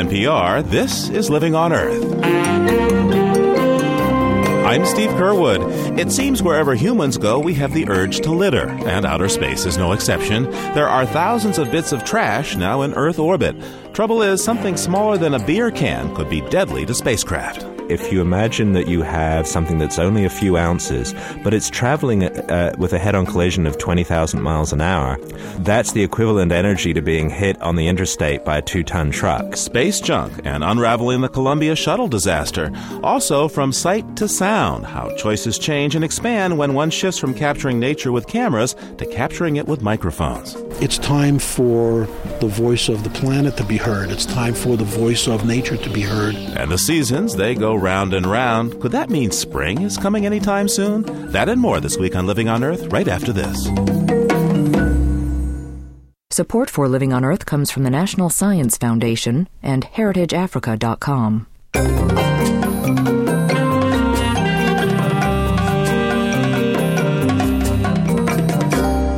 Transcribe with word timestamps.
NPR, 0.00 0.64
this 0.64 1.10
is 1.10 1.28
Living 1.28 1.54
on 1.54 1.74
Earth. 1.74 2.24
I'm 4.64 4.86
Steve 4.86 5.10
Curwood. 5.10 5.98
It 5.98 6.10
seems 6.10 6.42
wherever 6.42 6.74
humans 6.74 7.18
go, 7.18 7.38
we 7.38 7.52
have 7.54 7.74
the 7.74 7.86
urge 7.86 8.20
to 8.20 8.32
litter, 8.32 8.66
and 8.66 9.04
outer 9.04 9.28
space 9.28 9.66
is 9.66 9.76
no 9.76 9.92
exception. 9.92 10.44
There 10.72 10.88
are 10.88 11.04
thousands 11.04 11.58
of 11.58 11.70
bits 11.70 11.92
of 11.92 12.02
trash 12.02 12.56
now 12.56 12.80
in 12.80 12.94
Earth 12.94 13.18
orbit. 13.18 13.56
Trouble 13.92 14.22
is, 14.22 14.42
something 14.42 14.76
smaller 14.76 15.18
than 15.18 15.34
a 15.34 15.44
beer 15.44 15.70
can 15.70 16.14
could 16.14 16.30
be 16.30 16.40
deadly 16.42 16.86
to 16.86 16.94
spacecraft 16.94 17.64
if 17.90 18.12
you 18.12 18.20
imagine 18.20 18.72
that 18.72 18.86
you 18.86 19.02
have 19.02 19.48
something 19.48 19.78
that's 19.78 19.98
only 19.98 20.24
a 20.24 20.30
few 20.30 20.56
ounces, 20.56 21.12
but 21.42 21.52
it's 21.52 21.68
traveling 21.68 22.22
uh, 22.22 22.72
with 22.78 22.92
a 22.92 22.98
head 23.00 23.16
on 23.16 23.26
collision 23.26 23.66
of 23.66 23.78
20,000 23.78 24.40
miles 24.40 24.72
an 24.72 24.80
hour, 24.80 25.18
that's 25.58 25.90
the 25.90 26.04
equivalent 26.04 26.52
energy 26.52 26.94
to 26.94 27.02
being 27.02 27.28
hit 27.28 27.60
on 27.60 27.74
the 27.74 27.88
interstate 27.88 28.44
by 28.44 28.58
a 28.58 28.62
two 28.62 28.84
ton 28.84 29.10
truck. 29.10 29.56
Space 29.56 30.00
junk 30.00 30.32
and 30.44 30.62
unraveling 30.62 31.20
the 31.20 31.28
Columbia 31.28 31.74
shuttle 31.74 32.06
disaster. 32.06 32.70
Also, 33.02 33.48
from 33.48 33.72
sight 33.72 34.16
to 34.16 34.28
sound, 34.28 34.86
how 34.86 35.12
choices 35.16 35.58
change 35.58 35.96
and 35.96 36.04
expand 36.04 36.56
when 36.56 36.74
one 36.74 36.90
shifts 36.90 37.18
from 37.18 37.34
capturing 37.34 37.80
nature 37.80 38.12
with 38.12 38.28
cameras 38.28 38.76
to 38.98 39.06
capturing 39.06 39.56
it 39.56 39.66
with 39.66 39.82
microphones. 39.82 40.54
It's 40.80 40.98
time 40.98 41.40
for 41.40 42.06
the 42.38 42.46
voice 42.46 42.88
of 42.88 43.02
the 43.02 43.10
planet 43.10 43.56
to 43.56 43.64
be 43.64 43.78
heard. 43.80 44.10
It's 44.10 44.26
time 44.26 44.54
for 44.54 44.76
the 44.76 44.84
voice 44.84 45.26
of 45.26 45.46
nature 45.46 45.76
to 45.76 45.90
be 45.90 46.02
heard. 46.02 46.34
And 46.34 46.70
the 46.70 46.78
seasons, 46.78 47.34
they 47.34 47.54
go 47.54 47.74
round 47.74 48.12
and 48.12 48.26
round. 48.26 48.80
Could 48.80 48.92
that 48.92 49.10
mean 49.10 49.30
spring 49.30 49.82
is 49.82 49.96
coming 49.96 50.26
anytime 50.26 50.68
soon? 50.68 51.02
That 51.32 51.48
and 51.48 51.60
more 51.60 51.80
this 51.80 51.96
week 51.96 52.14
on 52.14 52.26
Living 52.26 52.48
on 52.48 52.62
Earth, 52.62 52.92
right 52.92 53.08
after 53.08 53.32
this. 53.32 53.64
Support 56.30 56.70
for 56.70 56.88
Living 56.88 57.12
on 57.12 57.24
Earth 57.24 57.46
comes 57.46 57.70
from 57.70 57.82
the 57.82 57.90
National 57.90 58.30
Science 58.30 58.76
Foundation 58.76 59.48
and 59.62 59.84
HeritageAfrica.com. 59.84 61.46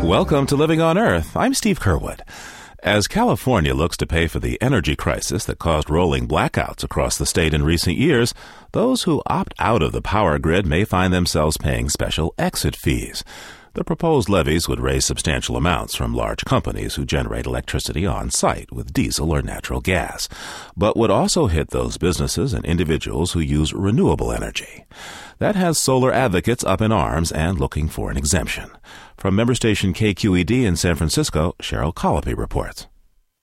Welcome 0.07 0.47
to 0.47 0.57
Living 0.57 0.81
on 0.81 0.97
Earth. 0.99 1.37
I'm 1.37 1.53
Steve 1.53 1.81
Curwood. 1.81 2.21
As 2.85 3.07
California 3.07 3.75
looks 3.75 3.97
to 3.99 4.09
pay 4.09 4.27
for 4.27 4.41
the 4.41 4.61
energy 4.61 4.97
crisis 4.97 5.45
that 5.45 5.61
caused 5.61 5.89
rolling 5.89 6.27
blackouts 6.27 6.83
across 6.83 7.17
the 7.17 7.27
state 7.27 7.55
in 7.55 7.63
recent 7.63 7.97
years, 7.97 8.35
those 8.73 9.05
who 9.05 9.23
opt 9.27 9.55
out 9.61 9.83
of 9.83 9.93
the 9.93 10.03
power 10.03 10.37
grid 10.41 10.67
may 10.67 10.85
find 10.85 11.13
themselves 11.13 11.57
paying 11.57 11.89
special 11.89 12.35
exit 12.39 12.75
fees. 12.75 13.23
The 13.75 13.85
proposed 13.85 14.29
levies 14.29 14.69
would 14.69 14.81
raise 14.81 15.07
substantial 15.07 15.57
amounts 15.57 15.95
from 15.95 16.15
large 16.15 16.45
companies 16.45 16.97
who 16.97 17.07
generate 17.07 17.47
electricity 17.47 18.05
on 18.05 18.31
site 18.31 18.71
with 18.71 18.93
diesel 18.93 19.31
or 19.31 19.41
natural 19.41 19.81
gas, 19.81 20.29
but 20.77 20.95
would 20.95 21.11
also 21.11 21.47
hit 21.47 21.71
those 21.71 21.97
businesses 21.97 22.53
and 22.53 22.67
individuals 22.67 23.33
who 23.33 23.41
use 23.41 23.73
renewable 23.73 24.31
energy. 24.31 24.85
That 25.39 25.57
has 25.57 25.79
solar 25.79 26.13
advocates 26.13 26.65
up 26.65 26.83
in 26.83 26.93
arms 26.93 27.33
and 27.33 27.59
looking 27.59 27.89
for 27.89 28.11
an 28.11 28.19
exemption. 28.19 28.71
From 29.17 29.37
member 29.37 29.55
station 29.55 29.95
KQED 29.95 30.65
in 30.65 30.77
San 30.77 30.95
Francisco, 30.95 31.55
Cheryl 31.59 31.95
Colopy 31.95 32.37
reports. 32.37 32.89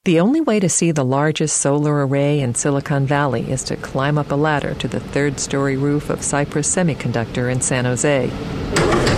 The 0.06 0.20
only 0.20 0.42
way 0.42 0.60
to 0.60 0.70
see 0.70 0.92
the 0.92 1.04
largest 1.04 1.58
solar 1.58 2.06
array 2.06 2.40
in 2.40 2.54
Silicon 2.54 3.08
Valley 3.08 3.50
is 3.50 3.64
to 3.64 3.76
climb 3.78 4.20
up 4.20 4.32
a 4.32 4.36
ladder 4.36 4.76
to 4.76 4.88
the 4.88 5.00
third 5.00 5.40
story 5.40 5.76
roof 5.76 6.12
of 6.12 6.22
Cypress 6.22 6.74
Semiconductor 6.74 7.52
in 7.52 7.62
San 7.62 7.86
Jose. 7.86 9.09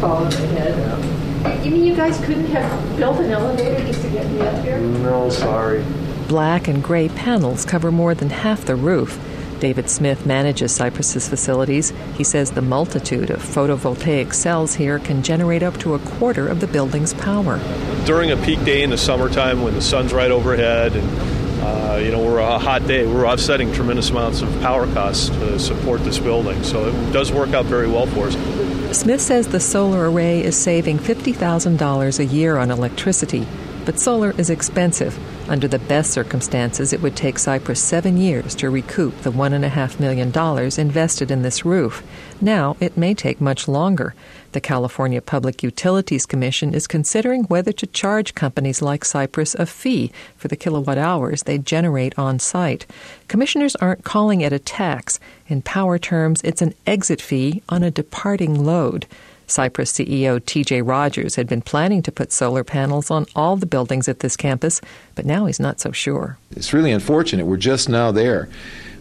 Follow 0.00 0.28
the 0.28 0.46
head. 0.48 1.64
You 1.64 1.70
mean 1.70 1.84
you 1.84 1.96
guys 1.96 2.18
couldn't 2.24 2.46
have 2.46 2.96
built 2.96 3.18
an 3.20 3.30
elevator 3.30 3.84
just 3.86 4.02
to 4.02 4.10
get 4.10 4.30
me 4.30 4.40
up 4.40 4.64
here? 4.64 4.78
No, 4.78 5.30
sorry. 5.30 5.84
Black 6.28 6.68
and 6.68 6.82
gray 6.82 7.08
panels 7.08 7.64
cover 7.64 7.90
more 7.90 8.14
than 8.14 8.30
half 8.30 8.64
the 8.64 8.76
roof 8.76 9.18
David 9.60 9.90
Smith 9.90 10.24
manages 10.24 10.72
Cypress's 10.72 11.28
facilities. 11.28 11.92
He 12.16 12.24
says 12.24 12.52
the 12.52 12.62
multitude 12.62 13.30
of 13.30 13.42
photovoltaic 13.42 14.32
cells 14.32 14.74
here 14.74 14.98
can 14.98 15.22
generate 15.22 15.62
up 15.62 15.78
to 15.78 15.94
a 15.94 15.98
quarter 15.98 16.46
of 16.46 16.60
the 16.60 16.66
building's 16.66 17.14
power. 17.14 17.58
During 18.04 18.30
a 18.30 18.36
peak 18.36 18.64
day 18.64 18.82
in 18.82 18.90
the 18.90 18.98
summertime 18.98 19.62
when 19.62 19.74
the 19.74 19.82
sun's 19.82 20.12
right 20.12 20.30
overhead 20.30 20.94
and 20.94 21.47
uh, 21.60 22.00
you 22.02 22.10
know, 22.10 22.22
we're 22.22 22.38
a 22.38 22.58
hot 22.58 22.86
day. 22.86 23.06
We're 23.06 23.26
offsetting 23.26 23.72
tremendous 23.72 24.10
amounts 24.10 24.42
of 24.42 24.60
power 24.60 24.86
costs 24.92 25.28
to 25.28 25.58
support 25.58 26.04
this 26.04 26.18
building, 26.18 26.62
so 26.62 26.88
it 26.88 27.12
does 27.12 27.32
work 27.32 27.52
out 27.54 27.66
very 27.66 27.88
well 27.88 28.06
for 28.06 28.28
us. 28.28 28.96
Smith 28.96 29.20
says 29.20 29.48
the 29.48 29.60
solar 29.60 30.10
array 30.10 30.42
is 30.42 30.56
saving 30.56 30.98
$50,000 30.98 32.18
a 32.18 32.24
year 32.24 32.56
on 32.56 32.70
electricity, 32.70 33.46
but 33.84 33.98
solar 33.98 34.32
is 34.38 34.50
expensive. 34.50 35.18
Under 35.48 35.66
the 35.66 35.78
best 35.78 36.10
circumstances, 36.10 36.92
it 36.92 37.00
would 37.00 37.16
take 37.16 37.38
Cypress 37.38 37.82
seven 37.82 38.18
years 38.18 38.54
to 38.56 38.68
recoup 38.68 39.16
the 39.22 39.32
$1.5 39.32 39.98
million 39.98 40.28
invested 40.78 41.30
in 41.30 41.42
this 41.42 41.64
roof. 41.64 42.02
Now, 42.40 42.76
it 42.78 42.96
may 42.96 43.14
take 43.14 43.40
much 43.40 43.66
longer. 43.66 44.14
The 44.52 44.60
California 44.60 45.20
Public 45.20 45.62
Utilities 45.62 46.24
Commission 46.24 46.72
is 46.72 46.86
considering 46.86 47.44
whether 47.44 47.72
to 47.72 47.86
charge 47.86 48.34
companies 48.34 48.80
like 48.80 49.04
Cypress 49.04 49.54
a 49.56 49.66
fee 49.66 50.12
for 50.36 50.46
the 50.46 50.56
kilowatt 50.56 50.98
hours 50.98 51.42
they 51.42 51.58
generate 51.58 52.16
on 52.16 52.38
site. 52.38 52.86
Commissioners 53.26 53.74
aren't 53.76 54.04
calling 54.04 54.40
it 54.40 54.52
a 54.52 54.58
tax. 54.58 55.18
In 55.48 55.62
power 55.62 55.98
terms, 55.98 56.40
it's 56.42 56.62
an 56.62 56.74
exit 56.86 57.20
fee 57.20 57.62
on 57.68 57.82
a 57.82 57.90
departing 57.90 58.64
load. 58.64 59.06
Cypress 59.48 59.92
CEO 59.92 60.38
TJ 60.40 60.86
Rogers 60.86 61.34
had 61.34 61.48
been 61.48 61.62
planning 61.62 62.02
to 62.02 62.12
put 62.12 62.32
solar 62.32 62.62
panels 62.62 63.10
on 63.10 63.26
all 63.34 63.56
the 63.56 63.66
buildings 63.66 64.08
at 64.08 64.20
this 64.20 64.36
campus, 64.36 64.80
but 65.14 65.24
now 65.24 65.46
he's 65.46 65.58
not 65.58 65.80
so 65.80 65.90
sure. 65.90 66.38
It's 66.52 66.72
really 66.72 66.92
unfortunate. 66.92 67.46
We're 67.46 67.56
just 67.56 67.88
now 67.88 68.12
there 68.12 68.48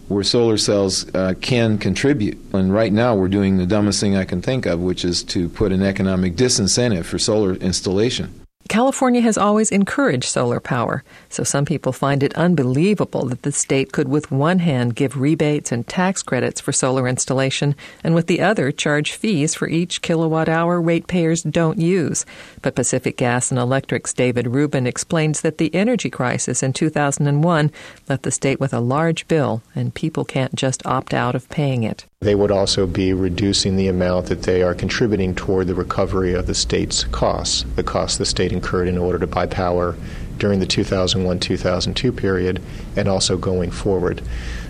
where 0.07 0.23
solar 0.23 0.57
cells 0.57 1.13
uh, 1.13 1.34
can 1.41 1.78
contribute. 1.78 2.38
And 2.53 2.73
right 2.73 2.94
now, 2.94 3.16
we're 3.16 3.28
doing 3.28 3.57
the 3.57 3.66
dumbest 3.66 4.00
thing 4.00 4.16
I 4.16 4.25
can 4.25 4.41
think 4.41 4.66
of, 4.66 4.79
which 4.79 5.03
is 5.03 5.23
to 5.23 5.50
put 5.50 5.72
an 5.72 5.84
economic 5.84 6.35
disincentive 6.35 7.06
for 7.06 7.19
solar 7.19 7.53
installation. 7.56 8.47
California 8.67 9.22
has 9.22 9.38
always 9.38 9.72
encouraged 9.72 10.25
solar 10.25 10.59
power, 10.59 11.03
so 11.29 11.44
some 11.44 11.63
people 11.63 11.94
find 11.94 12.23
it 12.23 12.33
unbelievable 12.35 13.28
that 13.28 13.44
the 13.44 13.51
state 13.51 13.91
could, 13.91 14.07
with 14.07 14.31
one 14.31 14.59
hand, 14.59 14.95
give 14.95 15.19
rebates 15.19 15.72
and 15.72 15.88
tax 15.88 16.23
credits 16.23 16.59
for 16.59 16.72
solar 16.72 17.07
installation, 17.07 17.75
and 18.03 18.16
with 18.16 18.28
the 18.28 18.41
other, 18.41 18.72
charge 18.72 19.13
fees 19.13 19.55
for 19.55 19.67
each 19.69 20.01
kilowatt 20.01 20.50
hour 20.50 20.81
ratepayers 20.81 21.44
don't 21.44 21.79
use. 21.79 22.25
But 22.61 22.75
Pacific 22.75 23.16
Gas 23.17 23.51
and 23.51 23.59
Electric's 23.59 24.13
David 24.13 24.47
Rubin 24.47 24.88
explains 24.88 25.41
that 25.41 25.59
the 25.59 25.73
energy 25.73 26.09
crisis 26.09 26.63
in 26.63 26.73
2001 26.73 27.72
left 28.09 28.23
the 28.23 28.31
state 28.31 28.59
with 28.59 28.73
a 28.73 28.79
large 28.79 29.28
bill, 29.28 29.61
and 29.75 29.94
people 29.94 30.25
can't 30.25 30.55
just 30.55 30.85
opt 30.85 31.13
out 31.13 31.35
of 31.35 31.49
paying 31.49 31.84
it. 31.84 32.05
They 32.22 32.33
would 32.33 32.50
also 32.50 32.88
be 32.88 33.13
reducing 33.13 33.75
the 33.75 33.88
amount 33.88 34.25
that 34.25 34.41
they 34.41 34.63
are 34.63 34.73
contributing 34.73 35.35
toward 35.35 35.67
the 35.67 35.75
recovery 35.75 36.33
of 36.33 36.47
the 36.47 36.55
state's 36.55 37.03
costs, 37.03 37.63
the 37.75 37.83
costs 37.83 38.17
the 38.17 38.25
state 38.25 38.51
incurred 38.51 38.88
in 38.88 38.97
order 38.97 39.19
to 39.19 39.28
buy 39.28 39.45
power 39.45 39.95
during 40.39 40.59
the 40.59 40.66
2001 40.66 41.39
2002 41.39 42.11
period 42.11 42.59
and 42.95 43.07
also 43.07 43.38
going 43.38 43.69
forward. 43.69 44.23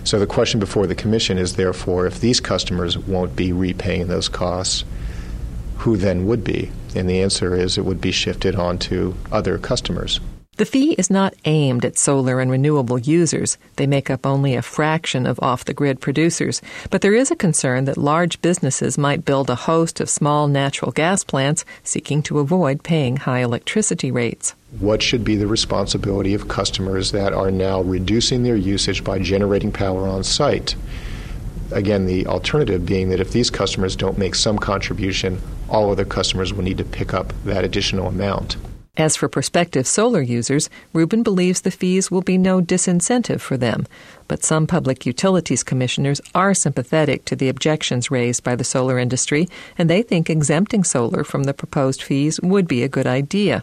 So 0.04 0.18
the 0.18 0.26
question 0.26 0.60
before 0.60 0.86
the 0.86 0.94
Commission 0.94 1.38
is 1.38 1.56
therefore 1.56 2.06
if 2.06 2.20
these 2.20 2.38
customers 2.38 2.98
won't 2.98 3.34
be 3.34 3.50
repaying 3.50 4.08
those 4.08 4.28
costs, 4.28 4.84
who 5.78 5.96
then 5.96 6.26
would 6.26 6.44
be? 6.44 6.70
And 6.94 7.08
the 7.08 7.22
answer 7.22 7.54
is 7.54 7.78
it 7.78 7.86
would 7.86 8.02
be 8.02 8.12
shifted 8.12 8.56
onto 8.56 9.14
other 9.32 9.56
customers. 9.56 10.20
The 10.58 10.66
fee 10.66 10.96
is 10.98 11.08
not 11.08 11.34
aimed 11.44 11.84
at 11.84 11.96
solar 11.96 12.40
and 12.40 12.50
renewable 12.50 12.98
users. 12.98 13.58
They 13.76 13.86
make 13.86 14.10
up 14.10 14.26
only 14.26 14.56
a 14.56 14.62
fraction 14.62 15.24
of 15.24 15.38
off 15.40 15.64
the 15.64 15.72
grid 15.72 16.00
producers. 16.00 16.60
But 16.90 17.00
there 17.00 17.14
is 17.14 17.30
a 17.30 17.36
concern 17.36 17.84
that 17.84 17.96
large 17.96 18.42
businesses 18.42 18.98
might 18.98 19.24
build 19.24 19.48
a 19.50 19.54
host 19.54 20.00
of 20.00 20.10
small 20.10 20.48
natural 20.48 20.90
gas 20.90 21.22
plants 21.22 21.64
seeking 21.84 22.24
to 22.24 22.40
avoid 22.40 22.82
paying 22.82 23.18
high 23.18 23.38
electricity 23.38 24.10
rates. 24.10 24.56
What 24.80 25.00
should 25.00 25.22
be 25.22 25.36
the 25.36 25.46
responsibility 25.46 26.34
of 26.34 26.48
customers 26.48 27.12
that 27.12 27.32
are 27.32 27.52
now 27.52 27.82
reducing 27.82 28.42
their 28.42 28.56
usage 28.56 29.04
by 29.04 29.20
generating 29.20 29.70
power 29.70 30.08
on 30.08 30.24
site? 30.24 30.74
Again, 31.70 32.06
the 32.06 32.26
alternative 32.26 32.84
being 32.84 33.10
that 33.10 33.20
if 33.20 33.30
these 33.30 33.48
customers 33.48 33.94
don't 33.94 34.18
make 34.18 34.34
some 34.34 34.58
contribution, 34.58 35.40
all 35.68 35.92
other 35.92 36.04
customers 36.04 36.52
will 36.52 36.64
need 36.64 36.78
to 36.78 36.84
pick 36.84 37.14
up 37.14 37.32
that 37.44 37.64
additional 37.64 38.08
amount. 38.08 38.56
As 38.98 39.14
for 39.14 39.28
prospective 39.28 39.86
solar 39.86 40.20
users, 40.20 40.68
Rubin 40.92 41.22
believes 41.22 41.60
the 41.60 41.70
fees 41.70 42.10
will 42.10 42.20
be 42.20 42.36
no 42.36 42.60
disincentive 42.60 43.40
for 43.40 43.56
them. 43.56 43.86
But 44.26 44.42
some 44.42 44.66
public 44.66 45.06
utilities 45.06 45.62
commissioners 45.62 46.20
are 46.34 46.52
sympathetic 46.52 47.24
to 47.26 47.36
the 47.36 47.48
objections 47.48 48.10
raised 48.10 48.42
by 48.42 48.56
the 48.56 48.64
solar 48.64 48.98
industry, 48.98 49.48
and 49.78 49.88
they 49.88 50.02
think 50.02 50.28
exempting 50.28 50.82
solar 50.82 51.22
from 51.22 51.44
the 51.44 51.54
proposed 51.54 52.02
fees 52.02 52.40
would 52.42 52.66
be 52.66 52.82
a 52.82 52.88
good 52.88 53.06
idea. 53.06 53.62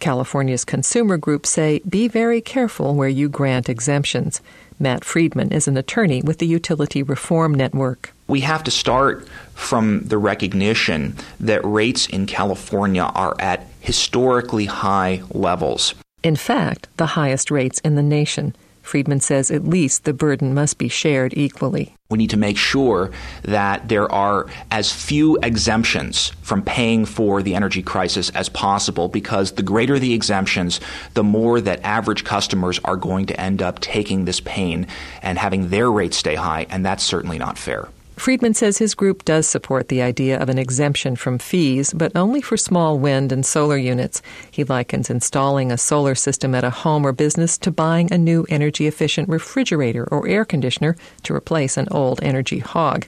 California's 0.00 0.64
consumer 0.64 1.18
groups 1.18 1.50
say 1.50 1.82
be 1.86 2.08
very 2.08 2.40
careful 2.40 2.94
where 2.94 3.08
you 3.10 3.28
grant 3.28 3.68
exemptions. 3.68 4.40
Matt 4.78 5.04
Friedman 5.04 5.52
is 5.52 5.68
an 5.68 5.76
attorney 5.76 6.22
with 6.22 6.38
the 6.38 6.46
Utility 6.46 7.02
Reform 7.02 7.54
Network. 7.54 8.12
We 8.26 8.40
have 8.40 8.64
to 8.64 8.70
start 8.70 9.28
from 9.54 10.00
the 10.04 10.18
recognition 10.18 11.14
that 11.40 11.64
rates 11.64 12.06
in 12.06 12.26
California 12.26 13.02
are 13.02 13.36
at 13.38 13.66
historically 13.84 14.64
high 14.64 15.22
levels. 15.30 15.94
In 16.22 16.36
fact, 16.36 16.88
the 16.96 17.06
highest 17.06 17.50
rates 17.50 17.80
in 17.80 17.96
the 17.96 18.02
nation. 18.02 18.56
Friedman 18.80 19.20
says 19.20 19.50
at 19.50 19.64
least 19.64 20.04
the 20.04 20.12
burden 20.12 20.54
must 20.54 20.78
be 20.78 20.88
shared 20.88 21.32
equally. 21.36 21.94
We 22.10 22.18
need 22.18 22.30
to 22.30 22.38
make 22.38 22.56
sure 22.56 23.10
that 23.42 23.88
there 23.88 24.10
are 24.10 24.46
as 24.70 24.92
few 24.92 25.38
exemptions 25.42 26.32
from 26.42 26.62
paying 26.62 27.04
for 27.04 27.42
the 27.42 27.54
energy 27.54 27.82
crisis 27.82 28.30
as 28.30 28.48
possible 28.48 29.08
because 29.08 29.52
the 29.52 29.62
greater 29.62 29.98
the 29.98 30.14
exemptions, 30.14 30.80
the 31.14 31.24
more 31.24 31.60
that 31.60 31.82
average 31.82 32.24
customers 32.24 32.78
are 32.84 32.96
going 32.96 33.26
to 33.26 33.40
end 33.40 33.62
up 33.62 33.80
taking 33.80 34.24
this 34.24 34.40
pain 34.40 34.86
and 35.22 35.38
having 35.38 35.68
their 35.68 35.90
rates 35.90 36.16
stay 36.16 36.34
high, 36.34 36.66
and 36.70 36.84
that's 36.84 37.04
certainly 37.04 37.38
not 37.38 37.58
fair. 37.58 37.88
Friedman 38.16 38.54
says 38.54 38.78
his 38.78 38.94
group 38.94 39.24
does 39.24 39.46
support 39.46 39.88
the 39.88 40.00
idea 40.00 40.40
of 40.40 40.48
an 40.48 40.56
exemption 40.56 41.16
from 41.16 41.38
fees, 41.38 41.92
but 41.92 42.12
only 42.14 42.40
for 42.40 42.56
small 42.56 42.98
wind 42.98 43.32
and 43.32 43.44
solar 43.44 43.76
units. 43.76 44.22
He 44.50 44.64
likens 44.64 45.10
installing 45.10 45.72
a 45.72 45.76
solar 45.76 46.14
system 46.14 46.54
at 46.54 46.64
a 46.64 46.70
home 46.70 47.04
or 47.04 47.12
business 47.12 47.58
to 47.58 47.70
buying 47.70 48.12
a 48.12 48.18
new 48.18 48.46
energy 48.48 48.86
efficient 48.86 49.28
refrigerator 49.28 50.04
or 50.10 50.28
air 50.28 50.44
conditioner 50.44 50.96
to 51.24 51.34
replace 51.34 51.76
an 51.76 51.88
old 51.90 52.22
energy 52.22 52.60
hog. 52.60 53.06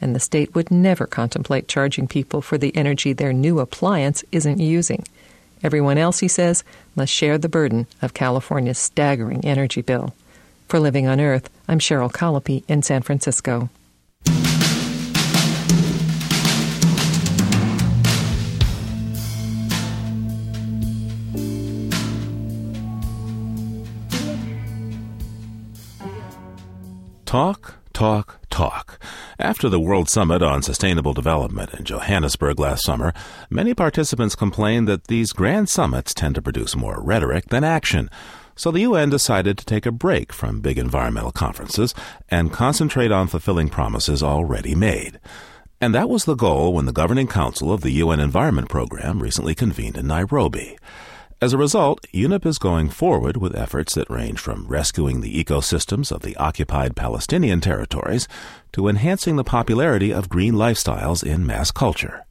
And 0.00 0.14
the 0.14 0.20
state 0.20 0.54
would 0.54 0.70
never 0.70 1.06
contemplate 1.06 1.68
charging 1.68 2.08
people 2.08 2.42
for 2.42 2.58
the 2.58 2.76
energy 2.76 3.12
their 3.12 3.32
new 3.32 3.60
appliance 3.60 4.24
isn't 4.32 4.58
using. 4.58 5.04
Everyone 5.62 5.98
else, 5.98 6.18
he 6.18 6.28
says, 6.28 6.62
must 6.94 7.12
share 7.12 7.38
the 7.38 7.48
burden 7.48 7.86
of 8.02 8.14
California's 8.14 8.78
staggering 8.78 9.44
energy 9.44 9.82
bill. 9.82 10.14
For 10.68 10.78
Living 10.78 11.06
on 11.06 11.20
Earth, 11.20 11.48
I'm 11.68 11.78
Cheryl 11.78 12.12
Colopy 12.12 12.64
in 12.68 12.82
San 12.82 13.02
Francisco. 13.02 13.70
Talk, 27.28 27.74
talk, 27.92 28.40
talk. 28.48 28.98
After 29.38 29.68
the 29.68 29.78
World 29.78 30.08
Summit 30.08 30.42
on 30.42 30.62
Sustainable 30.62 31.12
Development 31.12 31.74
in 31.74 31.84
Johannesburg 31.84 32.58
last 32.58 32.82
summer, 32.84 33.12
many 33.50 33.74
participants 33.74 34.34
complained 34.34 34.88
that 34.88 35.08
these 35.08 35.34
grand 35.34 35.68
summits 35.68 36.14
tend 36.14 36.36
to 36.36 36.40
produce 36.40 36.74
more 36.74 37.02
rhetoric 37.02 37.50
than 37.50 37.64
action. 37.64 38.08
So 38.58 38.72
the 38.72 38.80
UN 38.80 39.08
decided 39.08 39.56
to 39.56 39.64
take 39.64 39.86
a 39.86 39.92
break 39.92 40.32
from 40.32 40.60
big 40.60 40.78
environmental 40.78 41.30
conferences 41.30 41.94
and 42.28 42.52
concentrate 42.52 43.12
on 43.12 43.28
fulfilling 43.28 43.68
promises 43.68 44.20
already 44.20 44.74
made. 44.74 45.20
And 45.80 45.94
that 45.94 46.08
was 46.08 46.24
the 46.24 46.34
goal 46.34 46.72
when 46.74 46.84
the 46.84 46.92
Governing 46.92 47.28
Council 47.28 47.72
of 47.72 47.82
the 47.82 47.92
UN 47.92 48.18
Environment 48.18 48.68
Program 48.68 49.22
recently 49.22 49.54
convened 49.54 49.96
in 49.96 50.08
Nairobi. 50.08 50.76
As 51.40 51.52
a 51.52 51.56
result, 51.56 52.04
UNEP 52.12 52.44
is 52.46 52.58
going 52.58 52.88
forward 52.88 53.36
with 53.36 53.54
efforts 53.54 53.94
that 53.94 54.10
range 54.10 54.40
from 54.40 54.66
rescuing 54.66 55.20
the 55.20 55.44
ecosystems 55.44 56.10
of 56.10 56.22
the 56.22 56.34
occupied 56.34 56.96
Palestinian 56.96 57.60
territories 57.60 58.26
to 58.72 58.88
enhancing 58.88 59.36
the 59.36 59.44
popularity 59.44 60.12
of 60.12 60.28
green 60.28 60.54
lifestyles 60.54 61.22
in 61.22 61.46
mass 61.46 61.70
culture. 61.70 62.26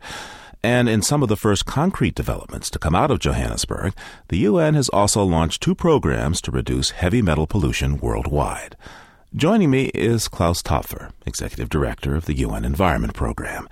And 0.64 0.90
in 0.90 1.02
some 1.02 1.22
of 1.24 1.30
the 1.30 1.38
first 1.38 1.66
concrete 1.66 2.16
developments 2.16 2.70
to 2.72 2.80
come 2.80 2.96
out 2.96 3.12
of 3.12 3.20
Johannesburg, 3.20 3.94
the 4.30 4.40
UN 4.40 4.74
has 4.74 4.90
also 4.90 5.24
launched 5.24 5.62
two 5.62 5.76
programs 5.76 6.42
to 6.42 6.52
reduce 6.52 6.92
heavy 6.92 7.22
metal 7.22 7.48
pollution 7.48 7.98
worldwide. 7.98 8.76
Joining 9.36 9.70
me 9.70 9.92
is 9.94 10.28
Klaus 10.28 10.62
Topfer, 10.62 11.12
Executive 11.26 11.70
Director 11.70 12.16
of 12.16 12.26
the 12.26 12.38
UN 12.38 12.66
Environment 12.66 13.14
Program. 13.14 13.70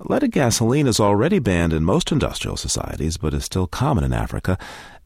Leaded 0.00 0.32
gasoline 0.32 0.86
is 0.86 1.00
already 1.00 1.38
banned 1.38 1.72
in 1.72 1.84
most 1.84 2.10
industrial 2.10 2.56
societies, 2.56 3.16
but 3.16 3.34
is 3.34 3.44
still 3.44 3.66
common 3.66 4.04
in 4.04 4.12
Africa. 4.12 4.58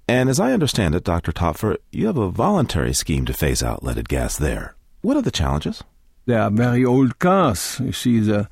And 0.08 0.28
as 0.28 0.38
I 0.40 0.52
understand 0.52 0.94
it, 0.94 1.04
Dr. 1.04 1.32
Topfer, 1.32 1.76
you 1.90 2.06
have 2.06 2.18
a 2.18 2.30
voluntary 2.30 2.92
scheme 2.92 3.24
to 3.26 3.32
phase 3.32 3.62
out 3.62 3.82
leaded 3.82 4.08
gas 4.08 4.36
there. 4.36 4.74
What 5.00 5.16
are 5.16 5.22
the 5.22 5.30
challenges? 5.30 5.82
They 6.26 6.34
are 6.34 6.50
very 6.50 6.84
old 6.84 7.18
cars. 7.18 7.80
You 7.80 7.92
see, 7.92 8.20
the 8.20 8.48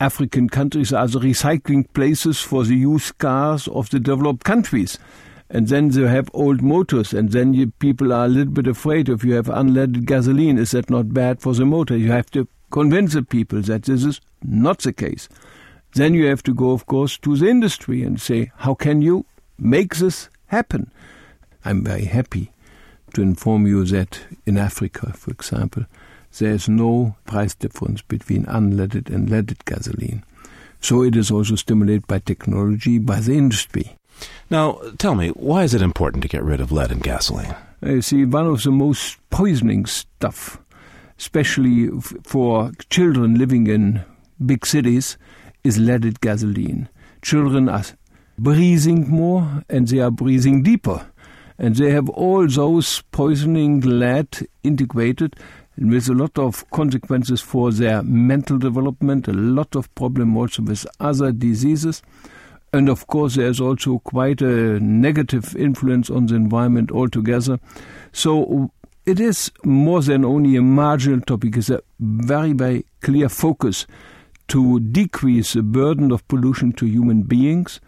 African 0.00 0.48
countries 0.48 0.92
are 0.92 1.06
the 1.06 1.20
recycling 1.20 1.86
places 1.92 2.40
for 2.40 2.64
the 2.64 2.74
used 2.74 3.18
cars 3.18 3.68
of 3.68 3.90
the 3.90 4.00
developed 4.00 4.44
countries. 4.44 4.98
And 5.50 5.68
then 5.68 5.90
they 5.90 6.06
have 6.06 6.30
old 6.32 6.62
motors, 6.62 7.12
and 7.12 7.32
then 7.32 7.54
you, 7.54 7.72
people 7.80 8.12
are 8.12 8.24
a 8.24 8.28
little 8.28 8.52
bit 8.52 8.66
afraid 8.66 9.08
if 9.08 9.24
you 9.24 9.34
have 9.34 9.46
unleaded 9.46 10.06
gasoline. 10.06 10.58
Is 10.58 10.70
that 10.70 10.88
not 10.88 11.12
bad 11.12 11.42
for 11.42 11.54
the 11.54 11.66
motor? 11.66 11.96
You 11.96 12.12
have 12.12 12.30
to 12.30 12.48
convince 12.70 13.14
the 13.14 13.22
people 13.22 13.60
that 13.62 13.82
this 13.82 14.04
is 14.04 14.20
not 14.42 14.78
the 14.78 14.92
case. 14.92 15.28
Then 15.94 16.14
you 16.14 16.26
have 16.26 16.42
to 16.44 16.54
go, 16.54 16.70
of 16.70 16.86
course, 16.86 17.18
to 17.18 17.36
the 17.36 17.48
industry 17.48 18.02
and 18.04 18.20
say, 18.20 18.52
how 18.58 18.74
can 18.74 19.02
you 19.02 19.26
make 19.58 19.96
this 19.96 20.28
happen? 20.46 20.90
I'm 21.64 21.84
very 21.84 22.04
happy 22.04 22.52
to 23.14 23.22
inform 23.22 23.66
you 23.66 23.84
that 23.86 24.20
in 24.46 24.56
Africa, 24.56 25.12
for 25.14 25.32
example, 25.32 25.84
there 26.38 26.52
is 26.52 26.68
no 26.68 27.16
price 27.26 27.54
difference 27.54 28.02
between 28.02 28.44
unleaded 28.44 29.12
and 29.12 29.28
leaded 29.28 29.64
gasoline. 29.64 30.24
So 30.80 31.02
it 31.02 31.16
is 31.16 31.30
also 31.30 31.56
stimulated 31.56 32.06
by 32.06 32.20
technology, 32.20 32.98
by 32.98 33.20
the 33.20 33.36
industry. 33.36 33.96
Now, 34.50 34.80
tell 34.98 35.14
me, 35.14 35.28
why 35.30 35.64
is 35.64 35.74
it 35.74 35.82
important 35.82 36.22
to 36.22 36.28
get 36.28 36.42
rid 36.42 36.60
of 36.60 36.72
lead 36.72 36.92
in 36.92 36.98
gasoline? 37.00 37.54
You 37.82 38.02
see, 38.02 38.24
one 38.24 38.46
of 38.46 38.62
the 38.62 38.70
most 38.70 39.18
poisoning 39.30 39.86
stuff, 39.86 40.58
especially 41.18 41.88
f- 41.96 42.14
for 42.24 42.72
children 42.90 43.36
living 43.36 43.66
in 43.66 44.02
big 44.44 44.66
cities, 44.66 45.16
is 45.64 45.78
leaded 45.78 46.20
gasoline. 46.20 46.88
Children 47.22 47.68
are 47.68 47.84
breathing 48.38 49.08
more 49.08 49.64
and 49.68 49.88
they 49.88 50.00
are 50.00 50.10
breathing 50.10 50.62
deeper. 50.62 51.06
And 51.58 51.76
they 51.76 51.90
have 51.90 52.08
all 52.10 52.46
those 52.48 53.02
poisoning 53.12 53.80
lead 53.80 54.48
integrated 54.62 55.36
with 55.80 56.08
a 56.08 56.14
lot 56.14 56.38
of 56.38 56.68
consequences 56.70 57.40
for 57.40 57.72
their 57.72 58.02
mental 58.02 58.58
development, 58.58 59.26
a 59.28 59.32
lot 59.32 59.74
of 59.74 59.92
problem 59.94 60.36
also 60.36 60.62
with 60.62 60.86
other 61.00 61.32
diseases. 61.32 62.02
And 62.72 62.88
of 62.88 63.06
course, 63.06 63.34
there's 63.34 63.60
also 63.60 63.98
quite 64.00 64.42
a 64.42 64.78
negative 64.78 65.56
influence 65.56 66.10
on 66.10 66.26
the 66.26 66.36
environment 66.36 66.92
altogether. 66.92 67.58
So 68.12 68.70
it 69.06 69.18
is 69.18 69.50
more 69.64 70.02
than 70.02 70.24
only 70.24 70.56
a 70.56 70.62
marginal 70.62 71.20
topic, 71.20 71.56
it's 71.56 71.70
a 71.70 71.80
very, 71.98 72.52
very 72.52 72.84
clear 73.00 73.28
focus 73.28 73.86
to 74.48 74.80
decrease 74.80 75.54
the 75.54 75.62
burden 75.62 76.12
of 76.12 76.26
pollution 76.28 76.72
to 76.74 76.86
human 76.86 77.22
beings. 77.22 77.80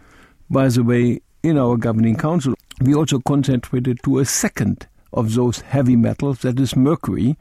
By 0.49 0.69
the 0.69 0.83
way, 0.83 1.21
in 1.43 1.57
our 1.57 1.77
governing 1.77 2.17
council, 2.17 2.55
we 2.81 2.95
also 2.95 3.19
concentrated 3.19 4.01
to 4.03 4.19
a 4.19 4.25
second 4.25 4.87
of 5.13 5.35
those 5.35 5.61
heavy 5.61 5.95
metals, 5.95 6.39
that 6.39 6.59
is 6.59 6.75
mercury. 6.75 7.37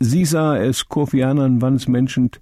These 0.00 0.34
are, 0.34 0.56
as 0.56 0.82
Kofi 0.82 1.24
Annan 1.24 1.58
once 1.58 1.88
mentioned, 1.88 2.38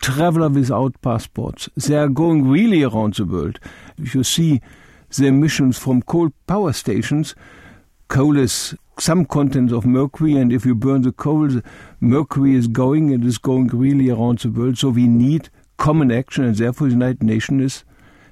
traveler 0.00 0.48
without 0.48 1.00
passports. 1.02 1.68
They 1.76 1.96
are 1.96 2.08
going 2.08 2.48
really 2.48 2.82
around 2.82 3.14
the 3.14 3.24
world. 3.24 3.58
If 3.98 4.14
you 4.14 4.24
see 4.24 4.60
the 5.16 5.26
emissions 5.26 5.78
from 5.78 6.02
coal 6.02 6.30
power 6.46 6.72
stations, 6.72 7.34
coal 8.08 8.36
is 8.36 8.74
some 8.98 9.24
contents 9.24 9.72
of 9.72 9.86
mercury, 9.86 10.34
and 10.34 10.52
if 10.52 10.64
you 10.66 10.74
burn 10.74 11.02
the 11.02 11.12
coal, 11.12 11.48
the 11.48 11.62
mercury 12.00 12.54
is 12.54 12.66
going 12.66 13.12
and 13.12 13.24
is 13.24 13.38
going 13.38 13.68
really 13.68 14.10
around 14.10 14.38
the 14.40 14.50
world. 14.50 14.78
So 14.78 14.88
we 14.90 15.06
need 15.06 15.48
common 15.76 16.10
action, 16.10 16.44
and 16.44 16.56
therefore 16.56 16.88
the 16.88 16.94
United 16.94 17.22
Nations 17.22 17.62
is 17.62 17.84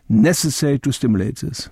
necessary 0.09 0.78
to 0.78 0.93
stimulate 0.93 1.37
this. 1.37 1.69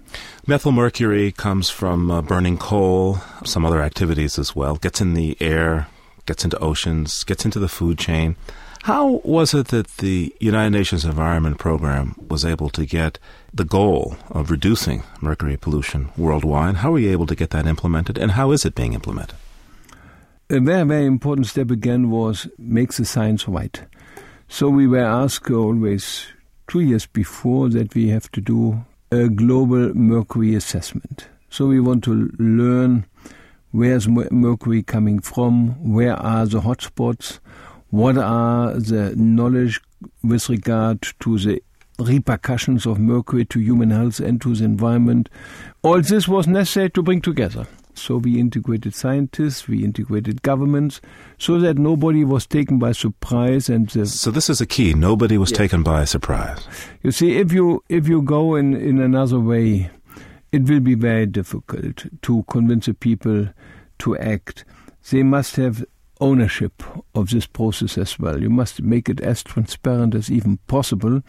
Methyl 0.46 0.72
mercury 0.72 1.32
comes 1.32 1.68
from 1.68 2.10
uh, 2.10 2.22
burning 2.22 2.58
coal, 2.58 3.18
some 3.44 3.64
other 3.64 3.82
activities 3.82 4.38
as 4.38 4.56
well, 4.56 4.76
gets 4.76 5.00
in 5.00 5.14
the 5.14 5.36
air, 5.40 5.88
gets 6.26 6.44
into 6.44 6.58
oceans, 6.58 7.24
gets 7.24 7.44
into 7.44 7.58
the 7.58 7.68
food 7.68 7.98
chain. 7.98 8.36
How 8.84 9.20
was 9.24 9.54
it 9.54 9.68
that 9.68 9.86
the 9.98 10.34
United 10.40 10.70
Nations 10.70 11.04
Environment 11.04 11.56
Program 11.58 12.16
was 12.28 12.44
able 12.44 12.68
to 12.70 12.84
get 12.84 13.18
the 13.54 13.64
goal 13.64 14.16
of 14.30 14.50
reducing 14.50 15.04
mercury 15.20 15.56
pollution 15.56 16.10
worldwide? 16.16 16.76
How 16.76 16.90
were 16.90 16.98
you 16.98 17.12
able 17.12 17.26
to 17.26 17.36
get 17.36 17.50
that 17.50 17.66
implemented, 17.66 18.18
and 18.18 18.32
how 18.32 18.50
is 18.50 18.64
it 18.64 18.74
being 18.74 18.92
implemented? 18.92 19.36
A 20.50 20.58
very, 20.60 20.84
very 20.84 21.06
important 21.06 21.46
step 21.46 21.70
again 21.70 22.10
was 22.10 22.48
make 22.58 22.92
the 22.92 23.04
science 23.04 23.46
right. 23.46 23.80
So 24.48 24.68
we 24.68 24.86
were 24.86 24.98
asked 24.98 25.50
always 25.50 26.26
two 26.66 26.80
years 26.80 27.06
before 27.06 27.68
that 27.70 27.94
we 27.94 28.08
have 28.08 28.30
to 28.32 28.40
do 28.40 28.84
a 29.12 29.28
global 29.28 29.94
mercury 29.94 30.54
assessment. 30.54 31.28
So 31.50 31.66
we 31.66 31.80
want 31.80 32.02
to 32.04 32.30
learn 32.38 33.06
where's 33.72 34.08
mercury 34.08 34.82
coming 34.82 35.18
from, 35.18 35.92
where 35.92 36.14
are 36.14 36.46
the 36.46 36.60
hotspots, 36.60 37.40
what 37.90 38.16
are 38.16 38.72
the 38.74 39.14
knowledge 39.16 39.80
with 40.22 40.48
regard 40.48 41.02
to 41.20 41.38
the 41.38 41.62
repercussions 41.98 42.86
of 42.86 42.98
mercury 42.98 43.44
to 43.46 43.60
human 43.60 43.90
health 43.90 44.20
and 44.20 44.40
to 44.40 44.54
the 44.54 44.64
environment. 44.64 45.28
All 45.82 46.00
this 46.00 46.26
was 46.26 46.46
necessary 46.46 46.90
to 46.90 47.02
bring 47.02 47.20
together. 47.20 47.66
So 47.94 48.16
we 48.16 48.40
integrated 48.40 48.94
scientists, 48.94 49.68
we 49.68 49.84
integrated 49.84 50.40
governments, 50.40 51.02
so 51.36 51.58
that 51.60 51.76
nobody 51.76 52.24
was 52.24 52.46
taken 52.46 52.78
by 52.78 52.92
surprise. 52.92 53.68
And 53.68 53.90
so 54.08 54.30
this 54.30 54.48
is 54.48 54.62
a 54.62 54.66
key. 54.66 54.94
Nobody 54.94 55.36
was 55.36 55.52
taken 55.52 55.82
by 55.82 56.06
surprise. 56.06 56.66
You 57.02 57.12
see, 57.12 57.36
if 57.36 57.52
you 57.52 57.84
if 57.90 58.08
you 58.08 58.22
go 58.22 58.54
in 58.54 58.74
in 58.74 58.98
another 58.98 59.38
way, 59.38 59.90
it 60.52 60.62
will 60.68 60.80
be 60.80 60.94
very 60.94 61.26
difficult 61.26 62.04
to 62.22 62.44
convince 62.48 62.86
the 62.86 62.94
people 62.94 63.48
to 63.98 64.16
act. 64.18 64.64
They 65.10 65.22
must 65.22 65.56
have 65.56 65.84
ownership 66.20 66.82
of 67.14 67.30
this 67.30 67.46
process 67.46 67.98
as 67.98 68.18
well. 68.18 68.40
You 68.40 68.48
must 68.48 68.80
make 68.80 69.08
it 69.08 69.20
as 69.20 69.42
transparent 69.42 70.14
as 70.14 70.30
even 70.30 70.58
possible. 70.68 71.22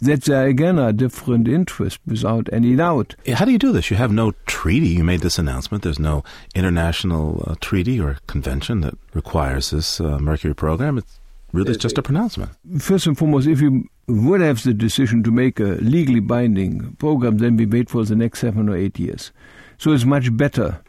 That 0.00 0.24
there 0.24 0.46
again 0.46 0.78
are 0.78 0.92
different 0.92 1.46
interests 1.46 1.98
without 2.06 2.48
any 2.50 2.74
doubt. 2.74 3.14
How 3.34 3.44
do 3.44 3.52
you 3.52 3.58
do 3.58 3.72
this? 3.72 3.90
You 3.90 3.98
have 3.98 4.10
no 4.10 4.32
treaty. 4.46 4.88
You 4.88 5.04
made 5.04 5.20
this 5.20 5.38
announcement. 5.38 5.82
There's 5.84 5.98
no 5.98 6.24
international 6.54 7.44
uh, 7.46 7.56
treaty 7.60 8.00
or 8.00 8.16
convention 8.26 8.80
that 8.80 8.94
requires 9.12 9.70
this 9.70 10.00
uh, 10.00 10.18
Mercury 10.18 10.54
program. 10.54 10.96
It's 10.96 11.20
really 11.52 11.76
just 11.76 11.98
a 11.98 12.02
pronouncement. 12.02 12.52
First 12.78 13.06
and 13.06 13.18
foremost, 13.18 13.46
if 13.46 13.60
you 13.60 13.84
would 14.08 14.40
have 14.40 14.62
the 14.62 14.74
decision 14.74 15.22
to 15.22 15.30
make 15.30 15.60
a 15.60 15.78
legally 15.80 16.20
binding 16.20 16.96
program, 16.96 17.38
then 17.38 17.56
we 17.56 17.66
wait 17.66 17.90
for 17.90 18.04
the 18.04 18.16
next 18.16 18.40
seven 18.40 18.68
or 18.68 18.76
eight 18.76 18.98
years. 18.98 19.32
So 19.76 19.92
it's 19.92 20.04
much 20.04 20.36
better 20.36 20.80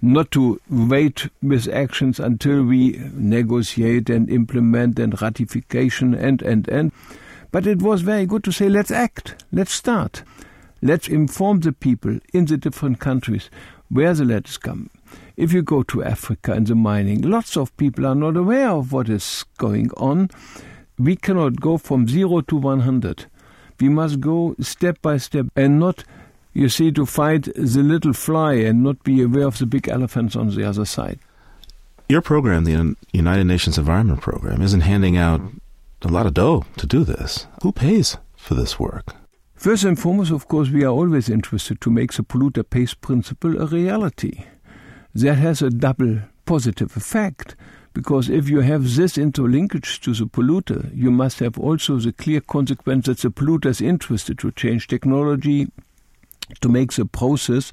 not 0.00 0.30
to 0.32 0.60
wait 0.70 1.28
with 1.42 1.68
actions 1.68 2.18
until 2.18 2.64
we 2.64 3.00
negotiate 3.12 4.10
and 4.10 4.30
implement 4.30 4.98
and 4.98 5.20
ratification 5.20 6.14
and, 6.14 6.42
and, 6.42 6.68
and. 6.68 6.92
But 7.50 7.66
it 7.66 7.82
was 7.82 8.02
very 8.02 8.26
good 8.26 8.44
to 8.44 8.52
say, 8.52 8.68
let's 8.68 8.90
act, 8.90 9.44
let's 9.52 9.72
start. 9.72 10.22
Let's 10.80 11.08
inform 11.08 11.60
the 11.60 11.72
people 11.72 12.18
in 12.32 12.44
the 12.46 12.56
different 12.56 13.00
countries 13.00 13.50
where 13.88 14.14
the 14.14 14.24
letters 14.24 14.56
come. 14.56 14.90
If 15.36 15.52
you 15.52 15.62
go 15.62 15.82
to 15.84 16.04
Africa 16.04 16.52
and 16.52 16.66
the 16.66 16.74
mining, 16.74 17.22
lots 17.22 17.56
of 17.56 17.76
people 17.76 18.06
are 18.06 18.14
not 18.14 18.36
aware 18.36 18.70
of 18.70 18.92
what 18.92 19.08
is 19.08 19.44
going 19.56 19.90
on. 19.96 20.30
We 20.98 21.16
cannot 21.16 21.60
go 21.60 21.78
from 21.78 22.08
zero 22.08 22.40
to 22.42 22.56
100. 22.56 23.26
We 23.80 23.88
must 23.88 24.20
go 24.20 24.56
step 24.60 25.00
by 25.00 25.18
step 25.18 25.46
and 25.54 25.78
not 25.78 26.04
you 26.58 26.68
see, 26.68 26.90
to 26.90 27.06
fight 27.06 27.44
the 27.54 27.82
little 27.82 28.12
fly 28.12 28.54
and 28.54 28.82
not 28.82 29.04
be 29.04 29.22
aware 29.22 29.46
of 29.46 29.58
the 29.58 29.66
big 29.66 29.88
elephants 29.88 30.34
on 30.34 30.50
the 30.50 30.64
other 30.64 30.84
side. 30.84 31.20
Your 32.08 32.20
program, 32.20 32.64
the 32.64 32.96
United 33.12 33.44
Nations 33.44 33.78
Environment 33.78 34.20
Program, 34.20 34.60
isn't 34.60 34.80
handing 34.80 35.16
out 35.16 35.40
a 36.02 36.08
lot 36.08 36.26
of 36.26 36.34
dough 36.34 36.64
to 36.78 36.86
do 36.86 37.04
this. 37.04 37.46
Who 37.62 37.70
pays 37.70 38.16
for 38.36 38.54
this 38.54 38.78
work? 38.80 39.14
First 39.54 39.84
and 39.84 39.98
foremost, 39.98 40.32
of 40.32 40.48
course, 40.48 40.68
we 40.70 40.84
are 40.84 40.92
always 40.92 41.28
interested 41.28 41.80
to 41.80 41.90
make 41.90 42.12
the 42.12 42.24
polluter 42.24 42.68
pays 42.68 42.94
principle 42.94 43.60
a 43.60 43.66
reality. 43.66 44.44
That 45.14 45.36
has 45.36 45.62
a 45.62 45.70
double 45.70 46.20
positive 46.44 46.96
effect 46.96 47.54
because 47.92 48.28
if 48.28 48.48
you 48.48 48.60
have 48.60 48.94
this 48.94 49.16
interlinkage 49.16 50.00
to 50.00 50.14
the 50.14 50.26
polluter, 50.26 50.90
you 50.94 51.10
must 51.10 51.38
have 51.40 51.58
also 51.58 51.96
the 51.96 52.12
clear 52.12 52.40
consequence 52.40 53.06
that 53.06 53.18
the 53.18 53.30
polluter 53.30 53.66
is 53.66 53.80
interested 53.80 54.38
to 54.38 54.52
change 54.52 54.86
technology, 54.86 55.66
to 56.60 56.68
make 56.68 56.92
the 56.92 57.04
process 57.04 57.72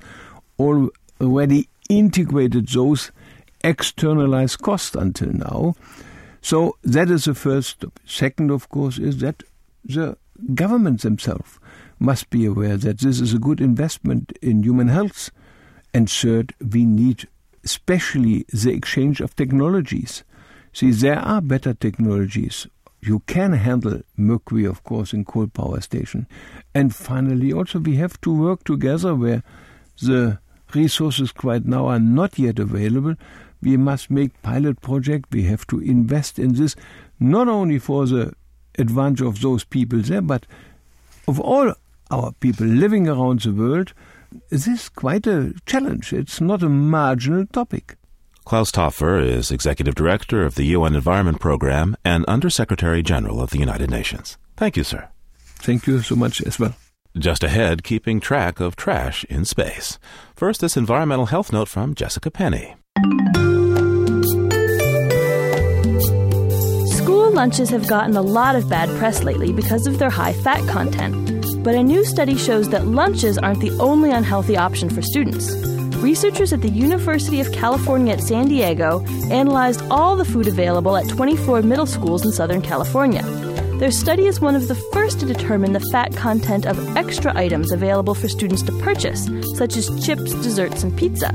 already 0.59 1.69
integrated 1.89 2.67
those 2.69 3.11
externalized 3.63 4.61
costs 4.61 4.95
until 4.95 5.31
now. 5.31 5.75
So 6.41 6.77
that 6.83 7.09
is 7.09 7.25
the 7.25 7.33
first. 7.33 7.85
Second, 8.05 8.51
of 8.51 8.69
course, 8.69 8.97
is 8.97 9.19
that 9.19 9.43
the 9.83 10.17
governments 10.53 11.03
themselves 11.03 11.59
must 11.99 12.29
be 12.29 12.45
aware 12.45 12.77
that 12.77 12.99
this 12.99 13.19
is 13.19 13.33
a 13.33 13.39
good 13.39 13.61
investment 13.61 14.37
in 14.41 14.63
human 14.63 14.89
health. 14.89 15.31
And 15.93 16.09
third, 16.09 16.53
we 16.59 16.85
need 16.85 17.27
especially 17.65 18.45
the 18.53 18.71
exchange 18.71 19.19
of 19.19 19.35
technologies. 19.35 20.23
See, 20.71 20.91
there 20.91 21.19
are 21.19 21.41
better 21.41 21.73
technologies 21.73 22.67
you 23.05 23.19
can 23.27 23.53
handle 23.53 24.01
mercury, 24.17 24.65
of 24.65 24.83
course, 24.83 25.13
in 25.13 25.25
coal 25.25 25.47
power 25.47 25.79
station. 25.79 26.27
And 26.73 26.93
finally, 26.93 27.53
also 27.53 27.79
we 27.79 27.95
have 27.97 28.19
to 28.21 28.33
work 28.33 28.63
together 28.63 29.13
where 29.13 29.43
the 30.01 30.39
resources 30.73 31.31
quite 31.31 31.65
now 31.65 31.87
are 31.87 31.99
not 31.99 32.39
yet 32.39 32.59
available. 32.59 33.15
We 33.61 33.77
must 33.77 34.09
make 34.09 34.41
pilot 34.41 34.81
project. 34.81 35.31
We 35.31 35.43
have 35.43 35.67
to 35.67 35.79
invest 35.79 36.39
in 36.39 36.53
this, 36.53 36.75
not 37.19 37.47
only 37.47 37.79
for 37.79 38.05
the 38.07 38.33
advantage 38.77 39.21
of 39.21 39.41
those 39.41 39.63
people 39.63 39.99
there, 39.99 40.21
but 40.21 40.45
of 41.27 41.39
all 41.39 41.73
our 42.11 42.31
people 42.39 42.65
living 42.65 43.07
around 43.07 43.41
the 43.41 43.53
world. 43.53 43.93
This 44.49 44.67
is 44.67 44.89
quite 44.89 45.27
a 45.27 45.53
challenge. 45.65 46.13
It's 46.13 46.41
not 46.41 46.63
a 46.63 46.69
marginal 46.69 47.45
topic. 47.45 47.97
Klaus 48.45 48.71
Topfer 48.71 49.23
is 49.23 49.51
Executive 49.51 49.95
Director 49.95 50.45
of 50.45 50.53
the 50.55 50.65
UN 50.65 50.93
Environment 50.93 51.39
Program 51.39 51.97
and 52.05 52.23
Undersecretary 52.25 53.01
General 53.01 53.41
of 53.41 53.49
the 53.49 53.57
United 53.57 53.89
Nations. 53.89 54.37
Thank 54.55 54.77
you, 54.77 54.83
sir. 54.83 55.09
Thank 55.35 55.87
you 55.87 56.01
so 56.01 56.15
much 56.15 56.41
as 56.41 56.59
well. 56.59 56.75
Just 57.17 57.43
ahead, 57.43 57.83
keeping 57.83 58.19
track 58.19 58.59
of 58.59 58.75
trash 58.75 59.23
in 59.25 59.45
space. 59.45 59.97
First, 60.35 60.61
this 60.61 60.77
environmental 60.77 61.27
health 61.27 61.51
note 61.51 61.69
from 61.69 61.95
Jessica 61.95 62.29
Penny. 62.29 62.75
School 66.97 67.31
lunches 67.31 67.69
have 67.69 67.87
gotten 67.87 68.15
a 68.15 68.21
lot 68.21 68.55
of 68.55 68.69
bad 68.69 68.89
press 68.99 69.23
lately 69.23 69.53
because 69.53 69.87
of 69.87 69.97
their 69.97 70.09
high 70.09 70.33
fat 70.33 70.67
content. 70.69 71.34
But 71.65 71.75
a 71.75 71.83
new 71.83 72.05
study 72.05 72.37
shows 72.37 72.69
that 72.69 72.87
lunches 72.87 73.37
aren't 73.37 73.59
the 73.59 73.77
only 73.79 74.11
unhealthy 74.11 74.55
option 74.55 74.89
for 74.89 75.01
students 75.01 75.53
researchers 76.05 76.53
at 76.53 76.61
the 76.61 76.69
University 76.69 77.41
of 77.41 77.51
California 77.51 78.13
at 78.13 78.21
San 78.21 78.47
Diego 78.47 79.03
analyzed 79.31 79.81
all 79.89 80.15
the 80.15 80.23
food 80.23 80.47
available 80.47 80.95
at 80.95 81.09
24 81.09 81.63
middle 81.63 81.87
schools 81.87 82.23
in 82.23 82.31
Southern 82.31 82.61
California. 82.61 83.23
Their 83.79 83.89
study 83.89 84.27
is 84.27 84.39
one 84.39 84.55
of 84.55 84.67
the 84.67 84.75
first 84.93 85.19
to 85.21 85.25
determine 85.25 85.73
the 85.73 85.87
fat 85.91 86.15
content 86.15 86.67
of 86.67 86.95
extra 86.95 87.35
items 87.35 87.71
available 87.71 88.13
for 88.13 88.27
students 88.27 88.61
to 88.63 88.71
purchase, 88.83 89.27
such 89.55 89.75
as 89.77 90.05
chips, 90.05 90.31
desserts, 90.43 90.83
and 90.83 90.95
pizza. 90.95 91.31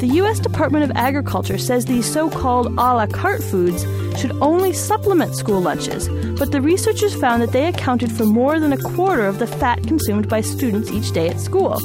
The 0.00 0.10
U.S. 0.14 0.40
Department 0.40 0.82
of 0.82 0.90
Agriculture 0.96 1.58
says 1.58 1.84
these 1.84 2.12
so 2.12 2.28
called 2.28 2.66
a 2.66 2.70
la 2.98 3.06
carte 3.06 3.44
foods 3.44 3.84
should 4.18 4.32
only 4.40 4.72
supplement 4.72 5.34
school 5.34 5.60
lunches, 5.60 6.08
but 6.38 6.52
the 6.52 6.60
researchers 6.60 7.14
found 7.14 7.42
that 7.42 7.52
they 7.52 7.66
accounted 7.66 8.10
for 8.12 8.24
more 8.24 8.58
than 8.58 8.72
a 8.72 8.78
quarter 8.78 9.26
of 9.26 9.38
the 9.38 9.46
fat 9.46 9.82
consumed 9.84 10.28
by 10.28 10.40
students 10.40 10.90
each 10.90 11.12
day 11.12 11.28
at 11.28 11.40
school. 11.40 11.78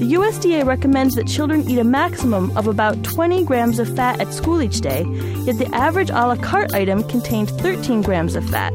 The 0.00 0.14
USDA 0.14 0.64
recommends 0.64 1.14
that 1.16 1.28
children 1.28 1.68
eat 1.68 1.78
a 1.78 1.84
maximum 1.84 2.56
of 2.56 2.66
about 2.66 3.04
20 3.04 3.44
grams 3.44 3.78
of 3.78 3.94
fat 3.94 4.18
at 4.18 4.32
school 4.32 4.62
each 4.62 4.80
day, 4.80 5.04
yet 5.44 5.58
the 5.58 5.68
average 5.74 6.08
a 6.08 6.26
la 6.26 6.36
carte 6.36 6.72
item 6.72 7.06
contained 7.06 7.50
13 7.50 8.00
grams 8.00 8.34
of 8.34 8.48
fat. 8.48 8.72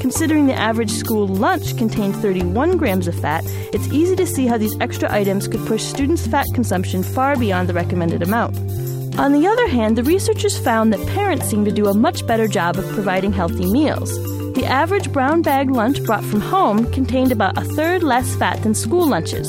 Considering 0.00 0.46
the 0.46 0.54
average 0.54 0.90
school 0.90 1.26
lunch 1.26 1.76
contained 1.78 2.14
31 2.16 2.76
grams 2.76 3.08
of 3.08 3.18
fat, 3.18 3.42
it's 3.72 3.88
easy 3.88 4.14
to 4.16 4.26
see 4.26 4.46
how 4.46 4.58
these 4.58 4.78
extra 4.80 5.10
items 5.10 5.48
could 5.48 5.66
push 5.66 5.82
students' 5.82 6.26
fat 6.26 6.46
consumption 6.54 7.02
far 7.02 7.36
beyond 7.36 7.68
the 7.68 7.74
recommended 7.74 8.22
amount. 8.22 8.54
On 9.18 9.32
the 9.32 9.46
other 9.46 9.66
hand, 9.66 9.96
the 9.96 10.02
researchers 10.02 10.58
found 10.58 10.92
that 10.92 11.06
parents 11.08 11.48
seem 11.48 11.64
to 11.64 11.72
do 11.72 11.86
a 11.86 11.94
much 11.94 12.26
better 12.26 12.46
job 12.46 12.76
of 12.76 12.86
providing 12.92 13.32
healthy 13.32 13.64
meals. 13.64 14.14
The 14.52 14.66
average 14.66 15.10
brown 15.10 15.40
bag 15.40 15.70
lunch 15.70 16.04
brought 16.04 16.22
from 16.22 16.42
home 16.42 16.92
contained 16.92 17.32
about 17.32 17.56
a 17.56 17.64
third 17.64 18.02
less 18.02 18.36
fat 18.36 18.62
than 18.62 18.74
school 18.74 19.08
lunches. 19.08 19.48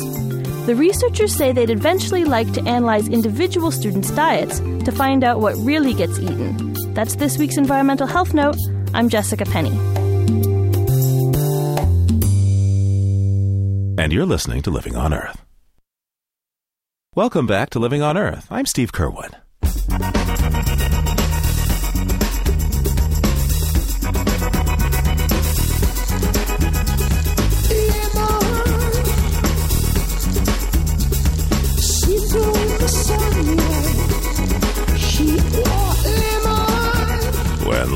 The 0.68 0.76
researchers 0.76 1.36
say 1.36 1.52
they'd 1.52 1.70
eventually 1.70 2.24
like 2.24 2.50
to 2.54 2.62
analyze 2.62 3.10
individual 3.10 3.72
students' 3.72 4.10
diets 4.12 4.60
to 4.60 4.92
find 4.92 5.26
out 5.26 5.42
what 5.42 5.58
really 5.58 5.94
gets 5.94 6.18
eaten. 6.18 6.74
That's 6.94 7.16
this 7.16 7.38
week's 7.38 7.58
Environmental 7.58 8.08
Health 8.08 8.34
Note. 8.34 8.58
I'm 8.94 9.10
Jessica 9.10 9.44
Penny. 9.44 9.78
And 14.02 14.14
you're 14.14 14.26
listening 14.26 14.62
to 14.62 14.72
Living 14.72 14.96
on 14.96 15.14
Earth. 15.14 15.44
Welcome 17.16 17.48
back 17.48 17.70
to 17.72 17.80
Living 17.80 18.02
on 18.02 18.18
Earth. 18.18 18.48
I'm 18.50 18.66
Steve 18.66 18.94
Curwood. 18.94 19.34
When 19.90 20.02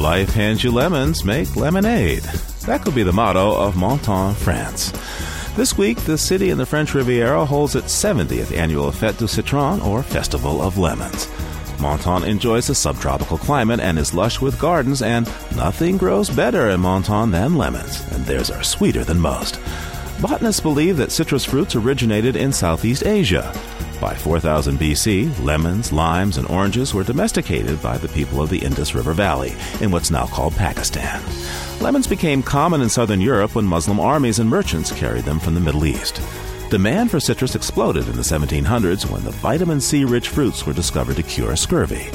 life 0.02 0.34
hands 0.34 0.64
you 0.64 0.72
lemons, 0.72 1.26
make 1.26 1.56
lemonade. 1.56 2.24
That 2.66 2.84
could 2.84 2.96
be 2.96 3.04
the 3.04 3.12
motto 3.12 3.56
of 3.56 3.76
Menton, 3.76 4.34
France. 4.36 4.94
This 5.58 5.78
week, 5.78 5.98
the 6.00 6.18
city 6.18 6.50
in 6.50 6.58
the 6.58 6.66
French 6.66 6.94
Riviera 6.94 7.46
holds 7.46 7.76
its 7.76 7.94
70th 7.94 8.56
annual 8.56 8.92
Fête 8.92 9.18
du 9.18 9.28
Citron, 9.28 9.82
or 9.82 10.02
Festival 10.02 10.62
of 10.62 10.78
Lemons. 10.78 11.28
Menton 11.82 12.24
enjoys 12.24 12.70
a 12.70 12.76
subtropical 12.76 13.38
climate 13.38 13.80
and 13.80 13.98
is 13.98 14.14
lush 14.14 14.40
with 14.40 14.60
gardens, 14.60 15.02
and 15.02 15.26
nothing 15.56 15.98
grows 15.98 16.30
better 16.30 16.70
in 16.70 16.82
Menton 16.82 17.32
than 17.32 17.58
lemons, 17.58 18.02
and 18.12 18.24
theirs 18.26 18.52
are 18.52 18.64
sweeter 18.64 19.04
than 19.04 19.20
most. 19.20 19.60
Botanists 20.22 20.62
believe 20.62 20.98
that 20.98 21.12
citrus 21.12 21.44
fruits 21.44 21.76
originated 21.76 22.36
in 22.36 22.54
Southeast 22.54 23.06
Asia. 23.06 23.52
By 24.00 24.14
4000 24.14 24.78
BC, 24.78 25.44
lemons, 25.44 25.92
limes, 25.92 26.38
and 26.38 26.48
oranges 26.48 26.94
were 26.94 27.04
domesticated 27.04 27.82
by 27.82 27.98
the 27.98 28.10
people 28.10 28.42
of 28.42 28.50
the 28.50 28.60
Indus 28.60 28.96
River 28.96 29.14
Valley 29.14 29.56
in 29.80 29.92
what's 29.92 30.12
now 30.12 30.26
called 30.28 30.56
Pakistan. 30.56 31.22
Lemons 31.80 32.08
became 32.08 32.44
common 32.44 32.82
in 32.82 32.90
southern 32.90 33.22
Europe 33.22 33.56
when 33.56 33.66
Muslim 33.66 34.00
armies 34.00 34.40
and 34.40 34.50
merchants 34.50 34.92
carried 34.92 35.26
them 35.26 35.40
from 35.40 35.56
the 35.56 35.60
Middle 35.60 35.86
East. 35.86 36.22
Demand 36.72 37.12
for 37.12 37.20
citrus 37.20 37.54
exploded 37.56 38.08
in 38.08 38.16
the 38.16 38.22
1700s 38.22 39.12
when 39.12 39.26
the 39.26 39.32
vitamin 39.32 39.82
C 39.82 40.06
rich 40.06 40.30
fruits 40.30 40.66
were 40.66 40.72
discovered 40.72 41.18
to 41.18 41.24
cure 41.24 41.58
scurvy. 41.58 42.10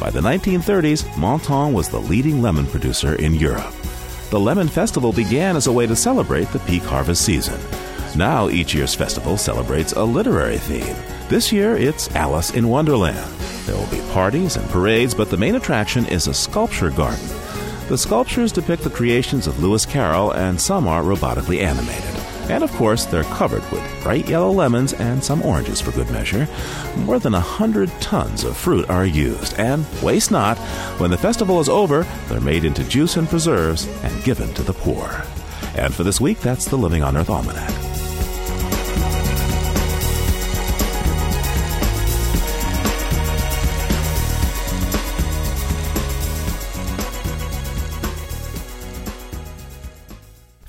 By 0.00 0.10
the 0.10 0.20
1930s, 0.20 1.06
Menton 1.16 1.72
was 1.72 1.88
the 1.88 2.00
leading 2.00 2.42
lemon 2.42 2.66
producer 2.66 3.14
in 3.14 3.32
Europe. 3.32 3.72
The 4.30 4.40
Lemon 4.40 4.66
Festival 4.66 5.12
began 5.12 5.54
as 5.54 5.68
a 5.68 5.72
way 5.72 5.86
to 5.86 5.94
celebrate 5.94 6.48
the 6.48 6.58
peak 6.58 6.82
harvest 6.82 7.24
season. 7.24 7.60
Now, 8.16 8.48
each 8.48 8.74
year's 8.74 8.92
festival 8.92 9.36
celebrates 9.36 9.92
a 9.92 10.02
literary 10.02 10.58
theme. 10.58 10.96
This 11.28 11.52
year, 11.52 11.76
it's 11.76 12.12
Alice 12.16 12.50
in 12.50 12.66
Wonderland. 12.66 13.32
There 13.66 13.76
will 13.76 13.86
be 13.86 14.00
parties 14.12 14.56
and 14.56 14.68
parades, 14.70 15.14
but 15.14 15.30
the 15.30 15.36
main 15.36 15.54
attraction 15.54 16.06
is 16.06 16.26
a 16.26 16.34
sculpture 16.34 16.90
garden. 16.90 17.28
The 17.86 17.98
sculptures 17.98 18.50
depict 18.50 18.82
the 18.82 18.90
creations 18.90 19.46
of 19.46 19.62
Lewis 19.62 19.86
Carroll, 19.86 20.32
and 20.32 20.60
some 20.60 20.88
are 20.88 21.04
robotically 21.04 21.60
animated. 21.60 22.11
And 22.50 22.64
of 22.64 22.72
course, 22.72 23.04
they're 23.04 23.24
covered 23.24 23.68
with 23.70 24.02
bright 24.02 24.28
yellow 24.28 24.50
lemons 24.50 24.92
and 24.94 25.22
some 25.22 25.42
oranges 25.42 25.80
for 25.80 25.92
good 25.92 26.10
measure. 26.10 26.48
More 26.98 27.18
than 27.18 27.34
a 27.34 27.40
hundred 27.40 27.90
tons 28.00 28.44
of 28.44 28.56
fruit 28.56 28.88
are 28.90 29.06
used, 29.06 29.58
and 29.58 29.86
waste 30.02 30.30
not. 30.30 30.58
When 30.98 31.10
the 31.10 31.18
festival 31.18 31.60
is 31.60 31.68
over, 31.68 32.06
they're 32.28 32.40
made 32.40 32.64
into 32.64 32.84
juice 32.84 33.16
and 33.16 33.28
preserves 33.28 33.86
and 34.02 34.24
given 34.24 34.52
to 34.54 34.62
the 34.62 34.74
poor. 34.74 35.24
And 35.76 35.94
for 35.94 36.02
this 36.02 36.20
week, 36.20 36.40
that's 36.40 36.66
the 36.66 36.76
Living 36.76 37.02
on 37.02 37.16
Earth 37.16 37.30
Almanac. 37.30 37.91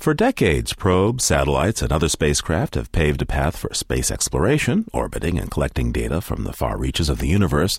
For 0.04 0.12
decades, 0.12 0.74
probes, 0.74 1.24
satellites, 1.24 1.80
and 1.80 1.90
other 1.90 2.10
spacecraft 2.10 2.74
have 2.74 2.92
paved 2.92 3.22
a 3.22 3.24
path 3.24 3.56
for 3.56 3.72
space 3.72 4.10
exploration, 4.10 4.84
orbiting 4.92 5.38
and 5.38 5.50
collecting 5.50 5.92
data 5.92 6.20
from 6.20 6.44
the 6.44 6.52
far 6.52 6.76
reaches 6.76 7.08
of 7.08 7.20
the 7.20 7.26
universe. 7.26 7.78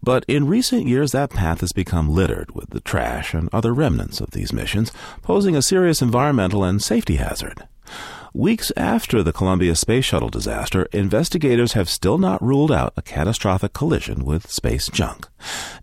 But 0.00 0.24
in 0.28 0.46
recent 0.46 0.86
years, 0.86 1.10
that 1.10 1.30
path 1.30 1.62
has 1.62 1.72
become 1.72 2.08
littered 2.08 2.54
with 2.54 2.70
the 2.70 2.78
trash 2.78 3.34
and 3.34 3.48
other 3.52 3.74
remnants 3.74 4.20
of 4.20 4.30
these 4.30 4.52
missions, 4.52 4.92
posing 5.22 5.56
a 5.56 5.60
serious 5.60 6.00
environmental 6.00 6.62
and 6.62 6.80
safety 6.80 7.16
hazard. 7.16 7.66
Weeks 8.32 8.70
after 8.76 9.24
the 9.24 9.32
Columbia 9.32 9.74
Space 9.74 10.04
Shuttle 10.04 10.28
disaster, 10.28 10.86
investigators 10.92 11.72
have 11.72 11.90
still 11.90 12.16
not 12.18 12.40
ruled 12.40 12.70
out 12.70 12.92
a 12.96 13.02
catastrophic 13.02 13.72
collision 13.72 14.24
with 14.24 14.52
space 14.52 14.86
junk. 14.86 15.26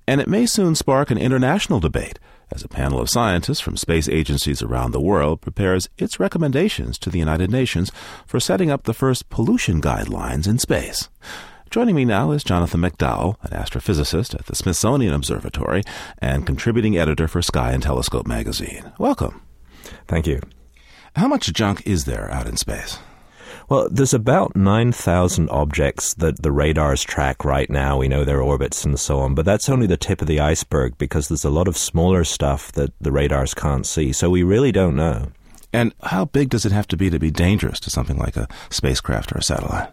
And 0.08 0.22
it 0.22 0.30
may 0.30 0.46
soon 0.46 0.76
spark 0.76 1.12
an 1.12 1.18
international 1.18 1.82
debate 1.82 2.20
as 2.54 2.64
a 2.64 2.68
panel 2.68 3.00
of 3.00 3.10
scientists 3.10 3.60
from 3.60 3.78
space 3.78 4.08
agencies 4.08 4.62
around 4.62 4.92
the 4.92 5.02
world 5.02 5.42
prepares 5.42 5.90
its 5.98 6.20
recommendations 6.20 6.98
to 7.00 7.10
the 7.10 7.20
United 7.20 7.50
Nations 7.50 7.92
for 8.26 8.40
setting 8.40 8.70
up 8.70 8.84
the 8.84 8.94
first 8.94 9.30
pollution 9.30 9.82
guidelines 9.82 10.48
in 10.48 10.60
space. 10.60 11.10
Joining 11.72 11.96
me 11.96 12.06
now 12.06 12.32
is 12.32 12.44
Jonathan 12.44 12.82
McDowell, 12.82 13.36
an 13.42 13.58
astrophysicist 13.58 14.36
at 14.36 14.46
the 14.46 14.56
Smithsonian 14.56 15.14
Observatory 15.14 15.82
and 16.20 16.46
contributing 16.46 16.98
editor 16.98 17.28
for 17.28 17.42
Sky 17.42 17.72
and 17.72 17.82
Telescope 17.82 18.28
magazine. 18.28 18.92
Welcome. 19.00 19.42
Thank 20.08 20.28
you. 20.28 20.40
How 21.16 21.28
much 21.28 21.52
junk 21.52 21.82
is 21.88 22.06
there 22.06 22.30
out 22.32 22.48
in 22.48 22.58
space? 22.58 23.00
Well, 23.70 23.88
there's 23.90 24.14
about 24.14 24.56
9,000 24.56 25.50
objects 25.50 26.14
that 26.16 26.42
the 26.42 26.52
radars 26.52 27.04
track 27.04 27.46
right 27.46 27.70
now. 27.70 27.98
We 27.98 28.08
know 28.08 28.24
their 28.24 28.42
orbits 28.42 28.84
and 28.84 29.00
so 29.00 29.20
on, 29.20 29.36
but 29.36 29.46
that's 29.46 29.70
only 29.70 29.88
the 29.88 29.98
tip 29.98 30.22
of 30.22 30.28
the 30.28 30.40
iceberg 30.40 30.98
because 30.98 31.28
there's 31.28 31.46
a 31.46 31.50
lot 31.50 31.68
of 31.68 31.78
smaller 31.78 32.24
stuff 32.24 32.72
that 32.74 32.94
the 33.00 33.12
radars 33.12 33.54
can't 33.54 33.86
see. 33.86 34.12
So 34.12 34.30
we 34.30 34.44
really 34.44 34.72
don't 34.72 34.96
know. 34.96 35.32
And 35.72 35.94
how 36.04 36.26
big 36.26 36.50
does 36.50 36.66
it 36.66 36.72
have 36.72 36.88
to 36.90 36.98
be 36.98 37.10
to 37.10 37.18
be 37.18 37.32
dangerous 37.32 37.80
to 37.82 37.90
something 37.90 38.18
like 38.18 38.38
a 38.38 38.48
spacecraft 38.70 39.32
or 39.32 39.40
a 39.40 39.44
satellite? 39.44 39.90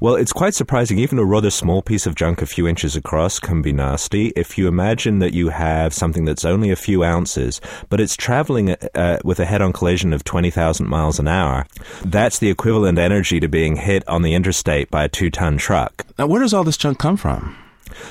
Well, 0.00 0.14
it's 0.14 0.32
quite 0.32 0.54
surprising. 0.54 0.98
Even 0.98 1.18
a 1.18 1.24
rather 1.24 1.50
small 1.50 1.82
piece 1.82 2.06
of 2.06 2.14
junk 2.14 2.40
a 2.40 2.46
few 2.46 2.68
inches 2.68 2.94
across 2.94 3.40
can 3.40 3.62
be 3.62 3.72
nasty. 3.72 4.28
If 4.36 4.56
you 4.56 4.68
imagine 4.68 5.18
that 5.18 5.34
you 5.34 5.48
have 5.48 5.92
something 5.92 6.24
that's 6.24 6.44
only 6.44 6.70
a 6.70 6.76
few 6.76 7.02
ounces, 7.02 7.60
but 7.88 7.98
it's 7.98 8.16
traveling 8.16 8.76
uh, 8.94 9.18
with 9.24 9.40
a 9.40 9.44
head 9.44 9.60
on 9.60 9.72
collision 9.72 10.12
of 10.12 10.22
20,000 10.22 10.86
miles 10.86 11.18
an 11.18 11.26
hour, 11.26 11.66
that's 12.04 12.38
the 12.38 12.48
equivalent 12.48 12.96
energy 12.96 13.40
to 13.40 13.48
being 13.48 13.74
hit 13.74 14.06
on 14.06 14.22
the 14.22 14.34
interstate 14.34 14.88
by 14.88 15.02
a 15.02 15.08
two 15.08 15.30
ton 15.30 15.56
truck. 15.56 16.06
Now, 16.16 16.28
where 16.28 16.42
does 16.42 16.54
all 16.54 16.62
this 16.62 16.76
junk 16.76 17.00
come 17.00 17.16
from? 17.16 17.56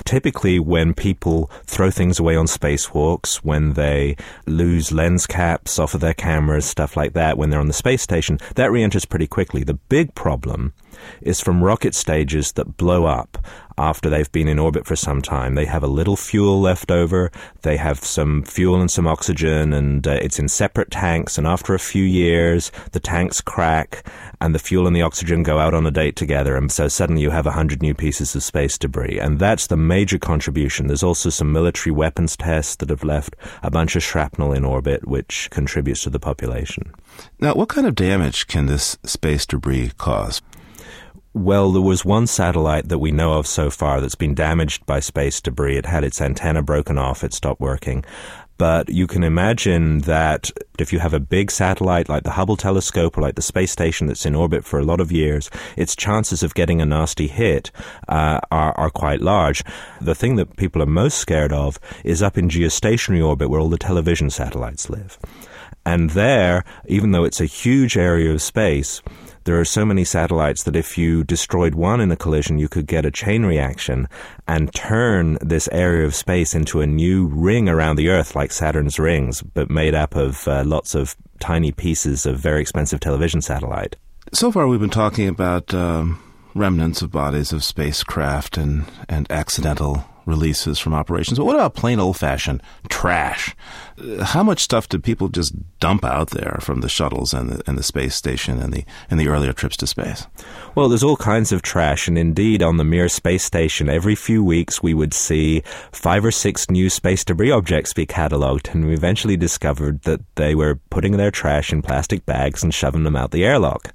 Typically, 0.03 0.59
when 0.59 0.93
people 0.93 1.49
throw 1.65 1.89
things 1.89 2.19
away 2.19 2.35
on 2.35 2.47
spacewalks, 2.47 3.37
when 3.37 3.73
they 3.73 4.17
lose 4.45 4.91
lens 4.91 5.25
caps 5.25 5.79
off 5.79 5.93
of 5.93 6.01
their 6.01 6.13
cameras, 6.13 6.65
stuff 6.65 6.97
like 6.97 7.13
that, 7.13 7.37
when 7.37 7.49
they're 7.49 7.61
on 7.61 7.67
the 7.67 7.73
space 7.73 8.01
station, 8.01 8.39
that 8.55 8.71
re 8.71 8.83
enters 8.83 9.05
pretty 9.05 9.27
quickly. 9.27 9.63
The 9.63 9.75
big 9.75 10.13
problem 10.15 10.73
is 11.21 11.41
from 11.41 11.63
rocket 11.63 11.95
stages 11.95 12.51
that 12.53 12.77
blow 12.77 13.05
up 13.05 13.37
after 13.77 14.09
they've 14.09 14.31
been 14.31 14.47
in 14.47 14.57
orbit 14.57 14.85
for 14.87 14.95
some 14.95 15.21
time. 15.21 15.55
They 15.55 15.65
have 15.65 15.83
a 15.83 15.87
little 15.87 16.15
fuel 16.15 16.59
left 16.59 16.89
over, 16.89 17.31
they 17.61 17.77
have 17.77 17.99
some 17.99 18.43
fuel 18.43 18.81
and 18.81 18.89
some 18.89 19.07
oxygen, 19.07 19.71
and 19.71 20.07
uh, 20.07 20.17
it's 20.21 20.39
in 20.39 20.47
separate 20.47 20.89
tanks. 20.89 21.37
And 21.37 21.45
after 21.45 21.75
a 21.75 21.79
few 21.79 22.03
years, 22.03 22.71
the 22.91 22.99
tanks 22.99 23.39
crack, 23.39 24.07
and 24.41 24.55
the 24.55 24.59
fuel 24.59 24.87
and 24.87 24.95
the 24.95 25.01
oxygen 25.01 25.43
go 25.43 25.59
out 25.59 25.73
on 25.73 25.85
a 25.85 25.91
date 25.91 26.15
together. 26.15 26.55
And 26.55 26.71
so 26.71 26.87
suddenly 26.87 27.21
you 27.21 27.29
have 27.29 27.45
a 27.45 27.51
hundred 27.51 27.81
new 27.81 27.93
pieces 27.93 28.35
of 28.35 28.43
space 28.43 28.77
debris. 28.77 29.19
And 29.19 29.39
that's 29.39 29.67
the 29.67 29.77
major 29.77 30.17
contribution. 30.17 30.87
There's 30.87 31.03
also 31.03 31.29
some 31.29 31.51
military 31.51 31.93
weapons 31.93 32.35
tests 32.35 32.75
that 32.77 32.89
have 32.89 33.03
left 33.03 33.35
a 33.61 33.71
bunch 33.71 33.95
of 33.95 34.03
shrapnel 34.03 34.53
in 34.53 34.65
orbit, 34.65 35.07
which 35.07 35.49
contributes 35.51 36.03
to 36.03 36.09
the 36.09 36.19
population. 36.19 36.93
Now, 37.39 37.53
what 37.53 37.69
kind 37.69 37.87
of 37.87 37.95
damage 37.95 38.47
can 38.47 38.65
this 38.65 38.97
space 39.03 39.45
debris 39.45 39.91
cause? 39.97 40.41
Well, 41.37 41.71
there 41.71 41.83
was 41.83 42.03
one 42.03 42.25
satellite 42.25 42.89
that 42.89 42.97
we 42.97 43.11
know 43.11 43.33
of 43.33 43.45
so 43.45 43.69
far 43.69 44.01
that's 44.01 44.15
been 44.15 44.33
damaged 44.33 44.87
by 44.87 44.99
space 44.99 45.39
debris. 45.39 45.77
It 45.77 45.85
had 45.85 46.03
its 46.03 46.19
antenna 46.19 46.63
broken 46.63 46.97
off, 46.97 47.23
it 47.23 47.31
stopped 47.31 47.61
working. 47.61 48.03
But 48.57 48.89
you 48.89 49.05
can 49.05 49.23
imagine 49.23 49.99
that 49.99 50.49
if 50.79 50.91
you 50.91 50.97
have 50.97 51.13
a 51.13 51.19
big 51.19 51.51
satellite 51.51 52.09
like 52.09 52.23
the 52.23 52.31
Hubble 52.31 52.57
telescope 52.57 53.19
or 53.19 53.21
like 53.21 53.35
the 53.35 53.43
space 53.43 53.71
station 53.71 54.07
that's 54.07 54.25
in 54.25 54.33
orbit 54.33 54.65
for 54.65 54.79
a 54.79 54.83
lot 54.83 54.99
of 54.99 55.11
years, 55.11 55.51
its 55.75 55.95
chances 55.95 56.41
of 56.41 56.55
getting 56.55 56.81
a 56.81 56.87
nasty 56.87 57.27
hit 57.27 57.69
uh, 58.07 58.39
are, 58.49 58.73
are 58.75 58.89
quite 58.89 59.21
large. 59.21 59.63
The 60.01 60.15
thing 60.15 60.37
that 60.37 60.57
people 60.57 60.81
are 60.81 60.87
most 60.87 61.19
scared 61.19 61.53
of 61.53 61.79
is 62.03 62.23
up 62.23 62.35
in 62.35 62.49
geostationary 62.49 63.23
orbit 63.23 63.51
where 63.51 63.59
all 63.59 63.69
the 63.69 63.77
television 63.77 64.31
satellites 64.31 64.89
live. 64.89 65.19
And 65.85 66.09
there, 66.09 66.65
even 66.87 67.11
though 67.11 67.25
it's 67.25 67.39
a 67.39 67.45
huge 67.45 67.95
area 67.95 68.33
of 68.33 68.41
space, 68.41 69.03
there 69.47 69.59
are 69.59 69.65
so 69.65 69.85
many 69.85 70.03
satellites 70.03 70.63
that 70.63 70.75
if 70.75 70.97
you 70.97 71.23
destroyed 71.23 71.73
one 71.73 72.01
in 72.01 72.11
a 72.11 72.17
collision, 72.17 72.57
you 72.59 72.67
could 72.67 72.85
get 72.85 73.05
a 73.05 73.11
chain 73.11 73.45
reaction 73.45 74.09
and 74.45 74.73
turn 74.73 75.37
this 75.39 75.69
area 75.71 76.05
of 76.05 76.13
space 76.13 76.53
into 76.53 76.81
a 76.81 76.85
new 76.85 77.27
ring 77.27 77.69
around 77.69 77.95
the 77.95 78.09
Earth, 78.09 78.35
like 78.35 78.51
Saturn's 78.51 78.99
rings, 78.99 79.41
but 79.41 79.69
made 79.69 79.95
up 79.95 80.15
of 80.15 80.45
uh, 80.49 80.65
lots 80.65 80.95
of 80.95 81.15
tiny 81.39 81.71
pieces 81.71 82.25
of 82.25 82.37
very 82.37 82.59
expensive 82.59 82.99
television 82.99 83.41
satellite. 83.41 83.95
So 84.33 84.51
far, 84.51 84.67
we've 84.67 84.81
been 84.81 84.89
talking 84.89 85.29
about 85.29 85.73
um, 85.73 86.21
remnants 86.53 87.01
of 87.01 87.09
bodies 87.09 87.53
of 87.53 87.63
spacecraft 87.63 88.57
and, 88.57 88.83
and 89.07 89.31
accidental 89.31 90.03
releases 90.25 90.77
from 90.77 90.93
operations. 90.93 91.39
But 91.39 91.45
what 91.45 91.55
about 91.55 91.73
plain 91.73 92.01
old 92.01 92.17
fashioned 92.17 92.61
trash? 92.89 93.55
How 94.21 94.43
much 94.43 94.59
stuff 94.59 94.87
did 94.87 95.03
people 95.03 95.27
just 95.27 95.55
dump 95.79 96.05
out 96.05 96.29
there 96.29 96.59
from 96.61 96.81
the 96.81 96.89
shuttles 96.89 97.33
and 97.33 97.49
the, 97.49 97.63
and 97.67 97.77
the 97.77 97.83
space 97.83 98.15
station 98.15 98.59
and 98.61 98.71
the 98.71 98.85
and 99.09 99.19
the 99.19 99.27
earlier 99.27 99.53
trips 99.53 99.75
to 99.77 99.87
space? 99.87 100.27
Well, 100.75 100.87
there's 100.87 101.03
all 101.03 101.17
kinds 101.17 101.51
of 101.51 101.63
trash, 101.63 102.07
and 102.07 102.15
indeed, 102.15 102.61
on 102.61 102.77
the 102.77 102.83
Mir 102.83 103.09
space 103.09 103.43
station, 103.43 103.89
every 103.89 104.13
few 104.13 104.43
weeks 104.43 104.83
we 104.83 104.93
would 104.93 105.15
see 105.15 105.63
five 105.91 106.23
or 106.23 106.31
six 106.31 106.69
new 106.69 106.91
space 106.91 107.25
debris 107.25 107.49
objects 107.49 107.93
be 107.93 108.05
catalogued, 108.05 108.69
and 108.71 108.85
we 108.85 108.93
eventually 108.93 109.35
discovered 109.35 110.03
that 110.03 110.21
they 110.35 110.53
were 110.53 110.75
putting 110.91 111.17
their 111.17 111.31
trash 111.31 111.73
in 111.73 111.81
plastic 111.81 112.23
bags 112.27 112.61
and 112.61 112.75
shoving 112.75 113.03
them 113.03 113.15
out 113.15 113.31
the 113.31 113.45
airlock. 113.45 113.93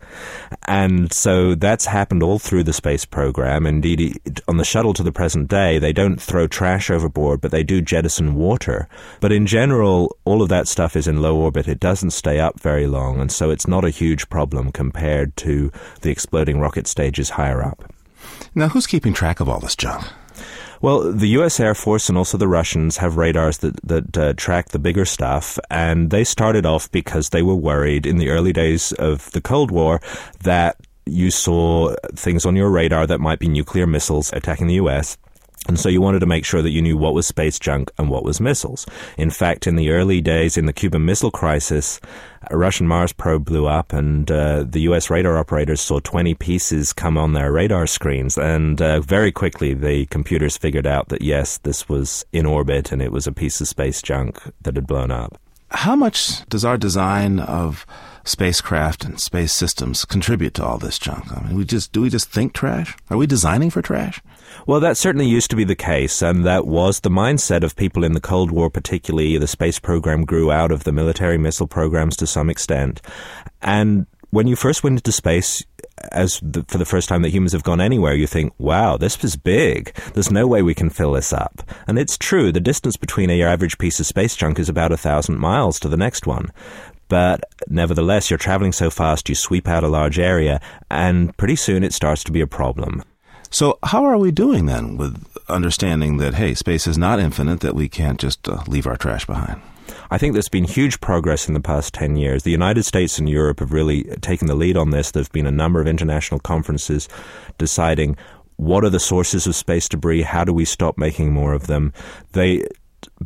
And 0.67 1.13
so 1.13 1.55
that's 1.55 1.87
happened 1.87 2.25
all 2.25 2.41
through 2.41 2.65
the 2.65 2.73
space 2.73 3.05
program. 3.05 3.67
Indeed, 3.67 4.43
on 4.49 4.57
the 4.57 4.65
shuttle 4.65 4.95
to 4.95 5.05
the 5.05 5.13
present 5.13 5.47
day, 5.47 5.79
they 5.79 5.93
don't 5.93 6.21
throw 6.21 6.49
trash 6.49 6.91
overboard, 6.91 7.41
but 7.41 7.53
they 7.53 7.63
do 7.63 7.81
jettison 7.81 8.35
water. 8.35 8.89
But 9.21 9.31
in 9.31 9.47
general, 9.47 9.92
all 10.25 10.43
of 10.43 10.49
that 10.49 10.69
stuff 10.69 10.97
is 10.97 11.07
in 11.07 11.23
low 11.23 11.37
orbit. 11.37 11.69
It 11.69 11.81
doesn't 11.81 12.11
stay 12.11 12.39
up 12.41 12.61
very 12.61 12.87
long, 12.87 13.21
and 13.21 13.31
so 13.31 13.51
it's 13.51 13.67
not 13.67 13.85
a 13.85 13.91
huge 13.91 14.29
problem 14.29 14.73
compared 14.73 15.37
to 15.39 15.71
the 16.03 16.11
exploding 16.11 16.61
rocket 16.61 16.87
stages 16.87 17.31
higher 17.31 17.63
up. 17.63 17.93
Now, 18.55 18.69
who's 18.69 18.87
keeping 18.87 19.13
track 19.13 19.41
of 19.41 19.49
all 19.49 19.61
this 19.61 19.77
junk? 19.77 20.05
Well, 20.81 21.13
the 21.13 21.29
U.S. 21.39 21.61
Air 21.61 21.75
Force 21.75 22.09
and 22.09 22.19
also 22.19 22.37
the 22.37 22.49
Russians 22.49 22.97
have 22.97 23.17
radars 23.17 23.59
that 23.59 23.77
that 23.85 24.19
uh, 24.19 24.33
track 24.37 24.71
the 24.71 24.81
bigger 24.81 25.05
stuff, 25.05 25.59
and 25.71 26.11
they 26.11 26.25
started 26.25 26.67
off 26.67 26.91
because 26.91 27.29
they 27.29 27.43
were 27.43 27.55
worried 27.55 28.05
in 28.05 28.19
the 28.19 28.31
early 28.31 28.53
days 28.53 28.93
of 28.93 29.31
the 29.31 29.41
Cold 29.41 29.71
War 29.71 30.01
that 30.43 30.77
you 31.07 31.31
saw 31.31 31.95
things 32.15 32.45
on 32.45 32.57
your 32.57 32.71
radar 32.71 33.07
that 33.07 33.21
might 33.21 33.39
be 33.39 33.49
nuclear 33.49 33.87
missiles 33.87 34.33
attacking 34.33 34.67
the 34.67 34.75
U.S 34.75 35.17
And 35.69 35.79
so 35.79 35.89
you 35.89 36.01
wanted 36.01 36.19
to 36.21 36.27
make 36.27 36.45
sure 36.45 36.61
that 36.61 36.71
you 36.71 36.83
knew 36.83 36.97
what 36.97 37.15
was 37.15 37.27
space 37.27 37.59
junk 37.59 37.91
and 37.97 38.09
what 38.11 38.25
was 38.25 38.41
missiles. 38.41 38.85
In 39.17 39.31
fact, 39.31 39.67
in 39.67 39.77
the 39.77 39.91
early 39.91 40.21
days, 40.21 40.57
in 40.57 40.67
the 40.67 40.73
Cuban 40.73 41.05
Missile 41.05 41.31
Crisis, 41.31 42.01
a 42.51 42.57
Russian 42.57 42.89
Mars 42.89 43.13
probe 43.13 43.45
blew 43.45 43.69
up, 43.69 43.93
and 43.93 44.29
uh, 44.31 44.65
the 44.65 44.81
U.S. 44.83 45.09
radar 45.09 45.39
operators 45.39 45.81
saw 45.81 46.01
20 46.01 46.35
pieces 46.35 46.93
come 46.93 47.17
on 47.17 47.33
their 47.33 47.53
radar 47.53 47.87
screens. 47.87 48.37
And 48.37 48.83
uh, 48.83 49.01
very 49.01 49.31
quickly, 49.31 49.73
the 49.73 50.07
computers 50.07 50.57
figured 50.57 50.87
out 50.87 51.09
that 51.11 51.23
yes, 51.23 51.59
this 51.59 51.89
was 51.89 52.25
in 52.33 52.45
orbit 52.45 52.91
and 52.91 53.01
it 53.01 53.13
was 53.13 53.29
a 53.29 53.33
piece 53.33 53.61
of 53.61 53.69
space 53.69 54.03
junk 54.03 54.41
that 54.63 54.75
had 54.75 54.87
blown 54.87 55.13
up. 55.13 55.39
How 55.71 55.95
much 55.95 56.45
does 56.49 56.65
our 56.65 56.77
design 56.77 57.39
of 57.39 57.87
spacecraft 58.25 59.05
and 59.05 59.21
space 59.21 59.53
systems 59.53 60.05
contribute 60.05 60.55
to 60.55 60.65
all 60.65 60.79
this 60.79 60.99
junk? 60.99 61.37
I 61.37 61.45
mean, 61.45 61.57
we 61.57 61.65
just 61.65 61.93
do 61.93 62.03
we 62.03 62.11
just 62.11 62.31
think 62.31 62.53
trash? 62.53 62.97
Are 63.11 63.17
we 63.17 63.27
designing 63.27 63.71
for 63.71 63.83
trash? 63.83 64.21
Well, 64.67 64.81
that 64.81 64.97
certainly 64.97 65.27
used 65.27 65.51
to 65.51 65.57
be 65.57 65.65
the 65.65 65.75
case, 65.75 66.23
and 66.23 66.45
that 66.45 66.67
was 66.67 67.01
the 67.01 67.11
mindset 67.11 67.65
of 67.65 67.75
people 67.75 68.05
in 68.05 68.13
the 68.13 68.21
Cold 68.21 68.51
War, 68.51 68.71
particularly. 68.71 69.39
The 69.39 69.47
space 69.47 69.79
program 69.79 70.25
grew 70.25 70.53
out 70.53 70.71
of 70.71 70.85
the 70.85 70.93
military 70.93 71.39
missile 71.39 71.67
programs 71.67 72.17
to 72.19 72.27
some 72.27 72.51
extent. 72.51 73.01
And 73.61 74.07
when 74.31 74.47
you 74.47 74.57
first 74.57 74.83
went 74.83 74.99
into 74.99 75.13
space, 75.13 75.65
as 76.11 76.41
the, 76.43 76.65
for 76.65 76.79
the 76.79 76.85
first 76.85 77.09
time 77.09 77.23
that 77.23 77.31
humans 77.31 77.53
have 77.53 77.63
gone 77.63 77.81
anywhere, 77.81 78.15
you 78.15 78.27
think, 78.27 78.53
wow, 78.59 78.97
this 78.97 79.23
is 79.23 79.37
big. 79.37 79.95
There's 80.15 80.31
no 80.31 80.47
way 80.47 80.63
we 80.63 80.75
can 80.75 80.91
fill 80.91 81.13
this 81.13 81.33
up. 81.33 81.63
And 81.87 81.99
it's 81.99 82.19
true, 82.19 82.51
the 82.51 82.61
distance 82.61 82.97
between 82.97 83.31
your 83.31 83.49
average 83.49 83.79
piece 83.79 84.01
of 84.01 84.07
space 84.07 84.35
junk 84.35 84.59
is 84.59 84.69
about 84.69 84.93
a 84.93 84.97
thousand 84.97 85.39
miles 85.39 85.79
to 85.81 85.89
the 85.89 85.97
next 85.97 86.27
one. 86.27 86.51
But 87.09 87.45
nevertheless, 87.69 88.31
you're 88.31 88.39
traveling 88.39 88.73
so 88.73 88.91
fast, 88.91 89.29
you 89.29 89.35
sweep 89.35 89.69
out 89.69 89.85
a 89.85 89.89
large 89.89 90.19
area, 90.19 90.61
and 90.91 91.37
pretty 91.37 91.57
soon 91.57 91.85
it 91.85 91.93
starts 91.93 92.25
to 92.25 92.33
be 92.33 92.41
a 92.41 92.47
problem. 92.47 93.03
So, 93.51 93.79
how 93.83 94.05
are 94.05 94.17
we 94.17 94.31
doing 94.31 94.65
then 94.65 94.97
with 94.97 95.27
understanding 95.49 96.17
that, 96.17 96.35
hey, 96.35 96.55
space 96.55 96.87
is 96.87 96.97
not 96.97 97.21
infinite, 97.21 97.61
that 97.61 97.75
we 97.75 97.87
can't 97.87 98.19
just 98.19 98.49
uh, 98.49 98.63
leave 98.67 98.87
our 98.87 98.97
trash 98.97 99.27
behind? 99.27 99.61
I 100.11 100.19
think 100.19 100.33
there's 100.33 100.49
been 100.49 100.65
huge 100.65 101.01
progress 101.01 101.49
in 101.49 101.55
the 101.55 101.61
past 101.61 101.95
10 101.95 102.17
years. 102.17 102.43
The 102.43 102.51
United 102.51 102.85
States 102.85 103.19
and 103.19 103.29
Europe 103.29 103.61
have 103.61 103.73
really 103.73 104.05
taken 104.21 104.47
the 104.47 104.55
lead 104.55 104.77
on 104.77 104.91
this. 104.91 105.11
There 105.11 105.23
have 105.23 105.33
been 105.33 105.47
a 105.47 105.51
number 105.51 105.81
of 105.81 105.87
international 105.87 106.41
conferences 106.41 107.09
deciding 107.59 108.17
what 108.57 108.85
are 108.85 108.91
the 108.91 109.01
sources 109.01 109.47
of 109.47 109.55
space 109.55 109.89
debris, 109.89 110.23
how 110.23 110.45
do 110.45 110.53
we 110.53 110.65
stop 110.65 110.97
making 110.97 111.33
more 111.33 111.53
of 111.53 111.67
them. 111.67 111.93
They 112.33 112.67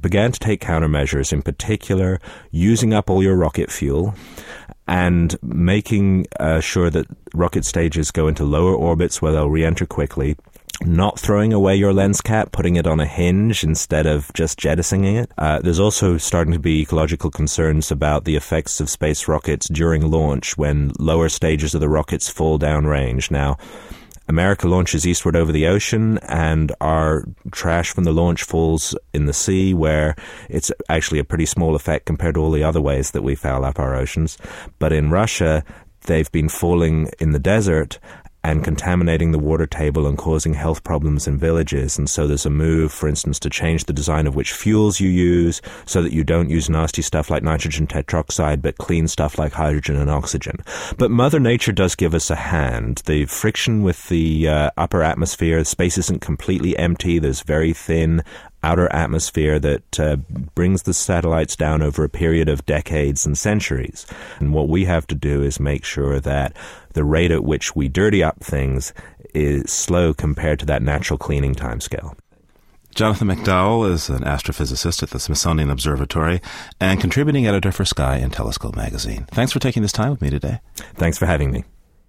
began 0.00 0.32
to 0.32 0.40
take 0.40 0.60
countermeasures, 0.60 1.32
in 1.32 1.42
particular, 1.42 2.20
using 2.50 2.92
up 2.92 3.10
all 3.10 3.22
your 3.22 3.36
rocket 3.36 3.70
fuel 3.70 4.14
and 4.88 5.36
making 5.42 6.26
uh, 6.38 6.60
sure 6.60 6.90
that 6.90 7.06
rocket 7.34 7.64
stages 7.64 8.10
go 8.10 8.28
into 8.28 8.44
lower 8.44 8.74
orbits 8.74 9.20
where 9.20 9.32
they'll 9.32 9.50
re 9.50 9.64
enter 9.64 9.86
quickly. 9.86 10.36
Not 10.84 11.18
throwing 11.18 11.54
away 11.54 11.74
your 11.74 11.94
lens 11.94 12.20
cap, 12.20 12.52
putting 12.52 12.76
it 12.76 12.86
on 12.86 13.00
a 13.00 13.06
hinge 13.06 13.64
instead 13.64 14.04
of 14.04 14.30
just 14.34 14.58
jettisoning 14.58 15.16
it. 15.16 15.32
Uh, 15.38 15.58
there's 15.60 15.80
also 15.80 16.18
starting 16.18 16.52
to 16.52 16.58
be 16.58 16.82
ecological 16.82 17.30
concerns 17.30 17.90
about 17.90 18.26
the 18.26 18.36
effects 18.36 18.78
of 18.78 18.90
space 18.90 19.26
rockets 19.26 19.68
during 19.70 20.10
launch 20.10 20.58
when 20.58 20.92
lower 20.98 21.30
stages 21.30 21.74
of 21.74 21.80
the 21.80 21.88
rockets 21.88 22.28
fall 22.28 22.58
downrange. 22.58 23.30
Now, 23.30 23.56
America 24.28 24.66
launches 24.66 25.06
eastward 25.06 25.36
over 25.36 25.52
the 25.52 25.66
ocean, 25.66 26.18
and 26.28 26.72
our 26.80 27.24
trash 27.52 27.90
from 27.90 28.04
the 28.04 28.12
launch 28.12 28.42
falls 28.42 28.94
in 29.14 29.26
the 29.26 29.32
sea, 29.32 29.72
where 29.72 30.16
it's 30.48 30.70
actually 30.88 31.18
a 31.18 31.24
pretty 31.24 31.46
small 31.46 31.74
effect 31.74 32.06
compared 32.06 32.34
to 32.34 32.40
all 32.40 32.50
the 32.50 32.64
other 32.64 32.80
ways 32.80 33.12
that 33.12 33.22
we 33.22 33.34
foul 33.34 33.64
up 33.64 33.78
our 33.78 33.94
oceans. 33.94 34.36
But 34.78 34.92
in 34.92 35.10
Russia, 35.10 35.64
they've 36.06 36.30
been 36.32 36.48
falling 36.48 37.10
in 37.20 37.32
the 37.32 37.38
desert, 37.38 37.98
and 38.46 38.62
contaminating 38.62 39.32
the 39.32 39.40
water 39.40 39.66
table 39.66 40.06
and 40.06 40.16
causing 40.16 40.54
health 40.54 40.84
problems 40.84 41.26
in 41.26 41.36
villages. 41.36 41.98
And 41.98 42.08
so 42.08 42.28
there's 42.28 42.46
a 42.46 42.50
move, 42.50 42.92
for 42.92 43.08
instance, 43.08 43.40
to 43.40 43.50
change 43.50 43.84
the 43.84 43.92
design 43.92 44.28
of 44.28 44.36
which 44.36 44.52
fuels 44.52 45.00
you 45.00 45.08
use 45.08 45.60
so 45.84 46.00
that 46.00 46.12
you 46.12 46.22
don't 46.22 46.48
use 46.48 46.70
nasty 46.70 47.02
stuff 47.02 47.28
like 47.28 47.42
nitrogen 47.42 47.88
tetroxide, 47.88 48.62
but 48.62 48.78
clean 48.78 49.08
stuff 49.08 49.36
like 49.36 49.52
hydrogen 49.52 49.96
and 49.96 50.08
oxygen. 50.08 50.58
But 50.96 51.10
Mother 51.10 51.40
Nature 51.40 51.72
does 51.72 51.96
give 51.96 52.14
us 52.14 52.30
a 52.30 52.36
hand. 52.36 53.02
The 53.06 53.24
friction 53.24 53.82
with 53.82 54.08
the 54.08 54.48
uh, 54.48 54.70
upper 54.76 55.02
atmosphere, 55.02 55.64
space 55.64 55.98
isn't 55.98 56.20
completely 56.20 56.78
empty. 56.78 57.18
There's 57.18 57.42
very 57.42 57.72
thin 57.72 58.22
outer 58.62 58.92
atmosphere 58.92 59.58
that 59.58 60.00
uh, 60.00 60.16
brings 60.54 60.82
the 60.82 60.94
satellites 60.94 61.56
down 61.56 61.82
over 61.82 62.04
a 62.04 62.08
period 62.08 62.48
of 62.48 62.66
decades 62.66 63.26
and 63.26 63.36
centuries. 63.38 64.06
And 64.40 64.52
what 64.52 64.68
we 64.68 64.84
have 64.84 65.06
to 65.08 65.14
do 65.14 65.42
is 65.42 65.60
make 65.60 65.84
sure 65.84 66.20
that 66.20 66.56
the 66.94 67.04
rate 67.04 67.30
at 67.30 67.44
which 67.44 67.76
we 67.76 67.88
dirty 67.88 68.22
up 68.22 68.40
things 68.40 68.92
is 69.34 69.70
slow 69.70 70.14
compared 70.14 70.58
to 70.60 70.66
that 70.66 70.82
natural 70.82 71.18
cleaning 71.18 71.54
timescale. 71.54 72.16
Jonathan 72.94 73.28
McDowell 73.28 73.92
is 73.92 74.08
an 74.08 74.22
astrophysicist 74.22 75.02
at 75.02 75.10
the 75.10 75.20
Smithsonian 75.20 75.70
Observatory 75.70 76.40
and 76.80 76.98
contributing 76.98 77.46
editor 77.46 77.70
for 77.70 77.84
Sky 77.84 78.16
and 78.16 78.32
Telescope 78.32 78.74
magazine. 78.74 79.26
Thanks 79.32 79.52
for 79.52 79.58
taking 79.58 79.82
this 79.82 79.92
time 79.92 80.10
with 80.10 80.22
me 80.22 80.30
today. 80.30 80.60
Thanks 80.94 81.18
for 81.18 81.26
having 81.26 81.50
me. 81.50 81.64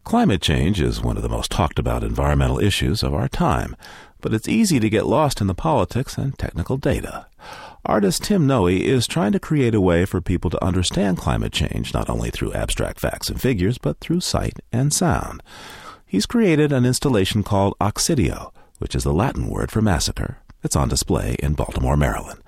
Climate 0.06 0.42
change 0.42 0.80
is 0.80 1.02
one 1.02 1.18
of 1.18 1.24
the 1.24 1.28
most 1.28 1.52
talked 1.52 1.78
about 1.78 2.06
environmental 2.06 2.60
issues 2.60 3.04
of 3.04 3.14
our 3.14 3.28
time 3.28 3.76
but 4.22 4.34
it's 4.34 4.48
easy 4.48 4.80
to 4.80 4.90
get 4.90 5.06
lost 5.06 5.42
in 5.42 5.48
the 5.48 5.54
politics 5.54 6.18
and 6.18 6.38
technical 6.38 6.78
data. 6.78 7.28
Artist 7.86 8.24
Tim 8.24 8.48
Nohe 8.48 8.82
is 8.82 9.08
trying 9.08 9.32
to 9.32 9.40
create 9.40 9.74
a 9.74 9.82
way 9.82 10.06
for 10.06 10.20
people 10.20 10.50
to 10.50 10.64
understand 10.64 11.18
climate 11.18 11.54
change 11.54 11.94
not 11.94 12.10
only 12.10 12.30
through 12.30 12.54
abstract 12.54 13.00
facts 13.00 13.30
and 13.30 13.40
figures, 13.40 13.78
but 13.78 14.00
through 14.00 14.20
sight 14.20 14.60
and 14.74 14.94
sound. 14.94 15.42
He's 16.06 16.26
created 16.26 16.72
an 16.72 16.86
installation 16.86 17.44
called 17.44 17.76
Occidio, 17.80 18.52
which 18.80 18.96
is 18.96 19.04
the 19.04 19.14
Latin 19.14 19.48
word 19.48 19.72
for 19.72 19.82
massacre. 19.82 20.40
It's 20.64 20.76
on 20.76 20.90
display 20.90 21.38
in 21.40 21.54
Baltimore, 21.54 21.96
Maryland. 21.96 22.42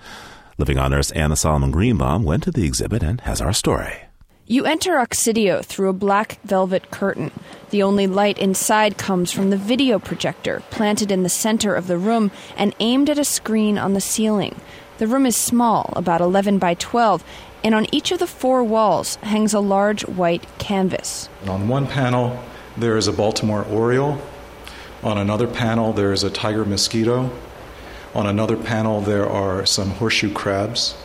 Living 0.58 0.78
on 0.78 0.94
Earth's 0.94 1.12
Anna 1.12 1.38
Solomon 1.38 1.72
Greenbaum 1.72 2.24
went 2.24 2.44
to 2.44 2.52
the 2.52 2.66
exhibit 2.66 3.02
and 3.02 3.22
has 3.22 3.40
our 3.40 3.54
story. 3.54 4.09
You 4.52 4.66
enter 4.66 4.94
Occidio 4.94 5.64
through 5.64 5.90
a 5.90 5.94
black 5.94 6.40
velvet 6.44 6.90
curtain. 6.90 7.30
The 7.70 7.84
only 7.84 8.08
light 8.08 8.40
inside 8.40 8.98
comes 8.98 9.32
from 9.32 9.52
the 9.52 9.58
video 9.58 10.00
projector, 10.00 10.64
planted 10.72 11.12
in 11.12 11.22
the 11.22 11.30
center 11.30 11.76
of 11.76 11.86
the 11.86 12.00
room 12.00 12.32
and 12.58 12.74
aimed 12.80 13.12
at 13.12 13.20
a 13.20 13.24
screen 13.24 13.78
on 13.78 13.94
the 13.94 14.02
ceiling. 14.02 14.60
The 14.98 15.06
room 15.06 15.28
is 15.28 15.36
small, 15.36 15.94
about 15.96 16.20
11 16.20 16.58
by 16.58 16.74
12, 16.74 17.24
and 17.64 17.76
on 17.76 17.86
each 17.94 18.12
of 18.12 18.18
the 18.18 18.26
four 18.26 18.64
walls 18.64 19.18
hangs 19.18 19.54
a 19.54 19.60
large 19.60 20.02
white 20.08 20.48
canvas. 20.58 21.30
On 21.48 21.68
one 21.68 21.86
panel, 21.86 22.44
there 22.76 22.98
is 22.98 23.08
a 23.08 23.14
Baltimore 23.14 23.66
Oriole. 23.66 24.20
On 25.04 25.20
another 25.20 25.46
panel, 25.46 25.94
there 25.94 26.12
is 26.12 26.24
a 26.24 26.32
tiger 26.32 26.66
mosquito. 26.66 27.30
On 28.16 28.26
another 28.26 28.58
panel, 28.58 29.00
there 29.00 29.30
are 29.30 29.64
some 29.68 29.92
horseshoe 29.92 30.34
crabs 30.34 30.96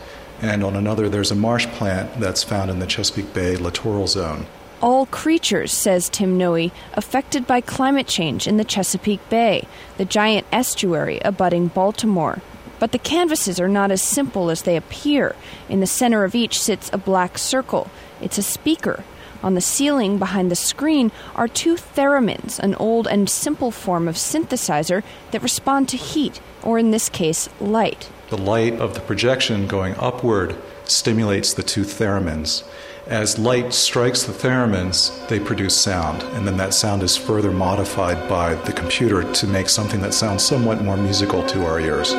and 0.41 0.63
on 0.63 0.75
another 0.75 1.09
there's 1.09 1.31
a 1.31 1.35
marsh 1.35 1.67
plant 1.67 2.19
that's 2.19 2.43
found 2.43 2.69
in 2.69 2.79
the 2.79 2.87
Chesapeake 2.87 3.33
Bay 3.33 3.55
littoral 3.55 4.07
zone. 4.07 4.45
All 4.81 5.05
creatures, 5.05 5.71
says 5.71 6.09
Tim 6.09 6.37
Nohe, 6.37 6.71
affected 6.93 7.47
by 7.47 7.61
climate 7.61 8.07
change 8.07 8.45
in 8.45 8.57
the 8.57 8.65
Chesapeake 8.65 9.27
Bay, 9.29 9.67
the 9.97 10.05
giant 10.05 10.45
estuary 10.51 11.19
abutting 11.23 11.67
Baltimore. 11.67 12.41
But 12.77 12.91
the 12.91 12.99
canvases 12.99 13.59
are 13.59 13.69
not 13.69 13.89
as 13.89 14.01
simple 14.01 14.49
as 14.49 14.63
they 14.63 14.75
appear. 14.75 15.35
In 15.69 15.79
the 15.79 15.87
center 15.87 16.23
of 16.23 16.35
each 16.35 16.61
sits 16.61 16.89
a 16.91 16.97
black 16.97 17.37
circle. 17.37 17.89
It's 18.21 18.37
a 18.37 18.43
speaker. 18.43 19.03
On 19.45 19.53
the 19.53 19.61
ceiling 19.61 20.17
behind 20.17 20.49
the 20.49 20.55
screen 20.55 21.11
are 21.35 21.47
two 21.47 21.75
theremins, 21.75 22.57
an 22.57 22.73
old 22.75 23.05
and 23.05 23.29
simple 23.29 23.69
form 23.69 24.07
of 24.07 24.15
synthesizer 24.15 25.03
that 25.29 25.43
respond 25.43 25.87
to 25.89 25.97
heat, 25.97 26.41
or 26.63 26.79
in 26.79 26.89
this 26.89 27.09
case, 27.09 27.47
light. 27.61 28.09
The 28.31 28.39
light 28.39 28.73
of 28.79 28.95
the 28.95 29.01
projection 29.01 29.67
going 29.67 29.93
upward 29.99 30.55
stimulates 30.85 31.53
the 31.53 31.61
two 31.61 31.83
theremins. 31.83 32.63
As 33.05 33.37
light 33.37 33.71
strikes 33.71 34.23
the 34.23 34.33
theremins, 34.33 35.11
they 35.27 35.39
produce 35.39 35.77
sound, 35.77 36.23
and 36.33 36.47
then 36.47 36.57
that 36.57 36.73
sound 36.73 37.03
is 37.03 37.15
further 37.15 37.51
modified 37.51 38.27
by 38.27 38.55
the 38.55 38.73
computer 38.73 39.31
to 39.31 39.45
make 39.45 39.69
something 39.69 40.01
that 40.01 40.15
sounds 40.15 40.43
somewhat 40.43 40.83
more 40.83 40.97
musical 40.97 41.45
to 41.45 41.67
our 41.67 41.79
ears. 41.79 42.15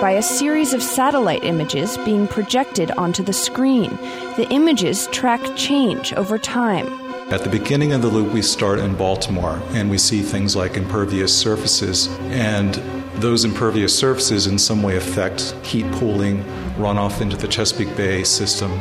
By 0.00 0.12
a 0.12 0.22
series 0.22 0.72
of 0.72 0.82
satellite 0.82 1.44
images 1.44 1.98
being 1.98 2.26
projected 2.26 2.90
onto 2.92 3.22
the 3.22 3.34
screen. 3.34 3.90
The 4.36 4.48
images 4.50 5.06
track 5.08 5.40
change 5.56 6.14
over 6.14 6.38
time. 6.38 6.86
At 7.30 7.44
the 7.44 7.50
beginning 7.50 7.92
of 7.92 8.00
the 8.00 8.08
loop, 8.08 8.32
we 8.32 8.40
start 8.40 8.78
in 8.78 8.94
Baltimore 8.94 9.60
and 9.72 9.90
we 9.90 9.98
see 9.98 10.22
things 10.22 10.56
like 10.56 10.78
impervious 10.78 11.36
surfaces, 11.36 12.08
and 12.30 12.74
those 13.16 13.44
impervious 13.44 13.96
surfaces 13.96 14.46
in 14.46 14.58
some 14.58 14.82
way 14.82 14.96
affect 14.96 15.50
heat 15.62 15.90
pooling, 15.92 16.42
runoff 16.78 17.20
into 17.20 17.36
the 17.36 17.46
Chesapeake 17.46 17.94
Bay 17.94 18.24
system, 18.24 18.72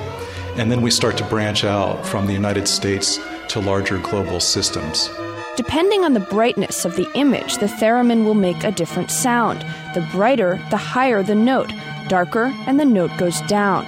and 0.56 0.72
then 0.72 0.82
we 0.82 0.90
start 0.90 1.18
to 1.18 1.26
branch 1.26 1.66
out 1.66 2.06
from 2.06 2.28
the 2.28 2.34
United 2.34 2.66
States 2.66 3.20
to 3.50 3.60
larger 3.60 3.98
global 3.98 4.40
systems. 4.40 5.10
Depending 5.58 6.06
on 6.06 6.14
the 6.14 6.20
brightness 6.20 6.86
of 6.86 6.96
the 6.96 7.08
image, 7.16 7.58
the 7.58 7.66
theremin 7.66 8.24
will 8.24 8.34
make 8.34 8.64
a 8.64 8.72
different 8.72 9.12
sound. 9.12 9.66
The 9.94 10.08
brighter, 10.12 10.60
the 10.70 10.78
higher 10.78 11.22
the 11.22 11.36
note, 11.36 11.72
darker, 12.08 12.54
and 12.66 12.80
the 12.80 12.86
note 12.86 13.12
goes 13.18 13.42
down. 13.42 13.86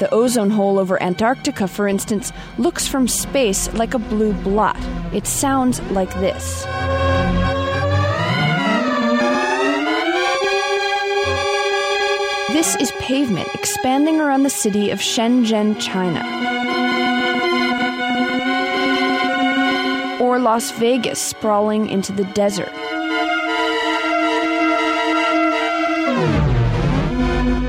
The 0.00 0.12
ozone 0.12 0.50
hole 0.50 0.78
over 0.78 1.02
Antarctica, 1.02 1.68
for 1.68 1.86
instance, 1.86 2.32
looks 2.58 2.86
from 2.86 3.08
space 3.08 3.72
like 3.74 3.94
a 3.94 3.98
blue 3.98 4.32
blot. 4.32 4.76
It 5.12 5.26
sounds 5.26 5.80
like 5.92 6.12
this. 6.14 6.64
This 12.52 12.76
is 12.76 12.92
pavement 12.92 13.48
expanding 13.54 14.20
around 14.20 14.42
the 14.42 14.50
city 14.50 14.90
of 14.90 14.98
Shenzhen, 14.98 15.80
China. 15.80 16.73
Or 20.34 20.40
Las 20.40 20.72
Vegas 20.72 21.20
sprawling 21.20 21.88
into 21.88 22.10
the 22.10 22.24
desert. 22.24 22.72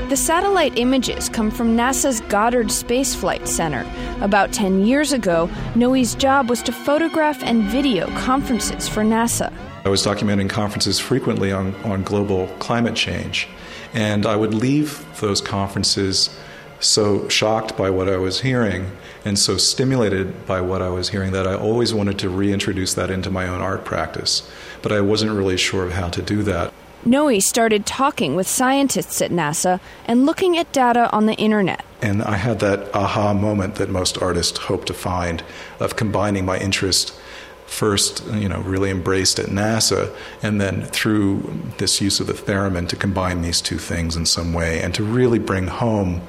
The 0.08 0.16
satellite 0.16 0.76
images 0.76 1.28
come 1.28 1.52
from 1.52 1.76
NASA's 1.76 2.22
Goddard 2.22 2.72
Space 2.72 3.14
Flight 3.14 3.46
Center. 3.46 3.86
About 4.20 4.52
10 4.52 4.84
years 4.84 5.12
ago, 5.12 5.48
Nohe's 5.76 6.16
job 6.16 6.50
was 6.50 6.60
to 6.64 6.72
photograph 6.72 7.40
and 7.44 7.62
video 7.62 8.08
conferences 8.18 8.88
for 8.88 9.04
NASA. 9.04 9.52
I 9.84 9.88
was 9.88 10.04
documenting 10.04 10.50
conferences 10.50 10.98
frequently 10.98 11.52
on, 11.52 11.72
on 11.84 12.02
global 12.02 12.48
climate 12.58 12.96
change, 12.96 13.46
and 13.94 14.26
I 14.26 14.34
would 14.34 14.54
leave 14.54 15.06
those 15.20 15.40
conferences 15.40 16.36
so 16.80 17.28
shocked 17.28 17.76
by 17.76 17.90
what 17.90 18.08
I 18.08 18.16
was 18.16 18.40
hearing 18.40 18.90
and 19.24 19.38
so 19.38 19.56
stimulated 19.56 20.46
by 20.46 20.60
what 20.60 20.82
I 20.82 20.88
was 20.88 21.08
hearing 21.08 21.32
that 21.32 21.46
I 21.46 21.54
always 21.54 21.92
wanted 21.92 22.18
to 22.20 22.28
reintroduce 22.28 22.94
that 22.94 23.10
into 23.10 23.30
my 23.30 23.48
own 23.48 23.60
art 23.60 23.84
practice. 23.84 24.48
But 24.82 24.92
I 24.92 25.00
wasn't 25.00 25.32
really 25.32 25.56
sure 25.56 25.84
of 25.84 25.92
how 25.92 26.08
to 26.10 26.22
do 26.22 26.42
that. 26.44 26.72
Nohe 27.04 27.40
started 27.40 27.86
talking 27.86 28.34
with 28.34 28.48
scientists 28.48 29.22
at 29.22 29.30
NASA 29.30 29.80
and 30.06 30.26
looking 30.26 30.58
at 30.58 30.72
data 30.72 31.10
on 31.12 31.26
the 31.26 31.34
internet. 31.34 31.84
And 32.02 32.22
I 32.22 32.36
had 32.36 32.58
that 32.60 32.94
aha 32.94 33.32
moment 33.32 33.76
that 33.76 33.88
most 33.88 34.20
artists 34.20 34.58
hope 34.58 34.84
to 34.86 34.94
find 34.94 35.42
of 35.78 35.96
combining 35.96 36.44
my 36.44 36.58
interest 36.58 37.18
first, 37.66 38.24
you 38.32 38.48
know, 38.48 38.60
really 38.60 38.90
embraced 38.90 39.38
at 39.38 39.46
NASA, 39.46 40.14
and 40.42 40.60
then 40.60 40.84
through 40.86 41.60
this 41.78 42.00
use 42.00 42.20
of 42.20 42.26
the 42.28 42.32
theremin 42.32 42.88
to 42.88 42.96
combine 42.96 43.42
these 43.42 43.60
two 43.60 43.78
things 43.78 44.16
in 44.16 44.24
some 44.24 44.52
way 44.52 44.80
and 44.80 44.94
to 44.94 45.04
really 45.04 45.38
bring 45.38 45.66
home 45.66 46.22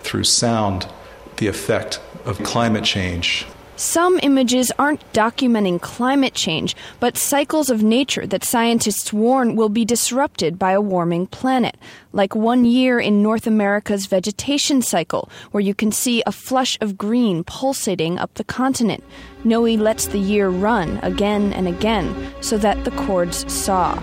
through 0.00 0.24
sound 0.24 0.88
the 1.36 1.46
effect 1.46 2.00
of 2.24 2.42
climate 2.42 2.84
change 2.84 3.46
some 3.78 4.18
images 4.24 4.72
aren't 4.76 5.12
documenting 5.12 5.80
climate 5.80 6.34
change, 6.34 6.74
but 6.98 7.16
cycles 7.16 7.70
of 7.70 7.80
nature 7.80 8.26
that 8.26 8.42
scientists 8.42 9.12
warn 9.12 9.54
will 9.54 9.68
be 9.68 9.84
disrupted 9.84 10.58
by 10.58 10.72
a 10.72 10.80
warming 10.80 11.28
planet, 11.28 11.76
like 12.12 12.34
one 12.34 12.64
year 12.64 12.98
in 12.98 13.22
North 13.22 13.46
America's 13.46 14.06
vegetation 14.06 14.82
cycle, 14.82 15.30
where 15.52 15.60
you 15.60 15.76
can 15.76 15.92
see 15.92 16.24
a 16.26 16.32
flush 16.32 16.76
of 16.80 16.98
green 16.98 17.44
pulsating 17.44 18.18
up 18.18 18.34
the 18.34 18.42
continent. 18.42 19.04
Nohe 19.44 19.78
lets 19.78 20.08
the 20.08 20.18
year 20.18 20.48
run 20.48 20.98
again 21.04 21.52
and 21.52 21.68
again 21.68 22.34
so 22.40 22.58
that 22.58 22.84
the 22.84 22.90
chords 22.90 23.50
saw. 23.52 23.94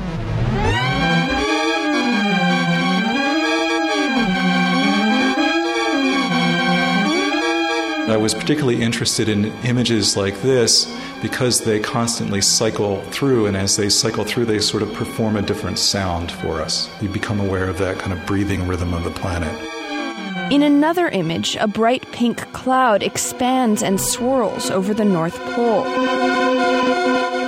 I 8.16 8.18
was 8.18 8.34
particularly 8.34 8.82
interested 8.82 9.28
in 9.28 9.48
images 9.66 10.16
like 10.16 10.42
this 10.42 10.90
because 11.22 11.66
they 11.66 11.82
constantly 11.82 12.40
cycle 12.40 13.02
through, 13.12 13.48
and 13.48 13.58
as 13.58 13.76
they 13.76 13.90
cycle 13.90 14.24
through, 14.24 14.46
they 14.46 14.60
sort 14.60 14.84
of 14.84 14.94
perform 14.94 15.36
a 15.36 15.42
different 15.42 15.78
sound 15.80 16.32
for 16.32 16.62
us. 16.62 16.90
You 17.02 17.10
become 17.10 17.42
aware 17.42 17.68
of 17.68 17.78
that 17.80 18.00
kind 18.00 18.18
of 18.18 18.26
breathing 18.26 18.70
rhythm 18.70 18.94
of 18.94 19.04
the 19.04 19.12
planet. 19.12 19.54
In 20.50 20.64
another 20.64 21.10
image, 21.10 21.58
a 21.58 21.68
bright 21.68 22.10
pink 22.14 22.38
cloud 22.54 23.04
expands 23.04 23.84
and 23.84 24.00
swirls 24.00 24.72
over 24.72 24.94
the 24.94 25.04
North 25.04 25.38
Pole. 25.54 25.84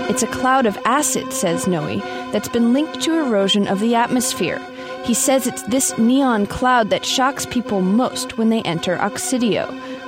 It's 0.09 0.23
a 0.23 0.27
cloud 0.27 0.65
of 0.65 0.77
acid, 0.83 1.31
says 1.31 1.63
Nohe, 1.63 2.01
that's 2.33 2.49
been 2.49 2.73
linked 2.73 2.99
to 3.03 3.17
erosion 3.17 3.69
of 3.69 3.79
the 3.79 3.95
atmosphere. 3.95 4.59
He 5.05 5.13
says 5.13 5.47
it's 5.47 5.61
this 5.63 5.97
neon 5.97 6.45
cloud 6.45 6.89
that 6.89 7.05
shocks 7.05 7.45
people 7.45 7.79
most 7.79 8.37
when 8.37 8.49
they 8.49 8.61
enter 8.63 8.97
Occidio, 8.97 9.65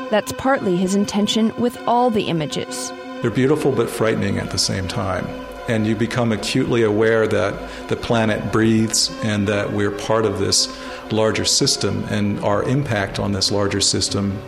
that's 0.10 0.32
partly 0.34 0.76
his 0.76 0.96
intention 0.96 1.56
with 1.58 1.78
all 1.88 2.10
the 2.10 2.24
images. 2.24 2.92
They're 3.22 3.32
beautiful 3.32 3.72
but 3.72 3.90
frightening 3.90 4.38
at 4.38 4.52
the 4.52 4.58
same 4.58 4.88
time. 4.88 5.28
And 5.68 5.86
you 5.86 5.96
become 5.96 6.32
acutely 6.32 6.84
aware 6.84 7.28
that 7.28 7.90
the 7.90 7.96
planet 7.96 8.52
breathes 8.52 9.12
and 9.24 9.48
that 9.48 9.72
we're 9.72 9.92
part 9.92 10.26
of 10.26 10.40
this 10.40 10.68
larger 11.12 11.46
system, 11.46 12.04
and 12.10 12.40
our 12.40 12.64
impact 12.64 13.20
on 13.20 13.34
this 13.34 13.52
larger 13.52 13.82
system 13.82 14.42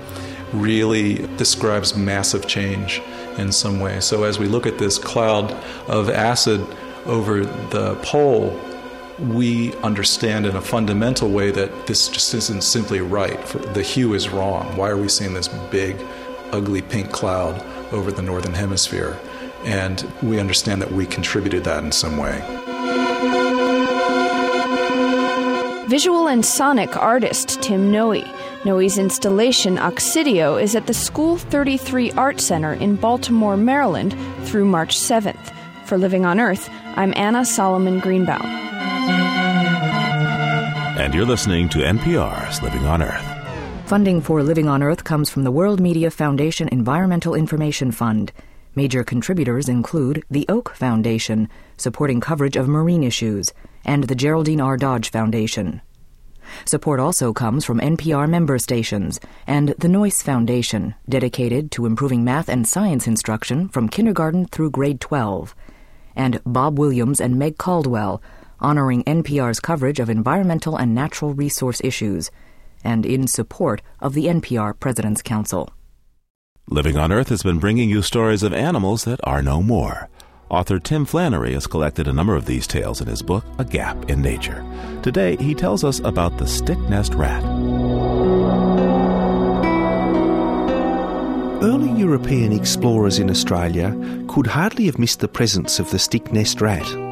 really 0.54 1.28
describes 1.38 1.96
massive 1.96 2.48
change 2.48 3.02
in 3.38 3.52
some 3.52 3.80
way. 3.80 4.00
So, 4.00 4.24
as 4.24 4.40
we 4.40 4.48
look 4.48 4.66
at 4.66 4.78
this 4.78 4.98
cloud 4.98 5.52
of 5.88 6.10
acid 6.10 6.66
over 7.06 7.46
the 7.46 7.96
pole, 8.04 8.60
we 9.22 9.74
understand 9.78 10.46
in 10.46 10.56
a 10.56 10.62
fundamental 10.62 11.30
way 11.30 11.52
that 11.52 11.88
this 11.88 12.10
just 12.10 12.34
isn't 12.34 12.64
simply 12.64 13.02
right. 13.02 13.40
The 13.74 13.84
hue 13.84 14.14
is 14.14 14.30
wrong. 14.30 14.76
Why 14.76 14.90
are 14.90 14.98
we 14.98 15.10
seeing 15.10 15.34
this 15.34 15.48
big, 15.70 15.96
ugly 16.52 16.82
pink 16.82 17.12
cloud 17.12 17.62
over 17.94 18.12
the 18.12 18.22
northern 18.22 18.54
hemisphere? 18.54 19.18
And 19.64 20.12
we 20.24 20.40
understand 20.40 20.82
that 20.82 20.92
we 20.92 21.06
contributed 21.06 21.64
that 21.66 21.84
in 21.84 21.92
some 21.92 22.18
way. 22.18 22.42
Visual 25.88 26.28
and 26.28 26.46
sonic 26.46 26.96
artist 26.98 27.62
Tim 27.62 27.92
Nohe. 27.92 28.24
Nohe's 28.64 28.98
installation 28.98 29.76
Occidio 29.78 30.62
is 30.62 30.76
at 30.76 30.88
the 30.88 30.94
School 30.94 31.38
33 31.38 32.12
Art 32.12 32.40
Center 32.40 32.74
in 32.74 32.96
Baltimore, 32.96 33.58
Maryland 33.58 34.16
through 34.46 34.66
March 34.66 34.98
7th. 34.98 35.54
For 35.86 35.98
Living 35.98 36.26
on 36.26 36.40
Earth, 36.40 36.70
I'm 36.96 37.14
Anna 37.18 37.44
Solomon 37.44 38.00
Greenbaum. 38.00 38.61
And 41.02 41.16
you're 41.16 41.26
listening 41.26 41.68
to 41.70 41.80
NPR's 41.80 42.62
Living 42.62 42.86
on 42.86 43.02
Earth. 43.02 43.26
Funding 43.88 44.22
for 44.22 44.44
Living 44.44 44.68
on 44.68 44.84
Earth 44.84 45.04
comes 45.04 45.32
from 45.32 45.44
the 45.44 45.50
World 45.50 45.80
Media 45.82 46.12
Foundation 46.12 46.68
Environmental 46.68 47.34
Information 47.34 47.92
Fund. 47.92 48.32
Major 48.76 49.04
contributors 49.04 49.68
include 49.68 50.24
the 50.30 50.46
Oak 50.48 50.76
Foundation, 50.76 51.50
supporting 51.76 52.22
coverage 52.22 52.56
of 52.56 52.68
marine 52.68 53.04
issues, 53.04 53.52
and 53.84 54.04
the 54.04 54.14
Geraldine 54.14 54.62
R. 54.62 54.78
Dodge 54.78 55.10
Foundation. 55.10 55.82
Support 56.66 57.00
also 57.00 57.34
comes 57.34 57.66
from 57.66 57.80
NPR 57.80 58.30
member 58.30 58.60
stations 58.60 59.20
and 59.48 59.70
the 59.70 59.88
Noyce 59.88 60.22
Foundation, 60.22 60.94
dedicated 61.10 61.72
to 61.72 61.88
improving 61.88 62.24
math 62.24 62.48
and 62.48 62.68
science 62.68 63.08
instruction 63.08 63.70
from 63.70 63.90
kindergarten 63.90 64.46
through 64.46 64.70
grade 64.70 65.02
12, 65.02 65.56
and 66.16 66.40
Bob 66.46 66.78
Williams 66.78 67.20
and 67.20 67.40
Meg 67.40 67.58
Caldwell, 67.58 68.22
honoring 68.62 69.04
NPR's 69.04 69.60
coverage 69.60 70.00
of 70.00 70.10
environmental 70.10 70.78
and 70.78 70.96
natural 70.96 71.34
resource 71.34 71.82
issues, 71.84 72.32
and 72.84 73.06
in 73.06 73.28
support 73.28 73.82
of 74.00 74.14
the 74.14 74.26
NPR 74.26 74.80
President's 74.80 75.22
Council. 75.22 75.74
Living 76.68 76.98
on 76.98 77.12
Earth 77.12 77.30
has 77.30 77.44
been 77.44 77.60
bringing 77.60 77.90
you 77.90 78.02
stories 78.02 78.44
of 78.44 78.54
animals 78.54 79.04
that 79.04 79.20
are 79.24 79.42
no 79.42 79.62
more. 79.62 80.10
Author 80.50 80.80
Tim 80.80 81.06
Flannery 81.06 81.54
has 81.54 81.66
collected 81.66 82.08
a 82.08 82.14
number 82.14 82.36
of 82.36 82.46
these 82.46 82.68
tales 82.68 83.02
in 83.02 83.08
his 83.08 83.22
book, 83.22 83.46
A 83.58 83.66
Gap 83.66 84.10
in 84.10 84.22
Nature. 84.22 84.66
Today, 85.02 85.38
he 85.38 85.56
tells 85.56 85.84
us 85.84 86.00
about 86.00 86.38
the 86.38 86.48
stick 86.48 86.80
nest 86.90 87.14
rat. 87.14 87.44
Early 91.64 91.92
European 92.00 92.52
explorers 92.52 93.20
in 93.20 93.30
Australia 93.30 93.96
could 94.28 94.48
hardly 94.48 94.86
have 94.88 95.00
missed 95.00 95.20
the 95.20 95.28
presence 95.28 95.80
of 95.80 95.90
the 95.92 96.00
stick 96.00 96.34
nest 96.34 96.60
rat. 96.60 97.11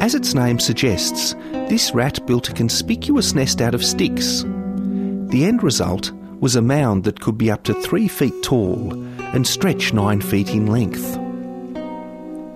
As 0.00 0.14
its 0.14 0.34
name 0.34 0.58
suggests, 0.58 1.34
this 1.68 1.92
rat 1.92 2.24
built 2.26 2.48
a 2.48 2.52
conspicuous 2.52 3.34
nest 3.34 3.60
out 3.60 3.74
of 3.74 3.84
sticks. 3.84 4.42
The 4.42 5.44
end 5.44 5.62
result 5.62 6.12
was 6.38 6.54
a 6.54 6.62
mound 6.62 7.04
that 7.04 7.20
could 7.20 7.38
be 7.38 7.50
up 7.50 7.64
to 7.64 7.74
three 7.74 8.06
feet 8.06 8.42
tall 8.42 8.92
and 8.92 9.46
stretch 9.46 9.92
nine 9.92 10.20
feet 10.20 10.50
in 10.50 10.66
length. 10.66 11.16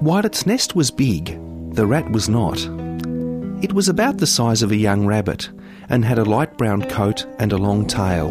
While 0.01 0.25
its 0.25 0.47
nest 0.47 0.77
was 0.77 0.91
big, 0.91 1.39
the 1.75 1.87
rat 1.87 2.11
was 2.13 2.29
not. 2.29 2.59
It 3.65 3.73
was 3.73 3.89
about 3.89 4.19
the 4.19 4.27
size 4.27 4.63
of 4.63 4.71
a 4.71 4.77
young 4.77 5.07
rabbit 5.07 5.51
and 5.89 6.05
had 6.05 6.19
a 6.19 6.25
light 6.25 6.57
brown 6.57 6.83
coat 6.89 7.27
and 7.39 7.53
a 7.53 7.59
long 7.59 7.87
tail. 7.87 8.31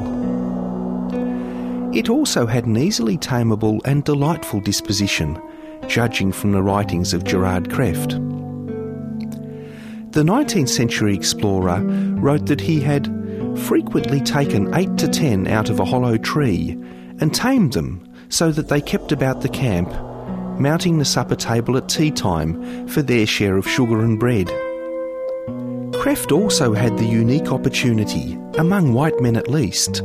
It 1.93 2.09
also 2.09 2.45
had 2.45 2.65
an 2.65 2.77
easily 2.77 3.17
tameable 3.17 3.81
and 3.85 4.03
delightful 4.03 4.61
disposition, 4.61 5.41
judging 5.87 6.31
from 6.31 6.51
the 6.51 6.61
writings 6.61 7.13
of 7.13 7.23
Gerard 7.23 7.69
Krefft. 7.69 8.38
The 10.11 10.23
19th 10.23 10.69
century 10.69 11.13
explorer 11.13 11.81
wrote 12.19 12.47
that 12.47 12.61
he 12.61 12.79
had 12.79 13.05
frequently 13.59 14.19
taken 14.19 14.73
eight 14.73 14.97
to 14.97 15.07
ten 15.07 15.47
out 15.47 15.69
of 15.69 15.79
a 15.79 15.85
hollow 15.85 16.17
tree 16.17 16.71
and 17.19 17.31
tamed 17.31 17.73
them 17.73 18.11
so 18.29 18.51
that 18.51 18.69
they 18.69 18.81
kept 18.81 19.11
about 19.11 19.41
the 19.41 19.49
camp, 19.49 19.89
mounting 20.59 20.97
the 20.97 21.05
supper 21.05 21.35
table 21.35 21.77
at 21.77 21.89
tea 21.89 22.09
time 22.09 22.87
for 22.87 23.03
their 23.03 23.27
share 23.27 23.55
of 23.55 23.69
sugar 23.69 23.99
and 23.99 24.19
bread. 24.19 24.47
Krefft 26.01 26.31
also 26.31 26.73
had 26.73 26.97
the 26.97 27.05
unique 27.05 27.51
opportunity, 27.51 28.33
among 28.57 28.93
white 28.93 29.19
men 29.19 29.35
at 29.35 29.47
least, 29.47 29.99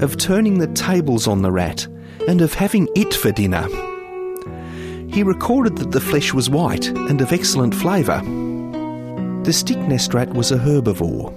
of 0.00 0.16
turning 0.16 0.58
the 0.58 0.68
tables 0.68 1.26
on 1.26 1.42
the 1.42 1.52
rat, 1.52 1.86
and 2.26 2.40
of 2.40 2.54
having 2.54 2.88
it 2.96 3.12
for 3.12 3.30
dinner. 3.30 3.66
He 5.12 5.22
recorded 5.22 5.76
that 5.78 5.90
the 5.90 6.00
flesh 6.00 6.32
was 6.32 6.48
white 6.48 6.86
and 6.86 7.20
of 7.20 7.32
excellent 7.32 7.74
flavour. 7.74 8.22
The 9.44 9.54
stick 9.54 9.78
nest 9.78 10.12
rat 10.12 10.34
was 10.34 10.52
a 10.52 10.58
herbivore. 10.58 11.32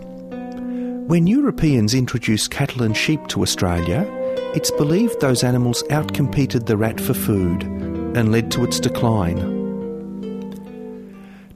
When 1.08 1.26
Europeans 1.26 1.94
introduced 1.94 2.52
cattle 2.52 2.84
and 2.84 2.96
sheep 2.96 3.28
to 3.28 3.42
Australia, 3.42 4.06
it's 4.54 4.72
believed 4.72 5.22
those 5.22 5.42
animals 5.42 5.84
outcompeted 5.84 6.66
the 6.66 6.76
rat 6.76 7.00
for 7.00 7.14
food 7.14 7.64
and 7.64 8.30
led 8.30 8.52
to 8.52 8.64
its 8.66 8.82
decline. 8.82 9.38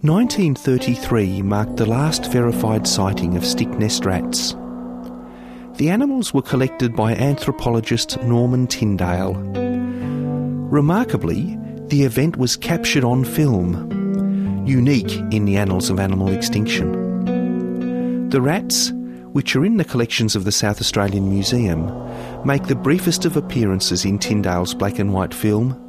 1933 0.02 1.42
marked 1.42 1.76
the 1.76 1.86
last 1.86 2.32
verified 2.32 2.88
sighting 2.88 3.36
of 3.36 3.46
stick 3.46 3.70
nest 3.70 4.06
rats. 4.06 4.54
The 5.76 5.90
animals 5.90 6.34
were 6.34 6.42
collected 6.42 6.96
by 6.96 7.14
anthropologist 7.14 8.22
Norman 8.24 8.68
Tindale. 8.68 9.36
Remarkably, 10.72 11.58
the 11.88 12.04
event 12.04 12.38
was 12.38 12.56
captured 12.56 13.04
on 13.04 13.26
film, 13.26 13.97
unique 14.68 15.14
in 15.32 15.46
the 15.46 15.58
annals 15.58 15.90
of 15.90 16.00
animal 16.00 16.30
extinction. 16.30 18.30
The 18.30 18.42
rats, 18.42 18.92
which 19.32 19.56
are 19.56 19.66
in 19.66 19.78
the 19.78 19.86
collections 19.86 20.36
of 20.36 20.44
the 20.44 20.52
South 20.52 20.82
Australian 20.82 21.30
Museum, 21.30 21.86
make 22.46 22.64
the 22.64 22.76
briefest 22.76 23.24
of 23.24 23.38
appearances 23.38 24.04
in 24.04 24.20
Tindale's 24.20 24.74
black 24.74 25.00
and 25.00 25.14
white 25.14 25.34
film. 25.34 25.82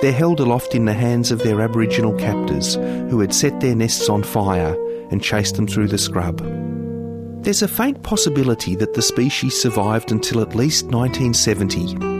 They're 0.00 0.12
held 0.12 0.40
aloft 0.40 0.74
in 0.74 0.86
the 0.86 0.94
hands 0.94 1.30
of 1.30 1.40
their 1.40 1.60
Aboriginal 1.60 2.14
captors 2.14 2.74
who 2.74 3.20
had 3.20 3.34
set 3.34 3.60
their 3.60 3.74
nests 3.74 4.08
on 4.08 4.22
fire 4.22 4.74
and 5.10 5.22
chased 5.22 5.56
them 5.56 5.66
through 5.66 5.88
the 5.88 5.98
scrub. 5.98 6.38
There's 7.44 7.62
a 7.62 7.68
faint 7.68 8.02
possibility 8.02 8.74
that 8.76 8.94
the 8.94 9.02
species 9.02 9.60
survived 9.60 10.10
until 10.10 10.40
at 10.40 10.54
least 10.54 10.86
1970. 10.86 12.13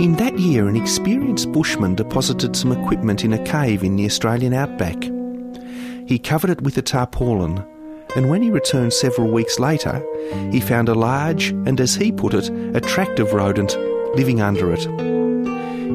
In 0.00 0.16
that 0.16 0.36
year, 0.40 0.66
an 0.68 0.74
experienced 0.74 1.52
bushman 1.52 1.94
deposited 1.94 2.56
some 2.56 2.72
equipment 2.72 3.24
in 3.24 3.32
a 3.32 3.44
cave 3.44 3.84
in 3.84 3.94
the 3.94 4.06
Australian 4.06 4.52
outback. 4.52 5.00
He 6.08 6.18
covered 6.18 6.50
it 6.50 6.62
with 6.62 6.76
a 6.76 6.82
tarpaulin, 6.82 7.64
and 8.16 8.28
when 8.28 8.42
he 8.42 8.50
returned 8.50 8.92
several 8.92 9.30
weeks 9.30 9.60
later, 9.60 10.04
he 10.50 10.60
found 10.60 10.88
a 10.88 10.94
large 10.94 11.50
and, 11.50 11.80
as 11.80 11.94
he 11.94 12.10
put 12.10 12.34
it, 12.34 12.50
attractive 12.76 13.32
rodent 13.32 13.76
living 14.16 14.40
under 14.40 14.72
it. 14.72 14.80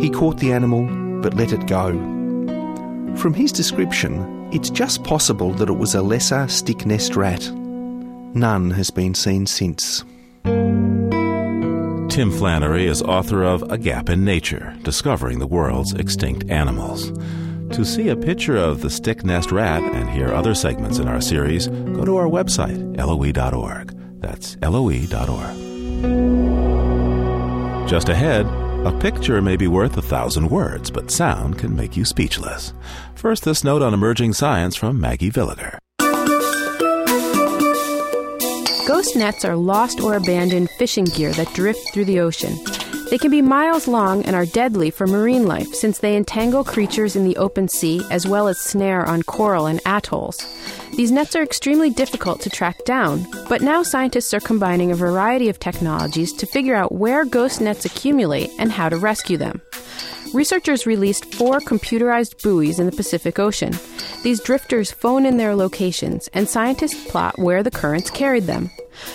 He 0.01 0.09
caught 0.09 0.37
the 0.37 0.53
animal 0.53 0.87
but 1.21 1.33
let 1.33 1.51
it 1.51 1.67
go. 1.67 1.91
From 3.17 3.33
his 3.33 3.51
description, 3.51 4.49
it's 4.53 4.69
just 4.69 5.03
possible 5.03 5.51
that 5.55 5.67
it 5.67 5.77
was 5.77 5.93
a 5.93 6.01
lesser 6.01 6.47
stick 6.47 6.85
nest 6.85 7.17
rat. 7.17 7.51
None 7.51 8.71
has 8.71 8.91
been 8.91 9.13
seen 9.13 9.45
since. 9.45 10.05
Tim 12.19 12.31
Flannery 12.31 12.85
is 12.85 13.01
author 13.01 13.45
of 13.45 13.61
A 13.71 13.77
Gap 13.77 14.09
in 14.09 14.25
Nature 14.25 14.75
Discovering 14.83 15.39
the 15.39 15.47
World's 15.47 15.93
Extinct 15.93 16.49
Animals. 16.49 17.11
To 17.73 17.85
see 17.85 18.09
a 18.09 18.15
picture 18.17 18.57
of 18.57 18.81
the 18.81 18.89
stick 18.89 19.23
nest 19.23 19.53
rat 19.53 19.81
and 19.81 20.09
hear 20.09 20.33
other 20.33 20.53
segments 20.53 20.99
in 20.99 21.07
our 21.07 21.21
series, 21.21 21.69
go 21.69 22.03
to 22.03 22.17
our 22.17 22.25
website, 22.25 22.77
loe.org. 22.97 23.95
That's 24.19 24.57
loe.org. 24.61 25.07
Just 27.87 28.09
ahead, 28.09 28.45
a 28.85 28.99
picture 28.99 29.41
may 29.41 29.55
be 29.55 29.67
worth 29.67 29.95
a 29.95 30.01
thousand 30.01 30.49
words, 30.49 30.91
but 30.91 31.09
sound 31.09 31.57
can 31.57 31.73
make 31.73 31.95
you 31.95 32.03
speechless. 32.03 32.73
First, 33.15 33.45
this 33.45 33.63
note 33.63 33.81
on 33.81 33.93
emerging 33.93 34.33
science 34.33 34.75
from 34.75 34.99
Maggie 34.99 35.31
Villiger. 35.31 35.77
Ghost 38.89 39.15
nets 39.15 39.45
are 39.45 39.55
lost 39.55 40.01
or 40.01 40.15
abandoned 40.15 40.67
fishing 40.71 41.05
gear 41.05 41.31
that 41.33 41.53
drift 41.53 41.93
through 41.93 42.05
the 42.05 42.21
ocean. 42.21 42.57
They 43.11 43.19
can 43.19 43.29
be 43.29 43.39
miles 43.39 43.87
long 43.87 44.25
and 44.25 44.35
are 44.35 44.47
deadly 44.47 44.89
for 44.89 45.05
marine 45.05 45.45
life 45.45 45.75
since 45.75 45.99
they 45.99 46.15
entangle 46.15 46.63
creatures 46.63 47.15
in 47.15 47.23
the 47.23 47.37
open 47.37 47.67
sea 47.67 48.01
as 48.09 48.25
well 48.25 48.47
as 48.47 48.59
snare 48.59 49.05
on 49.05 49.21
coral 49.21 49.67
and 49.67 49.79
atolls. 49.85 50.43
These 50.97 51.11
nets 51.11 51.35
are 51.35 51.43
extremely 51.43 51.91
difficult 51.91 52.41
to 52.41 52.49
track 52.49 52.83
down, 52.83 53.27
but 53.47 53.61
now 53.61 53.83
scientists 53.83 54.33
are 54.33 54.39
combining 54.39 54.91
a 54.91 54.95
variety 54.95 55.49
of 55.49 55.59
technologies 55.59 56.33
to 56.33 56.47
figure 56.47 56.73
out 56.73 56.91
where 56.91 57.25
ghost 57.25 57.61
nets 57.61 57.85
accumulate 57.85 58.49
and 58.57 58.71
how 58.71 58.89
to 58.89 58.97
rescue 58.97 59.37
them. 59.37 59.61
Researchers 60.33 60.85
released 60.85 61.33
four 61.33 61.59
computerized 61.59 62.43
buoys 62.43 62.79
in 62.79 62.85
the 62.85 62.95
Pacific 62.95 63.39
Ocean. 63.39 63.73
These 64.21 64.41
drifters 64.41 64.91
phone 64.91 65.25
in 65.25 65.37
their 65.37 65.55
locations, 65.55 66.27
and 66.33 66.47
scientists 66.47 67.09
plot 67.09 67.39
where 67.39 67.63
the 67.63 67.71
currents 67.71 68.11
carried 68.11 68.43
them. 68.43 68.69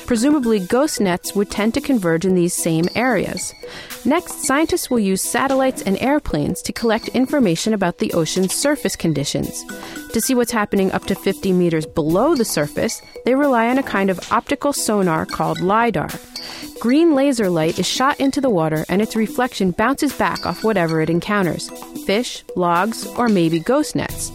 Presumably, 0.06 0.58
ghost 0.58 1.00
nets 1.00 1.34
would 1.34 1.50
tend 1.50 1.74
to 1.74 1.80
converge 1.80 2.24
in 2.24 2.34
these 2.34 2.54
same 2.54 2.86
areas. 2.96 3.54
Next, 4.04 4.44
scientists 4.44 4.90
will 4.90 4.98
use 4.98 5.22
satellites 5.22 5.82
and 5.82 6.00
airplanes 6.00 6.62
to 6.62 6.72
collect 6.72 7.08
information 7.08 7.74
about 7.74 7.98
the 7.98 8.12
ocean's 8.12 8.54
surface 8.54 8.96
conditions. 8.96 9.64
To 10.12 10.20
see 10.20 10.34
what's 10.34 10.52
happening 10.52 10.90
up 10.92 11.04
to 11.04 11.14
50 11.14 11.52
meters 11.52 11.86
below 11.86 12.34
the 12.34 12.44
surface, 12.44 13.00
they 13.24 13.34
rely 13.34 13.68
on 13.68 13.78
a 13.78 13.82
kind 13.82 14.10
of 14.10 14.32
optical 14.32 14.72
sonar 14.72 15.26
called 15.26 15.60
LIDAR. 15.60 16.08
Green 16.80 17.14
laser 17.14 17.48
light 17.48 17.78
is 17.78 17.86
shot 17.86 18.18
into 18.20 18.40
the 18.40 18.50
water 18.50 18.84
and 18.88 19.00
its 19.00 19.16
reflection 19.16 19.70
bounces 19.70 20.12
back 20.12 20.46
off 20.46 20.64
whatever 20.64 21.00
it 21.00 21.10
encounters 21.10 21.70
fish, 22.04 22.44
logs, 22.54 23.06
or 23.16 23.28
maybe 23.28 23.58
ghost 23.58 23.96
nets. 23.96 24.30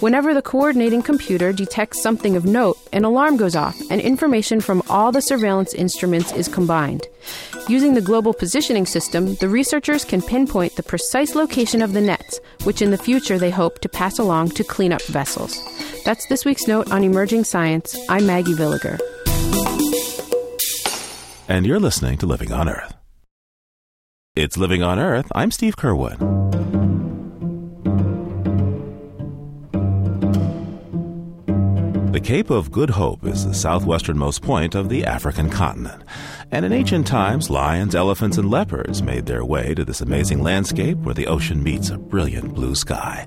Whenever 0.00 0.34
the 0.34 0.42
coordinating 0.42 1.00
computer 1.00 1.52
detects 1.52 2.02
something 2.02 2.34
of 2.34 2.44
note, 2.44 2.76
an 2.92 3.04
alarm 3.04 3.36
goes 3.36 3.54
off 3.54 3.80
and 3.88 4.00
information 4.00 4.60
from 4.60 4.82
all 4.90 5.12
the 5.12 5.22
surveillance 5.22 5.72
instruments 5.74 6.32
is 6.32 6.48
combined. 6.48 7.06
Using 7.68 7.94
the 7.94 8.00
global 8.00 8.34
positioning 8.34 8.86
system, 8.86 9.36
the 9.36 9.48
researchers 9.48 10.04
can 10.04 10.20
pinpoint 10.20 10.74
the 10.74 10.82
precise 10.82 11.36
location 11.36 11.82
of 11.82 11.92
the 11.92 12.00
nets, 12.00 12.40
which 12.64 12.82
in 12.82 12.90
the 12.90 12.98
future 12.98 13.38
they 13.38 13.50
hope 13.50 13.78
to 13.80 13.88
pass 13.88 14.18
along 14.18 14.50
to 14.50 14.64
cleanup 14.64 15.02
vessels. 15.02 15.56
That's 16.04 16.26
this 16.26 16.44
week's 16.44 16.66
note 16.66 16.90
on 16.90 17.04
emerging 17.04 17.44
science. 17.44 17.96
I'm 18.08 18.26
Maggie 18.26 18.54
Villiger. 18.54 18.98
And 21.48 21.66
you're 21.66 21.80
listening 21.80 22.18
to 22.18 22.26
Living 22.26 22.52
on 22.52 22.68
Earth. 22.68 22.94
It's 24.36 24.56
Living 24.56 24.82
on 24.82 25.00
Earth. 25.00 25.26
I'm 25.34 25.50
Steve 25.50 25.76
Curwood. 25.76 26.18
The 32.12 32.20
Cape 32.20 32.50
of 32.50 32.70
Good 32.70 32.90
Hope 32.90 33.26
is 33.26 33.44
the 33.44 33.54
southwesternmost 33.54 34.42
point 34.42 34.76
of 34.76 34.88
the 34.88 35.04
African 35.04 35.50
continent. 35.50 36.04
And 36.52 36.66
in 36.66 36.72
ancient 36.72 37.06
times, 37.06 37.48
lions, 37.48 37.94
elephants, 37.94 38.36
and 38.36 38.50
leopards 38.50 39.02
made 39.02 39.24
their 39.24 39.42
way 39.42 39.74
to 39.74 39.86
this 39.86 40.02
amazing 40.02 40.42
landscape 40.42 40.98
where 40.98 41.14
the 41.14 41.26
ocean 41.26 41.62
meets 41.62 41.88
a 41.88 41.96
brilliant 41.96 42.54
blue 42.54 42.74
sky. 42.74 43.26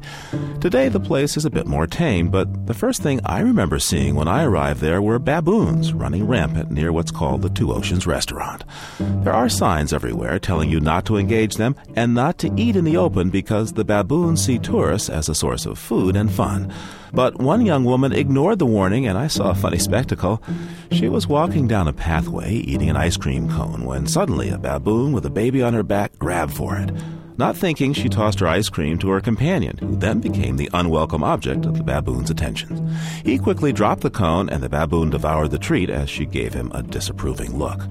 Today, 0.61 0.89
the 0.89 0.99
place 0.99 1.35
is 1.35 1.43
a 1.43 1.49
bit 1.49 1.65
more 1.65 1.87
tame, 1.87 2.29
but 2.29 2.67
the 2.67 2.75
first 2.75 3.01
thing 3.01 3.19
I 3.25 3.39
remember 3.39 3.79
seeing 3.79 4.13
when 4.13 4.27
I 4.27 4.43
arrived 4.43 4.79
there 4.79 5.01
were 5.01 5.17
baboons 5.17 5.91
running 5.91 6.27
rampant 6.27 6.69
near 6.69 6.93
what's 6.93 7.09
called 7.09 7.41
the 7.41 7.49
Two 7.49 7.73
Oceans 7.73 8.05
restaurant. 8.05 8.63
There 8.99 9.33
are 9.33 9.49
signs 9.49 9.91
everywhere 9.91 10.37
telling 10.37 10.69
you 10.69 10.79
not 10.79 11.05
to 11.05 11.17
engage 11.17 11.55
them 11.55 11.75
and 11.95 12.13
not 12.13 12.37
to 12.39 12.53
eat 12.55 12.75
in 12.75 12.85
the 12.85 12.97
open 12.97 13.31
because 13.31 13.73
the 13.73 13.83
baboons 13.83 14.45
see 14.45 14.59
tourists 14.59 15.09
as 15.09 15.29
a 15.29 15.35
source 15.35 15.65
of 15.65 15.79
food 15.79 16.15
and 16.15 16.31
fun. 16.31 16.71
But 17.15 17.39
one 17.39 17.65
young 17.65 17.85
woman 17.85 18.11
ignored 18.11 18.59
the 18.59 18.65
warning, 18.65 19.07
and 19.07 19.17
I 19.17 19.27
saw 19.27 19.49
a 19.49 19.55
funny 19.55 19.79
spectacle. 19.79 20.43
She 20.91 21.07
was 21.07 21.27
walking 21.27 21.65
down 21.65 21.87
a 21.87 21.93
pathway 21.93 22.51
eating 22.51 22.89
an 22.89 22.97
ice 22.97 23.15
cream 23.15 23.49
cone 23.49 23.85
when 23.85 24.05
suddenly 24.05 24.49
a 24.49 24.57
baboon 24.57 25.13
with 25.13 25.25
a 25.25 25.29
baby 25.29 25.63
on 25.63 25.73
her 25.73 25.81
back 25.81 26.19
grabbed 26.19 26.53
for 26.53 26.75
it. 26.75 26.91
Not 27.37 27.57
thinking, 27.57 27.93
she 27.93 28.07
tossed 28.07 28.39
her 28.39 28.47
ice 28.47 28.69
cream 28.69 28.97
to 28.99 29.09
her 29.09 29.19
companion, 29.19 29.77
who 29.77 29.95
then 29.95 30.21
became 30.21 30.55
the 30.55 30.69
unwelcome 30.73 31.23
object 31.23 31.65
of 31.65 31.77
the 31.77 31.83
baboon's 31.83 32.29
attention. 32.29 32.89
He 33.25 33.37
quickly 33.37 33.73
dropped 33.73 34.01
the 34.01 34.09
cone, 34.09 34.49
and 34.49 34.63
the 34.63 34.69
baboon 34.69 35.09
devoured 35.09 35.51
the 35.51 35.59
treat 35.59 35.89
as 35.89 36.09
she 36.09 36.25
gave 36.25 36.53
him 36.53 36.71
a 36.73 36.81
disapproving 36.81 37.57
look. 37.57 37.81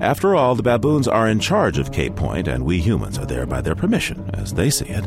After 0.00 0.34
all, 0.34 0.54
the 0.54 0.62
baboons 0.62 1.06
are 1.06 1.28
in 1.28 1.38
charge 1.38 1.78
of 1.78 1.92
Cape 1.92 2.16
Point, 2.16 2.48
and 2.48 2.64
we 2.64 2.78
humans 2.78 3.18
are 3.18 3.26
there 3.26 3.44
by 3.44 3.60
their 3.60 3.74
permission, 3.74 4.30
as 4.32 4.54
they 4.54 4.70
see 4.70 4.86
it. 4.86 5.06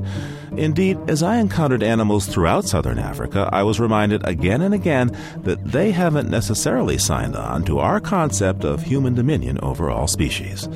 Indeed, 0.55 0.97
as 1.07 1.23
I 1.23 1.37
encountered 1.37 1.81
animals 1.81 2.27
throughout 2.27 2.65
southern 2.65 2.99
Africa, 2.99 3.49
I 3.51 3.63
was 3.63 3.79
reminded 3.79 4.25
again 4.27 4.61
and 4.61 4.73
again 4.73 5.15
that 5.37 5.63
they 5.63 5.91
haven't 5.91 6.29
necessarily 6.29 6.97
signed 6.97 7.35
on 7.35 7.63
to 7.65 7.79
our 7.79 7.99
concept 7.99 8.63
of 8.63 8.83
human 8.83 9.15
dominion 9.15 9.59
over 9.63 9.89
all 9.89 10.07
species. 10.07 10.69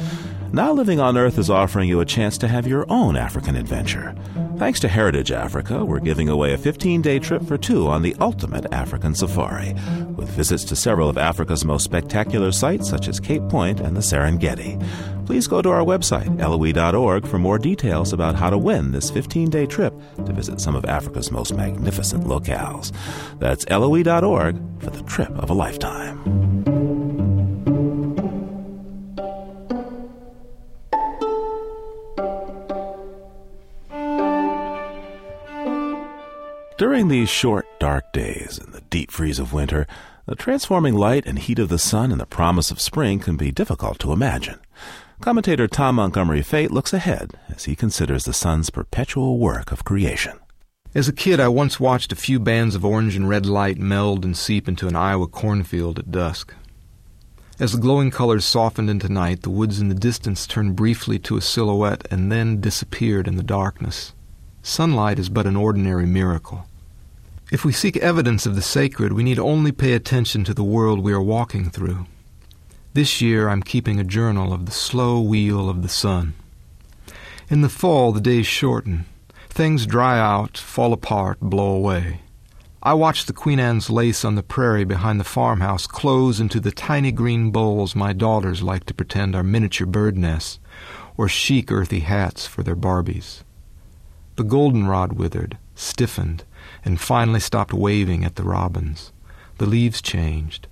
Now 0.53 0.73
Living 0.73 0.99
on 0.99 1.17
Earth 1.17 1.37
is 1.37 1.49
offering 1.49 1.87
you 1.87 2.01
a 2.01 2.05
chance 2.05 2.37
to 2.39 2.47
have 2.49 2.67
your 2.67 2.85
own 2.89 3.15
African 3.15 3.55
adventure. 3.55 4.13
Thanks 4.57 4.81
to 4.81 4.89
Heritage 4.89 5.31
Africa, 5.31 5.85
we're 5.85 6.01
giving 6.01 6.27
away 6.27 6.51
a 6.51 6.57
15 6.57 7.01
day 7.01 7.19
trip 7.19 7.41
for 7.45 7.57
two 7.57 7.87
on 7.87 8.01
the 8.01 8.17
ultimate 8.19 8.65
African 8.73 9.15
safari, 9.15 9.73
with 10.17 10.27
visits 10.29 10.65
to 10.65 10.75
several 10.75 11.07
of 11.07 11.17
Africa's 11.17 11.63
most 11.63 11.85
spectacular 11.85 12.51
sites 12.51 12.89
such 12.89 13.07
as 13.07 13.17
Cape 13.17 13.47
Point 13.47 13.79
and 13.79 13.95
the 13.95 14.01
Serengeti. 14.01 14.77
Please 15.25 15.47
go 15.47 15.61
to 15.61 15.69
our 15.69 15.85
website, 15.85 16.37
loe.org, 16.37 17.25
for 17.25 17.39
more 17.39 17.57
details 17.57 18.11
about 18.11 18.35
how 18.35 18.49
to 18.49 18.57
win 18.57 18.91
this 18.91 19.09
15 19.09 19.49
day 19.49 19.65
trip 19.65 19.93
to 20.25 20.33
visit 20.33 20.59
some 20.59 20.75
of 20.75 20.83
Africa's 20.83 21.31
most 21.31 21.53
magnificent 21.53 22.25
locales. 22.25 22.91
That's 23.39 23.65
loe.org 23.69 24.81
for 24.81 24.89
the 24.89 25.03
trip 25.03 25.31
of 25.37 25.49
a 25.49 25.53
lifetime. 25.53 26.50
During 36.81 37.09
these 37.09 37.29
short, 37.29 37.67
dark 37.79 38.11
days 38.11 38.57
and 38.57 38.73
the 38.73 38.81
deep 38.81 39.11
freeze 39.11 39.37
of 39.37 39.53
winter, 39.53 39.85
the 40.25 40.33
transforming 40.33 40.95
light 40.95 41.27
and 41.27 41.37
heat 41.37 41.59
of 41.59 41.69
the 41.69 41.77
sun 41.77 42.11
and 42.11 42.19
the 42.19 42.25
promise 42.25 42.71
of 42.71 42.81
spring 42.81 43.19
can 43.19 43.37
be 43.37 43.51
difficult 43.51 43.99
to 43.99 44.11
imagine. 44.11 44.59
Commentator 45.19 45.67
Tom 45.67 45.97
Montgomery 45.97 46.41
Fate 46.41 46.71
looks 46.71 46.91
ahead 46.91 47.35
as 47.49 47.65
he 47.65 47.75
considers 47.75 48.25
the 48.25 48.33
sun's 48.33 48.71
perpetual 48.71 49.37
work 49.37 49.71
of 49.71 49.83
creation. 49.83 50.39
As 50.95 51.07
a 51.07 51.13
kid, 51.13 51.39
I 51.39 51.49
once 51.49 51.79
watched 51.79 52.11
a 52.11 52.15
few 52.15 52.39
bands 52.39 52.73
of 52.73 52.83
orange 52.83 53.15
and 53.15 53.29
red 53.29 53.45
light 53.45 53.77
meld 53.77 54.25
and 54.25 54.35
seep 54.35 54.67
into 54.67 54.87
an 54.87 54.95
Iowa 54.95 55.27
cornfield 55.27 55.99
at 55.99 56.09
dusk. 56.09 56.51
As 57.59 57.73
the 57.73 57.77
glowing 57.77 58.09
colors 58.09 58.43
softened 58.43 58.89
into 58.89 59.07
night, 59.07 59.43
the 59.43 59.51
woods 59.51 59.79
in 59.79 59.89
the 59.89 59.93
distance 59.93 60.47
turned 60.47 60.77
briefly 60.77 61.19
to 61.19 61.37
a 61.37 61.41
silhouette 61.41 62.07
and 62.09 62.31
then 62.31 62.59
disappeared 62.59 63.27
in 63.27 63.35
the 63.35 63.43
darkness. 63.43 64.15
Sunlight 64.63 65.19
is 65.19 65.29
but 65.29 65.45
an 65.45 65.55
ordinary 65.55 66.07
miracle. 66.07 66.65
If 67.51 67.65
we 67.65 67.73
seek 67.73 67.97
evidence 67.97 68.45
of 68.45 68.55
the 68.55 68.61
sacred, 68.61 69.11
we 69.11 69.23
need 69.23 69.37
only 69.37 69.73
pay 69.73 69.91
attention 69.91 70.45
to 70.45 70.53
the 70.53 70.63
world 70.63 70.99
we 70.99 71.11
are 71.11 71.21
walking 71.21 71.69
through. 71.69 72.05
This 72.93 73.19
year 73.19 73.49
I'm 73.49 73.61
keeping 73.61 73.99
a 73.99 74.05
journal 74.05 74.53
of 74.53 74.65
the 74.65 74.71
slow 74.71 75.19
wheel 75.19 75.67
of 75.69 75.81
the 75.81 75.89
sun. 75.89 76.33
In 77.49 77.59
the 77.59 77.67
fall, 77.67 78.13
the 78.13 78.21
days 78.21 78.47
shorten. 78.47 79.03
Things 79.49 79.85
dry 79.85 80.17
out, 80.17 80.57
fall 80.57 80.93
apart, 80.93 81.41
blow 81.41 81.73
away. 81.73 82.21
I 82.81 82.93
watch 82.93 83.25
the 83.25 83.33
Queen 83.33 83.59
Anne's 83.59 83.89
lace 83.89 84.23
on 84.23 84.35
the 84.35 84.43
prairie 84.43 84.85
behind 84.85 85.19
the 85.19 85.25
farmhouse 85.25 85.87
close 85.87 86.39
into 86.39 86.61
the 86.61 86.71
tiny 86.71 87.11
green 87.11 87.51
bowls 87.51 87.97
my 87.97 88.13
daughters 88.13 88.63
like 88.63 88.85
to 88.85 88.93
pretend 88.93 89.35
are 89.35 89.43
miniature 89.43 89.85
bird 89.85 90.17
nests, 90.17 90.57
or 91.17 91.27
chic 91.27 91.69
earthy 91.69 91.99
hats 91.99 92.47
for 92.47 92.63
their 92.63 92.77
Barbies. 92.77 93.43
The 94.37 94.45
goldenrod 94.45 95.13
withered, 95.13 95.57
stiffened, 95.75 96.45
and 96.83 96.99
finally 96.99 97.39
stopped 97.39 97.73
waving 97.73 98.23
at 98.23 98.35
the 98.35 98.43
robins. 98.43 99.11
The 99.57 99.65
leaves 99.65 100.01
changed. 100.01 100.67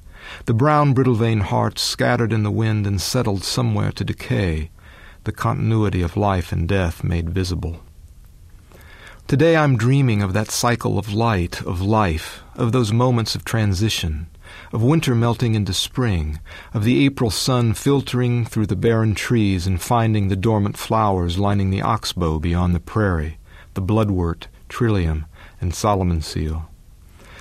The 0.46 0.54
brown 0.54 0.94
brittle 0.94 1.16
vein 1.16 1.42
hearts 1.42 1.82
scattered 1.82 2.34
in 2.34 2.44
the 2.44 2.52
wind 2.52 2.86
and 2.86 3.02
settled 3.02 3.44
somewhere 3.44 3.92
to 3.94 4.04
decay, 4.04 4.70
the 5.24 5.32
continuity 5.32 6.02
of 6.02 6.18
life 6.18 6.52
and 6.52 6.68
death 6.68 7.04
made 7.04 7.30
visible. 7.30 7.82
Today 9.28 9.56
I'm 9.56 9.78
dreaming 9.78 10.24
of 10.24 10.34
that 10.34 10.50
cycle 10.50 10.98
of 10.98 11.14
light, 11.14 11.62
of 11.62 11.82
life, 11.82 12.42
of 12.56 12.72
those 12.72 12.92
moments 12.92 13.36
of 13.36 13.46
transition, 13.46 14.28
of 14.74 14.82
winter 14.82 15.14
melting 15.14 15.54
into 15.54 15.72
spring, 15.72 16.40
of 16.74 16.84
the 16.84 17.06
April 17.06 17.30
sun 17.30 17.76
filtering 17.76 18.44
through 18.44 18.66
the 18.66 18.76
barren 18.76 19.14
trees 19.14 19.68
and 19.68 19.80
finding 19.80 20.28
the 20.28 20.36
dormant 20.36 20.78
flowers 20.78 21.38
lining 21.38 21.70
the 21.70 21.84
oxbow 21.84 22.40
beyond 22.40 22.74
the 22.74 22.80
prairie, 22.80 23.38
the 23.76 23.82
bloodwort, 23.84 24.48
trillium, 24.68 25.26
and 25.62 25.74
Solomon 25.74 26.22
seal. 26.22 26.70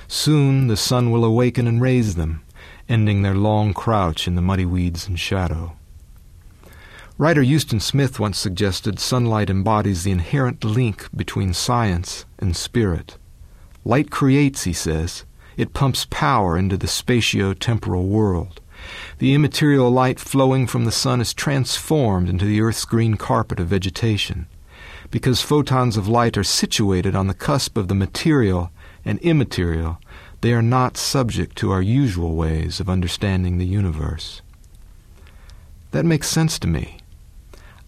Soon 0.06 0.68
the 0.68 0.76
sun 0.76 1.10
will 1.10 1.24
awaken 1.24 1.66
and 1.66 1.80
raise 1.80 2.14
them, 2.14 2.42
ending 2.88 3.22
their 3.22 3.34
long 3.34 3.74
crouch 3.74 4.26
in 4.26 4.34
the 4.34 4.42
muddy 4.42 4.64
weeds 4.64 5.06
and 5.06 5.20
shadow. 5.20 5.74
Writer 7.18 7.44
Huston 7.44 7.80
Smith 7.80 8.20
once 8.20 8.38
suggested 8.38 9.00
sunlight 9.00 9.50
embodies 9.50 10.04
the 10.04 10.12
inherent 10.12 10.64
link 10.64 11.08
between 11.14 11.52
science 11.52 12.24
and 12.38 12.56
spirit. 12.56 13.16
Light 13.84 14.10
creates, 14.10 14.64
he 14.64 14.72
says. 14.72 15.24
It 15.56 15.74
pumps 15.74 16.06
power 16.10 16.56
into 16.56 16.76
the 16.76 16.86
spatio-temporal 16.86 18.06
world. 18.06 18.60
The 19.18 19.34
immaterial 19.34 19.90
light 19.90 20.20
flowing 20.20 20.68
from 20.68 20.84
the 20.84 20.92
sun 20.92 21.20
is 21.20 21.34
transformed 21.34 22.28
into 22.28 22.44
the 22.44 22.60
earth's 22.60 22.84
green 22.84 23.16
carpet 23.16 23.58
of 23.58 23.66
vegetation. 23.66 24.46
Because 25.10 25.40
photons 25.40 25.96
of 25.96 26.06
light 26.06 26.36
are 26.36 26.44
situated 26.44 27.14
on 27.16 27.28
the 27.28 27.34
cusp 27.34 27.78
of 27.78 27.88
the 27.88 27.94
material 27.94 28.70
and 29.04 29.18
immaterial, 29.20 29.98
they 30.42 30.52
are 30.52 30.62
not 30.62 30.96
subject 30.96 31.56
to 31.56 31.70
our 31.70 31.80
usual 31.80 32.34
ways 32.34 32.78
of 32.78 32.90
understanding 32.90 33.56
the 33.56 33.66
universe. 33.66 34.42
That 35.92 36.04
makes 36.04 36.28
sense 36.28 36.58
to 36.58 36.68
me. 36.68 36.98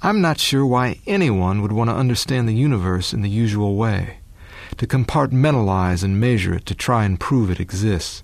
I'm 0.03 0.23
not 0.23 0.41
sure 0.41 0.64
why 0.64 1.01
anyone 1.07 1.61
would 1.61 1.73
want 1.73 1.91
to 1.91 1.97
understand 1.97 2.49
the 2.49 2.55
universe 2.55 3.12
in 3.12 3.21
the 3.21 3.29
usual 3.29 3.77
way, 3.77 4.21
to 4.79 4.87
compartmentalize 4.87 6.03
and 6.03 6.18
measure 6.18 6.55
it 6.55 6.64
to 6.66 6.75
try 6.75 7.05
and 7.05 7.21
prove 7.21 7.51
it 7.51 7.61
exists. 7.61 8.23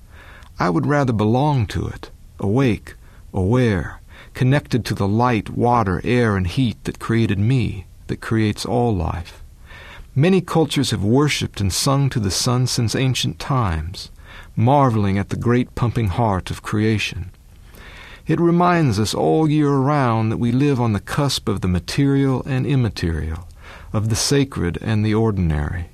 I 0.58 0.70
would 0.70 0.86
rather 0.86 1.12
belong 1.12 1.66
to 1.66 1.86
it, 1.86 2.10
awake, 2.40 2.94
aware, 3.34 4.00
connected 4.32 4.86
to 4.86 4.94
the 4.94 5.06
light, 5.06 5.50
water, 5.50 6.00
air, 6.02 6.34
and 6.34 6.46
heat 6.46 6.82
that 6.84 6.98
created 6.98 7.38
me, 7.38 7.84
that 8.06 8.20
creates 8.20 8.64
all 8.64 8.94
life. 8.94 9.42
Many 10.14 10.40
cultures 10.40 10.90
have 10.90 11.04
worshipped 11.04 11.60
and 11.60 11.72
sung 11.72 12.08
to 12.10 12.20
the 12.20 12.30
sun 12.30 12.66
since 12.66 12.94
ancient 12.94 13.38
times 13.38 14.10
marveling 14.56 15.18
at 15.18 15.28
the 15.28 15.36
great 15.36 15.74
pumping 15.74 16.08
heart 16.08 16.50
of 16.50 16.62
creation. 16.62 17.30
It 18.26 18.40
reminds 18.40 18.98
us 18.98 19.14
all 19.14 19.48
year 19.48 19.70
round 19.70 20.32
that 20.32 20.38
we 20.38 20.50
live 20.50 20.80
on 20.80 20.92
the 20.92 21.00
cusp 21.00 21.48
of 21.48 21.60
the 21.60 21.68
material 21.68 22.42
and 22.46 22.66
immaterial, 22.66 23.46
of 23.92 24.08
the 24.08 24.16
sacred 24.16 24.78
and 24.80 25.04
the 25.04 25.14
ordinary, 25.14 25.90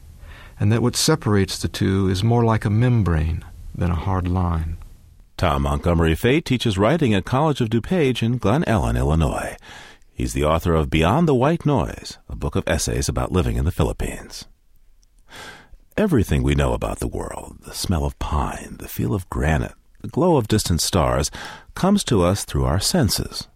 and 0.59 0.73
that 0.73 0.81
what 0.81 0.97
separates 0.97 1.59
the 1.59 1.69
two 1.69 2.09
is 2.09 2.25
more 2.25 2.45
like 2.45 2.65
a 2.65 2.71
membrane 2.71 3.45
than 3.75 3.91
a 3.91 3.97
hard 3.97 4.29
line. 4.29 4.79
Tom 5.37 5.63
Montgomery 5.63 6.15
Fate 6.15 6.45
teaches 6.45 6.79
writing 6.79 7.13
at 7.13 7.25
College 7.25 7.61
of 7.61 7.69
DuPage 7.69 8.23
in 8.23 8.39
Glen 8.39 8.63
Ellyn, 8.65 8.97
Illinois. 8.97 9.57
He's 10.23 10.35
the 10.35 10.45
author 10.45 10.73
of 10.73 10.89
Beyond 10.89 11.27
the 11.27 11.35
White 11.35 11.67
Noise, 11.67 12.19
a 12.29 12.37
book 12.37 12.55
of 12.55 12.63
essays 12.69 13.09
about 13.09 13.33
living 13.33 13.57
in 13.57 13.65
the 13.65 13.73
Philippines. 13.73 14.45
Everything 15.97 16.45
we 16.45 16.55
know 16.55 16.75
about 16.75 17.01
the 17.01 17.09
world, 17.09 17.57
the 17.65 17.75
smell 17.75 18.05
of 18.05 18.17
pine, 18.21 18.77
the 18.79 18.87
feel 18.87 19.15
of 19.15 19.29
granite, 19.31 19.75
the 20.01 20.07
glow 20.07 20.37
of 20.37 20.47
distant 20.47 20.81
stars, 20.81 21.29
comes 21.75 22.05
to 22.05 22.23
us 22.23 22.45
through 22.45 22.65
our 22.65 22.79
senses. 22.79 23.49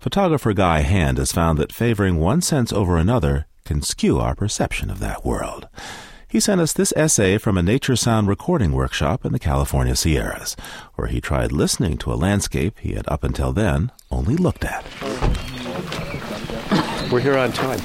Photographer 0.00 0.52
Guy 0.52 0.80
Hand 0.80 1.18
has 1.18 1.30
found 1.30 1.60
that 1.60 1.72
favoring 1.72 2.18
one 2.18 2.42
sense 2.42 2.72
over 2.72 2.96
another 2.96 3.46
can 3.64 3.80
skew 3.80 4.18
our 4.18 4.34
perception 4.34 4.90
of 4.90 4.98
that 4.98 5.24
world. 5.24 5.68
He 6.26 6.40
sent 6.40 6.60
us 6.60 6.72
this 6.72 6.92
essay 6.96 7.38
from 7.38 7.56
a 7.56 7.62
nature 7.62 7.94
sound 7.94 8.26
recording 8.26 8.72
workshop 8.72 9.24
in 9.24 9.30
the 9.30 9.38
California 9.38 9.94
Sierras, 9.94 10.56
where 10.96 11.06
he 11.06 11.20
tried 11.20 11.52
listening 11.52 11.98
to 11.98 12.12
a 12.12 12.18
landscape 12.18 12.80
he 12.80 12.94
had 12.94 13.06
up 13.06 13.22
until 13.22 13.52
then 13.52 13.92
only 14.10 14.34
looked 14.34 14.64
at. 14.64 14.84
We're 17.10 17.18
here 17.18 17.36
on 17.36 17.50
time. 17.50 17.80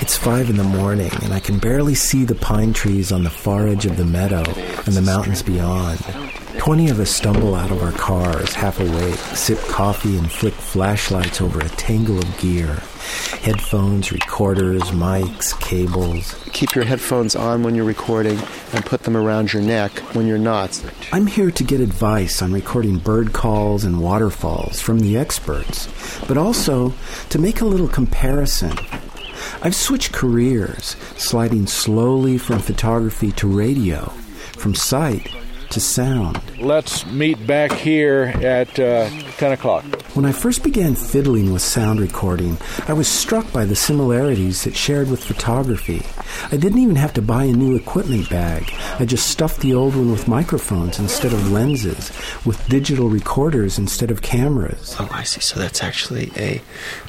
It's 0.00 0.16
five 0.16 0.48
in 0.48 0.56
the 0.56 0.62
morning, 0.62 1.10
and 1.22 1.34
I 1.34 1.40
can 1.40 1.58
barely 1.58 1.96
see 1.96 2.24
the 2.24 2.36
pine 2.36 2.72
trees 2.72 3.10
on 3.10 3.24
the 3.24 3.30
far 3.30 3.66
edge 3.66 3.86
of 3.86 3.96
the 3.96 4.04
meadow 4.04 4.44
and 4.86 4.94
the 4.94 5.02
mountains 5.02 5.42
beyond. 5.42 5.98
Twenty 6.58 6.88
of 6.88 7.00
us 7.00 7.10
stumble 7.10 7.54
out 7.54 7.70
of 7.70 7.82
our 7.82 7.92
cars, 7.92 8.54
half 8.54 8.80
awake, 8.80 9.16
sip 9.36 9.58
coffee, 9.68 10.16
and 10.16 10.30
flick 10.30 10.54
flashlights 10.54 11.40
over 11.40 11.60
a 11.60 11.68
tangle 11.70 12.18
of 12.18 12.38
gear 12.38 12.80
headphones, 13.44 14.10
recorders, 14.10 14.82
mics, 14.84 15.58
cables. 15.60 16.34
Keep 16.54 16.74
your 16.74 16.84
headphones 16.84 17.36
on 17.36 17.62
when 17.62 17.74
you're 17.74 17.84
recording 17.84 18.38
and 18.72 18.86
put 18.86 19.02
them 19.02 19.16
around 19.16 19.52
your 19.52 19.60
neck 19.60 19.92
when 20.14 20.26
you're 20.26 20.38
not. 20.38 20.82
I'm 21.12 21.26
here 21.26 21.50
to 21.50 21.64
get 21.64 21.80
advice 21.80 22.40
on 22.40 22.52
recording 22.52 22.96
bird 22.96 23.34
calls 23.34 23.84
and 23.84 24.00
waterfalls 24.00 24.80
from 24.80 25.00
the 25.00 25.18
experts, 25.18 25.88
but 26.26 26.38
also 26.38 26.94
to 27.28 27.38
make 27.38 27.60
a 27.60 27.66
little 27.66 27.88
comparison 27.88 28.72
I've 29.62 29.74
switched 29.74 30.12
careers, 30.12 30.96
sliding 31.16 31.66
slowly 31.66 32.38
from 32.38 32.60
photography 32.60 33.32
to 33.32 33.46
radio, 33.46 34.06
from 34.56 34.74
sight 34.74 35.28
to 35.74 35.80
sound. 35.80 36.40
Let's 36.60 37.04
meet 37.06 37.46
back 37.48 37.72
here 37.72 38.32
at 38.42 38.78
uh, 38.78 39.10
10 39.38 39.52
o'clock. 39.52 39.84
When 40.14 40.24
I 40.24 40.30
first 40.30 40.62
began 40.62 40.94
fiddling 40.94 41.52
with 41.52 41.62
sound 41.62 42.00
recording, 42.00 42.56
I 42.86 42.92
was 42.92 43.08
struck 43.08 43.52
by 43.52 43.64
the 43.64 43.74
similarities 43.74 44.68
it 44.68 44.76
shared 44.76 45.10
with 45.10 45.24
photography. 45.24 46.02
I 46.52 46.56
didn't 46.56 46.78
even 46.78 46.94
have 46.94 47.12
to 47.14 47.22
buy 47.22 47.44
a 47.44 47.52
new 47.52 47.74
equipment 47.74 48.30
bag. 48.30 48.72
I 49.00 49.04
just 49.04 49.26
stuffed 49.26 49.62
the 49.62 49.74
old 49.74 49.96
one 49.96 50.12
with 50.12 50.28
microphones 50.28 51.00
instead 51.00 51.32
of 51.32 51.50
lenses, 51.50 52.12
with 52.46 52.64
digital 52.68 53.08
recorders 53.08 53.76
instead 53.76 54.12
of 54.12 54.22
cameras. 54.22 54.94
Oh, 55.00 55.08
I 55.10 55.24
see. 55.24 55.40
So 55.40 55.58
that's 55.58 55.82
actually 55.82 56.30
a 56.36 56.62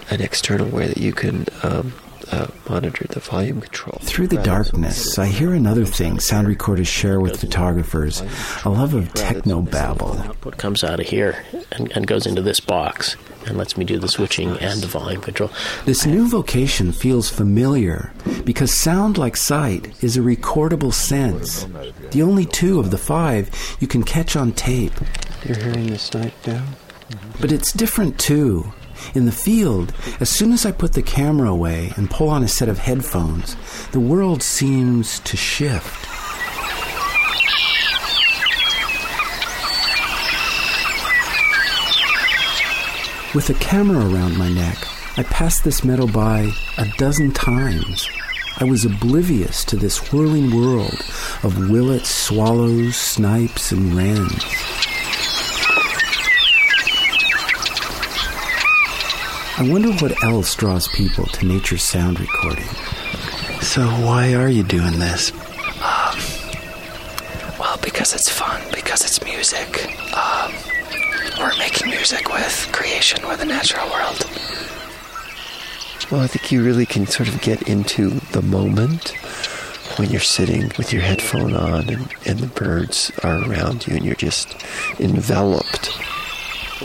an 0.09 0.21
external 0.21 0.67
way 0.67 0.87
that 0.87 0.97
you 0.97 1.13
can 1.13 1.45
um, 1.61 1.93
uh, 2.31 2.47
monitor 2.69 3.05
the 3.09 3.19
volume 3.19 3.61
control. 3.61 3.99
Through 4.01 4.27
the 4.27 4.41
darkness, 4.41 5.17
I 5.17 5.27
hear 5.27 5.53
another 5.53 5.85
thing 5.85 6.19
sound 6.19 6.47
recorders 6.47 6.87
share 6.87 7.19
with 7.19 7.39
photographers 7.39 8.21
a 8.63 8.69
love 8.69 8.93
of 8.93 9.13
techno 9.13 9.61
babble. 9.61 10.17
Output 10.19 10.57
comes 10.57 10.83
out 10.83 10.99
of 10.99 11.07
here 11.07 11.43
and, 11.71 11.91
and 11.91 12.07
goes 12.07 12.25
into 12.25 12.41
this 12.41 12.59
box 12.59 13.15
and 13.45 13.57
lets 13.57 13.77
me 13.77 13.85
do 13.85 13.99
the 13.99 14.07
switching 14.07 14.57
and 14.57 14.81
the 14.81 14.87
volume 14.87 15.21
control. 15.21 15.51
This 15.85 16.05
new 16.05 16.27
vocation 16.27 16.91
feels 16.91 17.29
familiar 17.29 18.11
because 18.43 18.73
sound, 18.73 19.17
like 19.17 19.37
sight, 19.37 20.03
is 20.03 20.17
a 20.17 20.21
recordable 20.21 20.93
sense. 20.93 21.65
The 22.11 22.21
only 22.21 22.45
two 22.45 22.79
of 22.79 22.91
the 22.91 22.97
five 22.97 23.49
you 23.79 23.87
can 23.87 24.03
catch 24.03 24.35
on 24.35 24.53
tape. 24.53 24.93
You're 25.45 25.57
hearing 25.57 25.87
this 25.87 26.13
night 26.13 26.33
down? 26.43 26.65
But 27.39 27.51
it's 27.51 27.71
different 27.71 28.19
too 28.19 28.73
in 29.13 29.25
the 29.25 29.31
field, 29.31 29.93
as 30.19 30.29
soon 30.29 30.51
as 30.51 30.65
I 30.65 30.71
put 30.71 30.93
the 30.93 31.01
camera 31.01 31.49
away 31.49 31.91
and 31.95 32.09
pull 32.09 32.29
on 32.29 32.43
a 32.43 32.47
set 32.47 32.69
of 32.69 32.79
headphones, 32.79 33.55
the 33.91 33.99
world 33.99 34.41
seems 34.41 35.19
to 35.19 35.37
shift. 35.37 36.07
With 43.35 43.49
a 43.49 43.53
camera 43.55 43.99
around 43.99 44.37
my 44.37 44.49
neck, 44.49 44.77
I 45.17 45.23
passed 45.23 45.65
this 45.65 45.83
meadow 45.83 46.07
by 46.07 46.51
a 46.77 46.87
dozen 46.97 47.31
times. 47.33 48.07
I 48.57 48.63
was 48.63 48.85
oblivious 48.85 49.65
to 49.65 49.75
this 49.75 50.13
whirling 50.13 50.55
world 50.55 50.97
of 51.43 51.69
willets, 51.69 52.09
swallows, 52.09 52.95
snipes, 52.95 53.73
and 53.73 53.93
wrens. 53.93 54.45
I 59.57 59.69
wonder 59.69 59.93
what 59.93 60.21
else 60.21 60.53
draws 60.53 60.89
people 60.89 61.25
to 61.27 61.45
nature's 61.45 61.81
sound 61.81 62.19
recording. 62.19 62.67
So, 63.61 63.87
why 63.87 64.33
are 64.33 64.49
you 64.49 64.63
doing 64.63 64.99
this? 64.99 65.31
Um, 65.81 66.19
well, 67.57 67.77
because 67.81 68.13
it's 68.13 68.27
fun, 68.27 68.61
because 68.73 69.01
it's 69.05 69.23
music. 69.23 69.87
Um, 70.13 70.51
we're 71.39 71.57
making 71.57 71.89
music 71.89 72.33
with 72.33 72.69
creation, 72.73 73.25
with 73.29 73.39
the 73.39 73.45
natural 73.45 73.89
world. 73.89 74.29
Well, 76.11 76.19
I 76.19 76.27
think 76.27 76.51
you 76.51 76.61
really 76.61 76.85
can 76.85 77.07
sort 77.07 77.29
of 77.29 77.39
get 77.41 77.61
into 77.61 78.09
the 78.33 78.41
moment 78.41 79.11
when 79.97 80.09
you're 80.09 80.19
sitting 80.19 80.73
with 80.77 80.91
your 80.91 81.01
headphone 81.01 81.55
on 81.55 81.87
and, 81.87 82.13
and 82.25 82.39
the 82.39 82.47
birds 82.47 83.09
are 83.23 83.49
around 83.49 83.87
you 83.87 83.95
and 83.95 84.03
you're 84.03 84.15
just 84.15 84.53
enveloped. 84.99 85.97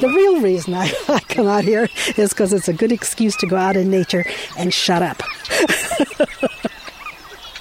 The 0.01 0.09
real 0.09 0.41
reason 0.41 0.75
I, 0.75 0.93
I 1.09 1.20
come 1.31 1.47
out 1.47 1.65
here 1.65 1.89
is 2.17 2.31
because 2.31 2.53
it's 2.53 2.69
a 2.69 2.73
good 2.73 2.93
excuse 2.93 3.37
to 3.37 3.47
go 3.47 3.57
out 3.57 3.77
in 3.77 3.91
nature 3.91 4.25
and 4.59 4.73
shut 4.73 5.03
up. 5.03 5.23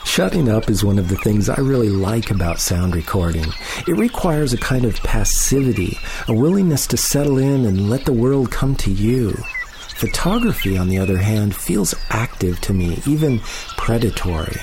Shutting 0.06 0.50
up 0.50 0.70
is 0.70 0.84
one 0.84 1.00
of 1.00 1.08
the 1.08 1.16
things 1.18 1.48
I 1.50 1.60
really 1.62 1.90
like 1.90 2.32
about 2.32 2.60
sound 2.60 2.96
recording. 2.96 3.46
It 3.88 3.96
requires 3.96 4.52
a 4.54 4.58
kind 4.58 4.84
of 4.84 4.96
passivity, 4.96 5.98
a 6.28 6.34
willingness 6.34 6.88
to 6.88 6.98
settle 6.98 7.38
in 7.38 7.66
and 7.66 7.90
let 7.90 8.06
the 8.06 8.12
world 8.12 8.52
come 8.52 8.76
to 8.78 8.92
you. 8.92 9.32
Photography, 9.96 10.78
on 10.78 10.90
the 10.90 10.98
other 10.98 11.18
hand, 11.18 11.56
feels 11.56 11.94
active 12.10 12.60
to 12.62 12.74
me, 12.74 13.00
even 13.06 13.40
predatory. 13.78 14.58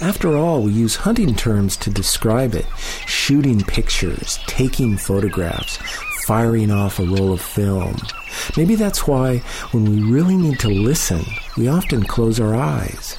After 0.00 0.36
all, 0.36 0.62
we 0.62 0.72
use 0.72 0.96
hunting 0.96 1.34
terms 1.34 1.76
to 1.78 1.90
describe 1.90 2.54
it 2.54 2.66
shooting 3.06 3.62
pictures, 3.62 4.38
taking 4.46 4.96
photographs, 4.96 5.78
firing 6.26 6.70
off 6.70 6.98
a 6.98 7.04
roll 7.04 7.32
of 7.32 7.40
film. 7.40 7.96
Maybe 8.56 8.74
that's 8.74 9.06
why, 9.06 9.38
when 9.72 9.84
we 9.84 10.02
really 10.02 10.36
need 10.36 10.58
to 10.60 10.68
listen, 10.68 11.24
we 11.56 11.68
often 11.68 12.04
close 12.04 12.40
our 12.40 12.54
eyes. 12.54 13.18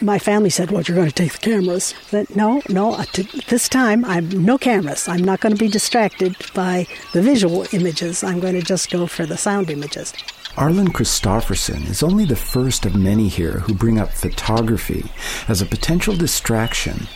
My 0.00 0.18
family 0.18 0.50
said, 0.50 0.70
Well, 0.70 0.82
you're 0.82 0.94
going 0.94 1.08
to 1.08 1.14
take 1.14 1.32
the 1.32 1.38
cameras. 1.38 1.92
Said, 2.06 2.34
no, 2.36 2.62
no, 2.68 3.02
this 3.48 3.68
time 3.68 4.04
I'm 4.04 4.28
no 4.44 4.56
cameras. 4.56 5.08
I'm 5.08 5.24
not 5.24 5.40
going 5.40 5.54
to 5.54 5.58
be 5.58 5.68
distracted 5.68 6.36
by 6.54 6.86
the 7.12 7.20
visual 7.20 7.66
images. 7.72 8.22
I'm 8.22 8.38
going 8.38 8.54
to 8.54 8.62
just 8.62 8.90
go 8.90 9.08
for 9.08 9.26
the 9.26 9.36
sound 9.36 9.70
images. 9.70 10.14
Arlen 10.56 10.92
Christofferson 10.92 11.88
is 11.88 12.02
only 12.02 12.24
the 12.24 12.36
first 12.36 12.86
of 12.86 12.94
many 12.94 13.28
here 13.28 13.60
who 13.60 13.74
bring 13.74 13.98
up 13.98 14.10
photography 14.10 15.04
as 15.48 15.62
a 15.62 15.66
potential 15.66 16.16
distraction. 16.16 17.06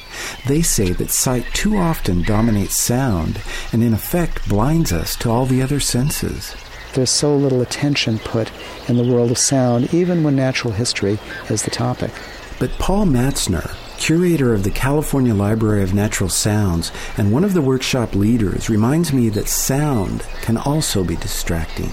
They 0.47 0.63
say 0.63 0.93
that 0.93 1.11
sight 1.11 1.47
too 1.53 1.77
often 1.77 2.23
dominates 2.23 2.77
sound 2.77 3.41
and, 3.73 3.83
in 3.83 3.95
effect, 3.95 4.49
blinds 4.49 4.93
us 4.93 5.17
to 5.17 5.31
all 5.31 5.47
the 5.47 5.63
other 5.63 5.81
senses. 5.81 6.55
There's 6.95 7.11
so 7.11 7.35
little 7.35 7.63
attention 7.63 8.19
put 8.19 8.51
in 8.89 8.97
the 8.97 9.05
world 9.05 9.31
of 9.31 9.39
sound, 9.39 9.95
even 9.95 10.23
when 10.23 10.37
natural 10.37 10.75
history 10.75 11.19
is 11.49 11.63
the 11.63 11.71
topic. 11.71 12.11
But 12.59 12.79
Paul 12.79 13.07
Matzner, 13.07 13.75
curator 13.97 14.53
of 14.53 14.63
the 14.63 14.71
California 14.71 15.35
Library 15.35 15.83
of 15.83 15.95
Natural 15.95 16.29
Sounds 16.29 16.93
and 17.17 17.33
one 17.33 17.45
of 17.45 17.55
the 17.55 17.63
workshop 17.63 18.15
leaders, 18.15 18.69
reminds 18.69 19.13
me 19.13 19.31
that 19.31 19.49
sound 19.49 20.23
can 20.43 20.57
also 20.57 21.03
be 21.03 21.17
distracting. 21.17 21.93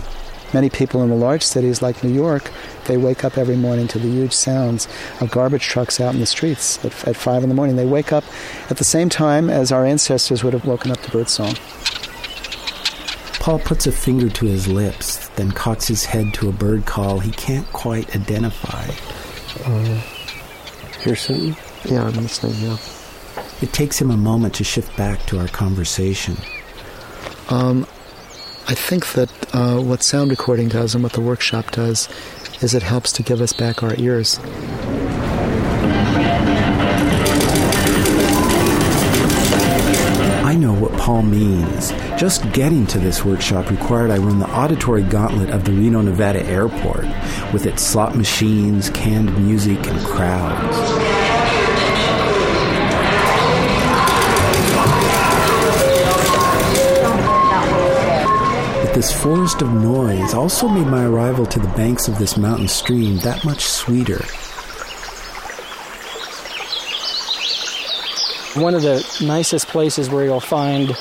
Many 0.54 0.70
people 0.70 1.04
in 1.04 1.10
the 1.10 1.16
large 1.16 1.44
cities 1.44 1.82
like 1.82 2.04
New 2.04 2.12
York, 2.12 2.52
they 2.86 2.98
wake 2.98 3.24
up 3.24 3.38
every 3.38 3.56
morning 3.56 3.88
to 3.90 4.00
the 4.00 4.08
huge 4.08 4.34
sounds 4.34 4.88
of 5.22 5.30
garbage 5.30 5.64
trucks 5.64 6.00
out 6.00 6.14
in 6.14 6.20
the 6.20 6.26
streets 6.26 6.84
at, 6.84 7.08
at 7.08 7.16
5 7.16 7.44
in 7.44 7.50
the 7.50 7.56
morning. 7.56 7.76
They 7.76 7.86
wake 7.86 8.12
up 8.12 8.24
at 8.70 8.78
the 8.78 8.84
same 8.84 9.10
time 9.10 9.50
as 9.50 9.72
our 9.72 9.86
ancestors 9.86 10.44
would 10.44 10.54
have 10.54 10.66
woken 10.66 10.92
up 10.92 11.02
to 11.02 11.12
birdsong. 11.12 11.54
Paul 13.40 13.60
puts 13.60 13.88
a 13.88 13.92
finger 13.92 14.30
to 14.30 14.46
his 14.46 14.68
lips, 14.68 15.28
then 15.30 15.52
cocks 15.52 15.88
his 15.88 16.06
head 16.06 16.34
to 16.36 16.50
a 16.50 16.52
bird 16.52 16.86
call 16.86 17.20
he 17.20 17.32
can't 17.32 17.72
quite 17.72 18.16
identify. 18.16 18.90
Uh, 19.66 20.02
hear 21.02 21.16
something? 21.16 21.56
Yeah, 21.86 22.06
I'm 22.06 22.16
listening, 22.16 22.56
yeah. 22.62 22.78
It 23.62 23.72
takes 23.72 24.00
him 24.00 24.12
a 24.12 24.18
moment 24.18 24.56
to 24.56 24.64
shift 24.64 24.96
back 24.98 25.26
to 25.28 25.40
our 25.40 25.48
conversation. 25.48 26.36
Um, 27.50 27.88
I 28.70 28.76
think 28.76 29.14
that 29.14 29.32
uh, 29.52 29.82
what 29.82 30.04
sound 30.04 30.30
recording 30.30 30.70
does 30.70 30.94
and 30.94 31.02
what 31.04 31.14
the 31.14 31.22
workshop 31.22 31.72
does 31.72 32.08
is 32.62 32.76
it 32.76 32.84
helps 32.84 33.12
to 33.14 33.24
give 33.24 33.42
us 33.42 33.52
back 33.52 33.82
our 33.82 33.96
ears. 33.96 34.40
I 40.46 40.56
know 40.56 40.72
what 40.76 40.92
Paul 41.00 41.24
means. 41.24 41.90
Just 42.16 42.52
getting 42.52 42.86
to 42.88 43.00
this 43.00 43.26
workshop 43.26 43.72
required 43.72 44.12
I 44.12 44.20
run 44.20 44.38
the 44.38 44.50
auditory 44.52 45.02
gauntlet 45.02 45.50
of 45.50 45.64
the 45.66 45.72
Reno, 45.72 46.02
Nevada 46.02 46.46
airport 46.46 47.06
with 47.52 47.66
its 47.66 47.82
slot 47.82 48.16
machines, 48.16 48.92
canned 48.92 49.36
music, 49.44 49.88
and 49.88 50.00
crowds. 50.06 51.09
This 59.00 59.14
forest 59.14 59.62
of 59.62 59.72
noise 59.72 60.34
also 60.34 60.68
made 60.68 60.86
my 60.86 61.06
arrival 61.06 61.46
to 61.46 61.58
the 61.58 61.70
banks 61.70 62.10
of 62.10 62.20
this 62.20 62.36
mountain 62.36 62.68
stream 62.68 63.18
that 63.20 63.46
much 63.46 63.62
sweeter. 63.62 64.20
One 68.62 68.76
of 68.76 68.82
the 68.82 69.00
nicest 69.26 69.70
places 69.70 70.10
where 70.10 70.26
you'll 70.26 70.42
find 70.42 70.94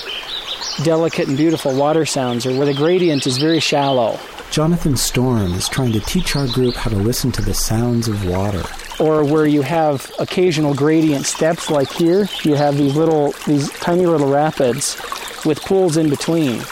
delicate 0.84 1.26
and 1.26 1.36
beautiful 1.36 1.76
water 1.76 2.06
sounds 2.06 2.46
or 2.46 2.56
where 2.56 2.66
the 2.66 2.72
gradient 2.72 3.26
is 3.26 3.36
very 3.36 3.58
shallow. 3.58 4.16
Jonathan 4.52 4.96
Storm 4.96 5.52
is 5.54 5.68
trying 5.68 5.90
to 5.90 5.98
teach 5.98 6.36
our 6.36 6.46
group 6.46 6.76
how 6.76 6.90
to 6.90 6.96
listen 6.96 7.32
to 7.32 7.42
the 7.42 7.52
sounds 7.52 8.06
of 8.06 8.28
water. 8.28 8.62
Or 9.00 9.24
where 9.24 9.46
you 9.46 9.62
have 9.62 10.08
occasional 10.20 10.72
gradient 10.72 11.26
steps 11.26 11.68
like 11.68 11.90
here, 11.90 12.28
you 12.44 12.54
have 12.54 12.76
these 12.76 12.94
little 12.94 13.32
these 13.48 13.68
tiny 13.80 14.06
little 14.06 14.30
rapids 14.30 14.96
with 15.44 15.60
pools 15.62 15.96
in 15.96 16.08
between. 16.10 16.62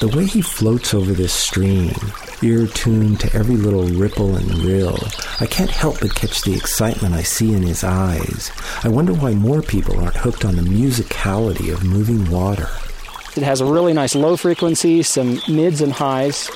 The 0.00 0.08
way 0.08 0.26
he 0.26 0.42
floats 0.42 0.92
over 0.92 1.12
this 1.12 1.32
stream, 1.32 1.94
ear 2.42 2.66
tuned 2.66 3.20
to 3.20 3.32
every 3.34 3.56
little 3.56 3.86
ripple 3.86 4.36
and 4.36 4.58
rill, 4.58 4.98
I 5.40 5.46
can't 5.46 5.70
help 5.70 6.00
but 6.00 6.14
catch 6.14 6.42
the 6.42 6.54
excitement 6.54 7.14
I 7.14 7.22
see 7.22 7.54
in 7.54 7.62
his 7.62 7.84
eyes. 7.84 8.50
I 8.82 8.88
wonder 8.88 9.14
why 9.14 9.34
more 9.34 9.62
people 9.62 9.98
aren't 9.98 10.16
hooked 10.16 10.44
on 10.44 10.56
the 10.56 10.62
musicality 10.62 11.72
of 11.72 11.84
moving 11.84 12.28
water. 12.30 12.68
It 13.36 13.44
has 13.44 13.60
a 13.60 13.66
really 13.66 13.92
nice 13.92 14.14
low 14.14 14.36
frequency, 14.36 15.02
some 15.02 15.40
mids 15.48 15.80
and 15.80 15.92
highs. 15.92 16.50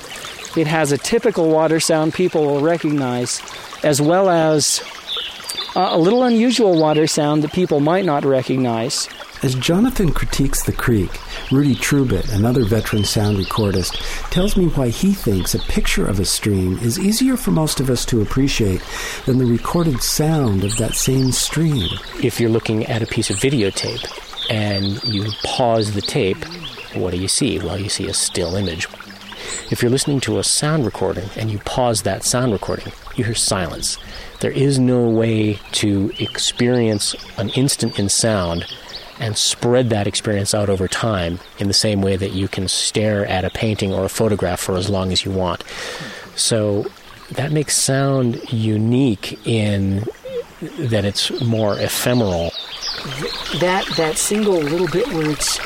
It 0.57 0.67
has 0.67 0.91
a 0.91 0.97
typical 0.97 1.49
water 1.49 1.79
sound 1.79 2.13
people 2.13 2.45
will 2.45 2.61
recognize, 2.61 3.41
as 3.83 4.01
well 4.01 4.29
as 4.29 4.81
Uh, 5.75 5.89
a 5.91 5.97
little 5.97 6.23
unusual 6.23 6.79
water 6.79 7.05
sound 7.05 7.43
that 7.43 7.53
people 7.53 7.79
might 7.79 8.03
not 8.03 8.25
recognize. 8.25 9.07
As 9.43 9.53
Jonathan 9.55 10.11
critiques 10.11 10.63
the 10.63 10.73
creek, 10.73 11.11
Rudy 11.51 11.75
Trubitt, 11.75 12.33
another 12.33 12.65
veteran 12.65 13.05
sound 13.05 13.37
recordist, 13.37 13.95
tells 14.31 14.57
me 14.57 14.65
why 14.65 14.89
he 14.89 15.13
thinks 15.13 15.53
a 15.53 15.59
picture 15.59 16.05
of 16.07 16.19
a 16.19 16.25
stream 16.25 16.77
is 16.79 16.99
easier 16.99 17.37
for 17.37 17.51
most 17.51 17.79
of 17.79 17.89
us 17.89 18.03
to 18.07 18.21
appreciate 18.21 18.81
than 19.25 19.37
the 19.37 19.45
recorded 19.45 20.01
sound 20.01 20.63
of 20.63 20.75
that 20.77 20.95
same 20.95 21.31
stream. 21.31 21.87
If 22.21 22.39
you're 22.39 22.49
looking 22.49 22.85
at 22.87 23.03
a 23.03 23.07
piece 23.07 23.29
of 23.29 23.37
videotape 23.37 24.03
and 24.49 25.01
you 25.03 25.31
pause 25.43 25.93
the 25.93 26.01
tape, 26.01 26.43
what 26.95 27.11
do 27.11 27.17
you 27.17 27.27
see? 27.27 27.59
Well, 27.59 27.77
you 27.77 27.89
see 27.89 28.07
a 28.07 28.13
still 28.13 28.55
image. 28.55 28.87
If 29.71 29.81
you're 29.81 29.91
listening 29.91 30.19
to 30.21 30.39
a 30.39 30.43
sound 30.43 30.83
recording 30.83 31.29
and 31.37 31.51
you 31.51 31.59
pause 31.59 32.01
that 32.01 32.23
sound 32.23 32.51
recording, 32.53 32.91
you 33.19 33.25
hear 33.25 33.35
silence. 33.35 33.97
There 34.39 34.51
is 34.51 34.79
no 34.79 35.07
way 35.07 35.59
to 35.73 36.11
experience 36.17 37.15
an 37.37 37.49
instant 37.49 37.99
in 37.99 38.09
sound 38.09 38.65
and 39.19 39.37
spread 39.37 39.89
that 39.89 40.07
experience 40.07 40.55
out 40.55 40.69
over 40.69 40.87
time 40.87 41.39
in 41.59 41.67
the 41.67 41.73
same 41.73 42.01
way 42.01 42.15
that 42.15 42.31
you 42.31 42.47
can 42.47 42.67
stare 42.69 43.25
at 43.25 43.43
a 43.43 43.49
painting 43.49 43.93
or 43.93 44.05
a 44.05 44.09
photograph 44.09 44.61
for 44.61 44.77
as 44.77 44.89
long 44.89 45.11
as 45.11 45.25
you 45.25 45.31
want. 45.31 45.63
So 46.35 46.85
that 47.31 47.51
makes 47.51 47.75
sound 47.75 48.51
unique 48.51 49.45
in 49.45 50.05
that 50.61 51.03
it's 51.03 51.41
more 51.41 51.77
ephemeral. 51.79 52.51
That 53.59 53.85
that 53.97 54.17
single 54.17 54.53
little 54.53 54.87
bit 54.87 55.07
where 55.09 55.29
it's 55.29 55.59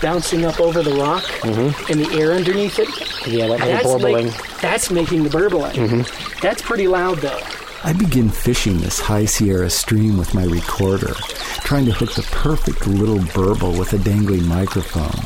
bouncing 0.00 0.44
up 0.44 0.60
over 0.60 0.82
the 0.82 0.94
rock 0.94 1.22
mm-hmm. 1.22 1.92
and 1.92 2.00
the 2.00 2.18
air 2.18 2.32
underneath 2.32 2.78
it. 2.78 2.88
Yeah, 3.26 3.48
that 3.48 3.84
little 3.84 3.98
burbling. 3.98 4.28
Like, 4.28 4.60
that's 4.60 4.90
making 4.90 5.24
the 5.24 5.30
burbling. 5.30 5.76
Mm-hmm. 5.76 6.40
That's 6.40 6.62
pretty 6.62 6.88
loud 6.88 7.18
though. 7.18 7.40
I 7.84 7.92
begin 7.92 8.28
fishing 8.28 8.78
this 8.78 8.98
high 8.98 9.24
Sierra 9.24 9.70
stream 9.70 10.18
with 10.18 10.34
my 10.34 10.44
recorder, 10.44 11.14
trying 11.64 11.86
to 11.86 11.92
hook 11.92 12.14
the 12.14 12.22
perfect 12.32 12.86
little 12.86 13.20
burble 13.34 13.78
with 13.78 13.92
a 13.92 13.98
dangling 13.98 14.46
microphone. 14.48 15.24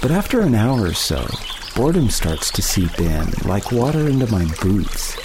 But 0.00 0.10
after 0.10 0.40
an 0.40 0.54
hour 0.54 0.86
or 0.86 0.94
so, 0.94 1.26
boredom 1.76 2.08
starts 2.08 2.50
to 2.52 2.62
seep 2.62 2.98
in, 3.00 3.30
like 3.44 3.70
water 3.70 4.08
into 4.08 4.30
my 4.32 4.46
boots. 4.62 5.16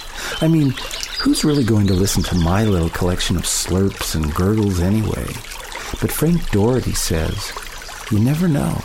I 0.42 0.48
mean, 0.48 0.74
who's 1.20 1.44
really 1.44 1.64
going 1.64 1.86
to 1.86 1.94
listen 1.94 2.22
to 2.24 2.34
my 2.34 2.64
little 2.64 2.90
collection 2.90 3.36
of 3.36 3.44
slurps 3.44 4.14
and 4.14 4.34
gurgles 4.34 4.80
anyway? 4.80 5.26
But 6.00 6.12
Frank 6.12 6.40
Dorritie 6.50 6.96
says, 6.96 7.52
you 8.10 8.18
never 8.18 8.48
know. 8.48 8.82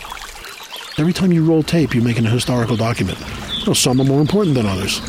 Every 0.97 1.13
time 1.13 1.31
you 1.31 1.43
roll 1.43 1.63
tape, 1.63 1.93
you're 1.93 2.03
making 2.03 2.25
a 2.25 2.29
historical 2.29 2.77
document. 2.77 3.19
You 3.59 3.67
know, 3.67 3.73
some 3.73 3.99
are 3.99 4.05
more 4.05 4.21
important 4.21 4.55
than 4.55 4.65
others, 4.65 5.01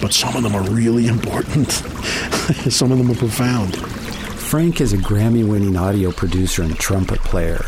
but 0.00 0.12
some 0.12 0.36
of 0.36 0.42
them 0.42 0.54
are 0.54 0.70
really 0.70 1.06
important. 1.06 1.72
some 2.70 2.92
of 2.92 2.98
them 2.98 3.10
are 3.10 3.16
profound. 3.16 3.76
Frank 3.76 4.80
is 4.80 4.92
a 4.92 4.98
Grammy 4.98 5.48
winning 5.48 5.76
audio 5.76 6.12
producer 6.12 6.62
and 6.62 6.78
trumpet 6.78 7.18
player. 7.20 7.64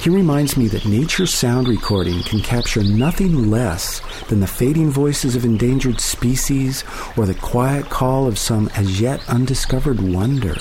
He 0.00 0.10
reminds 0.10 0.56
me 0.56 0.66
that 0.68 0.84
nature's 0.84 1.32
sound 1.32 1.68
recording 1.68 2.22
can 2.22 2.40
capture 2.40 2.82
nothing 2.82 3.50
less 3.50 4.00
than 4.28 4.40
the 4.40 4.46
fading 4.46 4.90
voices 4.90 5.36
of 5.36 5.44
endangered 5.44 6.00
species 6.00 6.84
or 7.16 7.24
the 7.24 7.34
quiet 7.34 7.88
call 7.88 8.26
of 8.26 8.38
some 8.38 8.68
as 8.74 9.00
yet 9.00 9.26
undiscovered 9.28 10.00
wonder. 10.00 10.56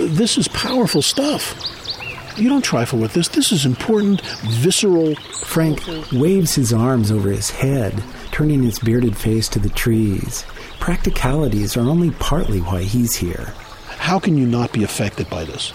This 0.00 0.36
is 0.36 0.48
powerful 0.48 1.02
stuff. 1.02 1.54
You 2.36 2.50
don't 2.50 2.64
trifle 2.64 2.98
with 2.98 3.14
this. 3.14 3.28
This 3.28 3.50
is 3.50 3.64
important, 3.64 4.20
visceral. 4.20 5.14
Frank 5.44 5.82
waves 6.12 6.54
his 6.54 6.70
arms 6.70 7.10
over 7.10 7.30
his 7.30 7.50
head, 7.50 8.02
turning 8.30 8.62
his 8.62 8.78
bearded 8.78 9.16
face 9.16 9.48
to 9.48 9.58
the 9.58 9.70
trees. 9.70 10.44
Practicalities 10.78 11.78
are 11.78 11.88
only 11.88 12.10
partly 12.10 12.60
why 12.60 12.82
he's 12.82 13.16
here. 13.16 13.54
How 13.96 14.18
can 14.18 14.36
you 14.36 14.46
not 14.46 14.70
be 14.72 14.84
affected 14.84 15.30
by 15.30 15.44
this? 15.44 15.72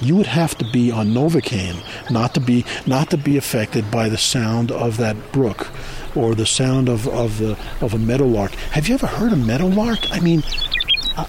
You 0.00 0.16
would 0.16 0.26
have 0.26 0.58
to 0.58 0.64
be 0.72 0.90
on 0.90 1.08
Novocaine 1.08 1.80
not 2.10 2.34
to 2.34 2.40
be 2.40 2.64
not 2.86 3.10
to 3.10 3.16
be 3.16 3.36
affected 3.36 3.90
by 3.90 4.08
the 4.08 4.18
sound 4.18 4.72
of 4.72 4.96
that 4.96 5.30
brook 5.30 5.68
or 6.16 6.34
the 6.34 6.46
sound 6.46 6.88
of, 6.88 7.06
of 7.06 7.38
the 7.38 7.56
of 7.80 7.94
a 7.94 7.98
meadowlark. 7.98 8.52
Have 8.72 8.88
you 8.88 8.94
ever 8.94 9.06
heard 9.06 9.32
a 9.32 9.36
meadowlark? 9.36 10.10
I 10.10 10.20
mean, 10.20 10.42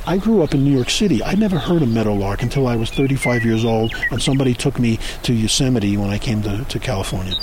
I 0.05 0.17
grew 0.17 0.41
up 0.41 0.53
in 0.53 0.63
New 0.63 0.71
York 0.71 0.89
City. 0.89 1.23
I 1.23 1.35
never 1.35 1.57
heard 1.57 1.81
a 1.81 1.85
meadowlark 1.85 2.41
until 2.41 2.67
I 2.67 2.75
was 2.75 2.89
35 2.89 3.45
years 3.45 3.65
old, 3.65 3.93
and 4.11 4.21
somebody 4.21 4.53
took 4.53 4.79
me 4.79 4.99
to 5.23 5.33
Yosemite 5.33 5.97
when 5.97 6.09
I 6.09 6.17
came 6.17 6.41
to, 6.43 6.63
to 6.63 6.79
California. 6.79 7.35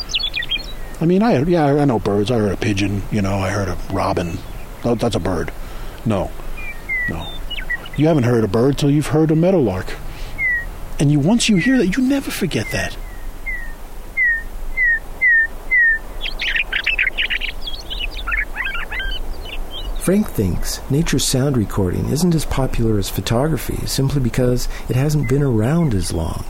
I 1.01 1.07
mean, 1.07 1.23
I 1.23 1.39
yeah, 1.43 1.67
I 1.67 1.85
know 1.85 1.99
birds. 1.99 2.31
I 2.31 2.39
heard 2.39 2.53
a 2.53 2.57
pigeon. 2.57 3.03
You 3.11 3.23
know, 3.23 3.37
I 3.37 3.51
heard 3.51 3.69
a 3.69 3.79
robin. 3.93 4.39
Oh, 4.85 4.95
that's 4.95 5.15
a 5.15 5.21
bird. 5.21 5.53
No, 6.05 6.31
no. 7.09 7.27
You 7.97 8.09
haven't 8.09 8.25
heard 8.25 8.45
a 8.45 8.49
bird 8.49 8.79
till 8.79 8.91
you've 8.91 9.09
heard 9.09 9.31
a 9.31 9.37
meadowlark. 9.37 9.95
And 10.99 11.13
you 11.13 11.21
once 11.21 11.49
you 11.49 11.57
hear 11.57 11.79
that, 11.79 11.97
you 11.97 12.03
never 12.03 12.31
forget 12.31 12.71
that. 12.73 12.97
Frank 20.09 20.31
thinks 20.31 20.81
nature's 20.91 21.27
sound 21.27 21.55
recording 21.55 22.09
isn't 22.09 22.35
as 22.35 22.47
popular 22.47 22.99
as 22.99 23.11
photography 23.11 23.87
simply 23.87 24.23
because 24.23 24.67
it 24.89 24.97
hasn't 24.97 25.29
been 25.29 25.43
around 25.43 25.93
as 25.93 26.15
long. 26.15 26.47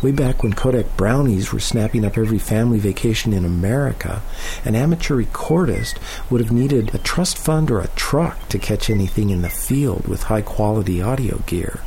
Way 0.00 0.12
back 0.12 0.44
when 0.44 0.52
Kodak 0.52 0.96
brownies 0.96 1.52
were 1.52 1.58
snapping 1.58 2.04
up 2.04 2.16
every 2.16 2.38
family 2.38 2.78
vacation 2.78 3.32
in 3.32 3.44
America, 3.44 4.22
an 4.64 4.76
amateur 4.76 5.20
recordist 5.20 5.96
would 6.30 6.40
have 6.40 6.52
needed 6.52 6.94
a 6.94 6.98
trust 6.98 7.36
fund 7.36 7.68
or 7.68 7.80
a 7.80 7.88
truck 7.96 8.48
to 8.48 8.60
catch 8.60 8.88
anything 8.88 9.30
in 9.30 9.42
the 9.42 9.50
field 9.50 10.06
with 10.06 10.22
high 10.22 10.42
quality 10.42 11.02
audio 11.02 11.38
gear. 11.46 11.80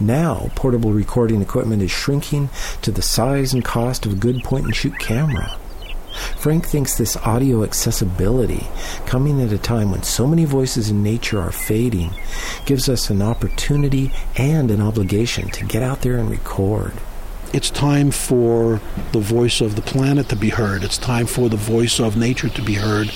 Now, 0.00 0.52
portable 0.54 0.94
recording 0.94 1.42
equipment 1.42 1.82
is 1.82 1.90
shrinking 1.90 2.48
to 2.80 2.90
the 2.90 3.02
size 3.02 3.52
and 3.52 3.62
cost 3.62 4.06
of 4.06 4.14
a 4.14 4.16
good 4.16 4.42
point 4.42 4.64
and 4.64 4.74
shoot 4.74 4.98
camera. 4.98 5.58
Frank 6.36 6.66
thinks 6.66 6.96
this 6.96 7.16
audio 7.18 7.64
accessibility, 7.64 8.66
coming 9.06 9.40
at 9.40 9.52
a 9.52 9.58
time 9.58 9.90
when 9.90 10.02
so 10.02 10.26
many 10.26 10.44
voices 10.44 10.90
in 10.90 11.02
nature 11.02 11.40
are 11.40 11.52
fading, 11.52 12.10
gives 12.66 12.88
us 12.88 13.10
an 13.10 13.22
opportunity 13.22 14.12
and 14.36 14.70
an 14.70 14.80
obligation 14.80 15.48
to 15.50 15.64
get 15.64 15.82
out 15.82 16.02
there 16.02 16.18
and 16.18 16.30
record. 16.30 16.92
It's 17.52 17.70
time 17.70 18.10
for 18.10 18.80
the 19.12 19.20
voice 19.20 19.60
of 19.60 19.76
the 19.76 19.82
planet 19.82 20.30
to 20.30 20.36
be 20.36 20.48
heard. 20.48 20.84
It's 20.84 20.96
time 20.96 21.26
for 21.26 21.50
the 21.50 21.56
voice 21.56 22.00
of 22.00 22.16
nature 22.16 22.48
to 22.48 22.62
be 22.62 22.74
heard. 22.74 23.10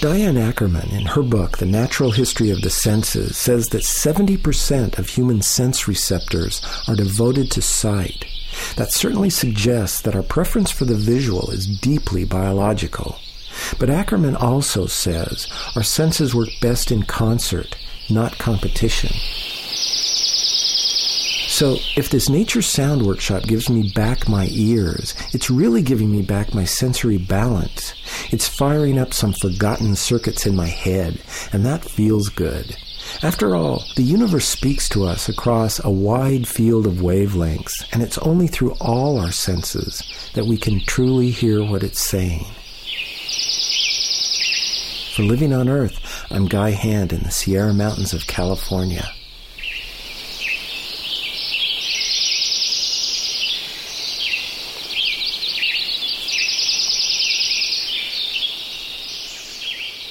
Diane 0.00 0.36
Ackerman, 0.36 0.90
in 0.90 1.06
her 1.06 1.22
book, 1.22 1.56
The 1.56 1.64
Natural 1.64 2.10
History 2.10 2.50
of 2.50 2.60
the 2.60 2.68
Senses, 2.68 3.38
says 3.38 3.68
that 3.68 3.84
70% 3.84 4.98
of 4.98 5.08
human 5.08 5.40
sense 5.40 5.88
receptors 5.88 6.60
are 6.86 6.94
devoted 6.94 7.50
to 7.52 7.62
sight. 7.62 8.26
That 8.76 8.92
certainly 8.92 9.30
suggests 9.30 10.00
that 10.02 10.16
our 10.16 10.22
preference 10.22 10.70
for 10.70 10.84
the 10.84 10.94
visual 10.94 11.50
is 11.50 11.66
deeply 11.66 12.24
biological. 12.24 13.18
But 13.78 13.90
Ackerman 13.90 14.36
also 14.36 14.86
says 14.86 15.48
our 15.76 15.82
senses 15.82 16.34
work 16.34 16.48
best 16.60 16.90
in 16.90 17.04
concert, 17.04 17.76
not 18.10 18.38
competition. 18.38 19.12
So, 21.54 21.76
if 21.96 22.10
this 22.10 22.28
nature 22.28 22.62
sound 22.62 23.06
workshop 23.06 23.44
gives 23.44 23.70
me 23.70 23.92
back 23.94 24.28
my 24.28 24.48
ears, 24.50 25.14
it's 25.32 25.48
really 25.48 25.82
giving 25.82 26.10
me 26.10 26.20
back 26.20 26.52
my 26.52 26.64
sensory 26.64 27.16
balance. 27.16 27.94
It's 28.32 28.48
firing 28.48 28.98
up 28.98 29.14
some 29.14 29.32
forgotten 29.34 29.94
circuits 29.94 30.46
in 30.46 30.56
my 30.56 30.66
head, 30.66 31.20
and 31.52 31.64
that 31.64 31.84
feels 31.84 32.28
good. 32.28 32.76
After 33.22 33.54
all, 33.54 33.84
the 33.96 34.02
universe 34.02 34.46
speaks 34.46 34.88
to 34.90 35.04
us 35.04 35.28
across 35.28 35.82
a 35.82 35.90
wide 35.90 36.46
field 36.46 36.86
of 36.86 36.94
wavelengths, 36.94 37.72
and 37.92 38.02
it's 38.02 38.18
only 38.18 38.46
through 38.46 38.72
all 38.80 39.18
our 39.18 39.32
senses 39.32 40.02
that 40.34 40.46
we 40.46 40.56
can 40.56 40.80
truly 40.80 41.30
hear 41.30 41.64
what 41.64 41.82
it's 41.82 42.00
saying. 42.00 42.44
For 45.14 45.22
Living 45.22 45.52
on 45.52 45.68
Earth, 45.68 46.26
I'm 46.30 46.46
Guy 46.46 46.70
Hand 46.70 47.12
in 47.12 47.22
the 47.22 47.30
Sierra 47.30 47.72
Mountains 47.72 48.12
of 48.12 48.26
California. 48.26 49.08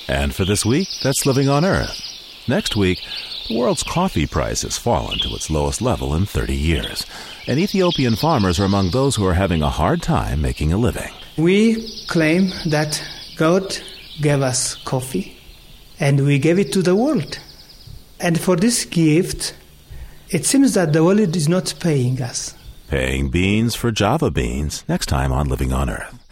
And 0.08 0.34
for 0.34 0.46
this 0.46 0.66
week, 0.66 0.88
that's 1.02 1.26
Living 1.26 1.50
on 1.50 1.66
Earth. 1.66 2.13
Next 2.48 2.76
week, 2.76 3.02
the 3.48 3.58
world's 3.58 3.84
coffee 3.84 4.28
price 4.28 4.64
has 4.64 4.78
fallen 4.78 5.18
to 5.20 5.34
its 5.34 5.50
lowest 5.50 5.82
level 5.82 6.14
in 6.14 6.26
30 6.26 6.54
years, 6.54 7.06
and 7.48 7.58
Ethiopian 7.58 8.18
farmers 8.18 8.60
are 8.60 8.66
among 8.66 8.92
those 8.92 9.16
who 9.16 9.26
are 9.26 9.34
having 9.34 9.62
a 9.62 9.70
hard 9.70 10.02
time 10.02 10.42
making 10.42 10.74
a 10.74 10.78
living. 10.78 11.12
We 11.38 11.88
claim 12.08 12.50
that 12.66 13.02
God 13.38 13.78
gave 14.22 14.42
us 14.42 14.76
coffee, 14.76 15.38
and 16.00 16.26
we 16.26 16.38
gave 16.38 16.60
it 16.60 16.74
to 16.74 16.82
the 16.82 16.96
world. 16.96 17.40
And 18.20 18.40
for 18.40 18.58
this 18.58 18.84
gift, 18.86 19.56
it 20.30 20.46
seems 20.46 20.74
that 20.74 20.92
the 20.92 21.04
world 21.04 21.36
is 21.36 21.48
not 21.48 21.74
paying 21.80 22.22
us. 22.22 22.56
Paying 22.90 23.30
beans 23.30 23.74
for 23.74 23.92
Java 23.92 24.30
beans 24.30 24.84
next 24.90 25.06
time 25.06 25.32
on 25.32 25.48
Living 25.48 25.72
on 25.72 25.90
Earth. 25.90 26.23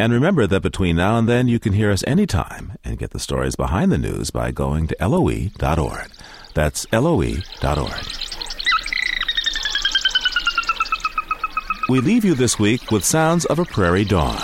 And 0.00 0.14
remember 0.14 0.46
that 0.46 0.62
between 0.62 0.96
now 0.96 1.18
and 1.18 1.28
then 1.28 1.46
you 1.46 1.58
can 1.58 1.74
hear 1.74 1.90
us 1.90 2.02
anytime 2.06 2.72
and 2.82 2.98
get 2.98 3.10
the 3.10 3.18
stories 3.18 3.54
behind 3.54 3.92
the 3.92 3.98
news 3.98 4.30
by 4.30 4.50
going 4.50 4.86
to 4.86 4.96
loe.org. 4.98 6.10
That's 6.54 6.86
loe.org. 6.90 8.06
We 11.90 12.00
leave 12.00 12.24
you 12.24 12.34
this 12.34 12.58
week 12.58 12.90
with 12.90 13.04
sounds 13.04 13.44
of 13.44 13.58
a 13.58 13.66
prairie 13.66 14.06
dawn. 14.06 14.40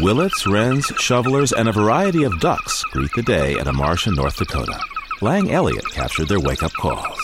Willets, 0.00 0.48
wrens, 0.48 0.86
shovelers, 0.98 1.52
and 1.52 1.68
a 1.68 1.72
variety 1.72 2.24
of 2.24 2.40
ducks 2.40 2.82
greet 2.90 3.12
the 3.14 3.22
day 3.22 3.56
at 3.56 3.68
a 3.68 3.72
marsh 3.72 4.08
in 4.08 4.16
North 4.16 4.36
Dakota. 4.36 4.80
Lang 5.20 5.48
Elliott 5.52 5.88
captured 5.92 6.26
their 6.26 6.40
wake 6.40 6.64
up 6.64 6.72
calls. 6.72 7.15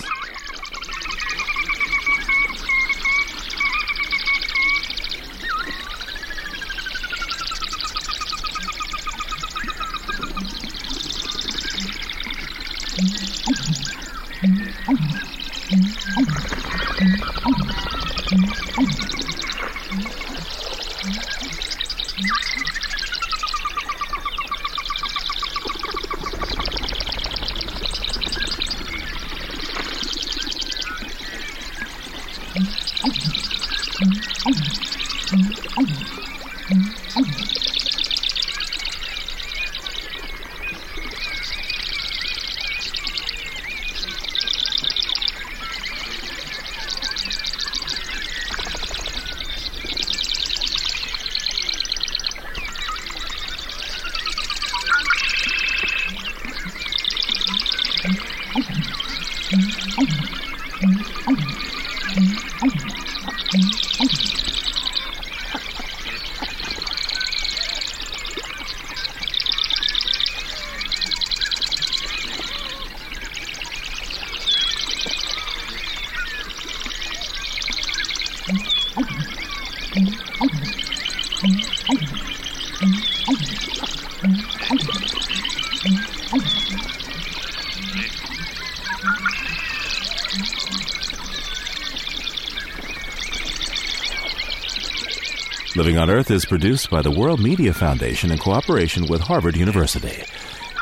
On 96.03 96.11
Earth 96.11 96.33
is 96.33 96.45
produced 96.45 96.91
by 96.91 97.01
the 97.01 97.13
World 97.13 97.39
Media 97.39 97.73
Foundation 97.73 98.33
in 98.33 98.39
cooperation 98.39 99.07
with 99.07 99.21
Harvard 99.21 99.57
University. 99.57 100.25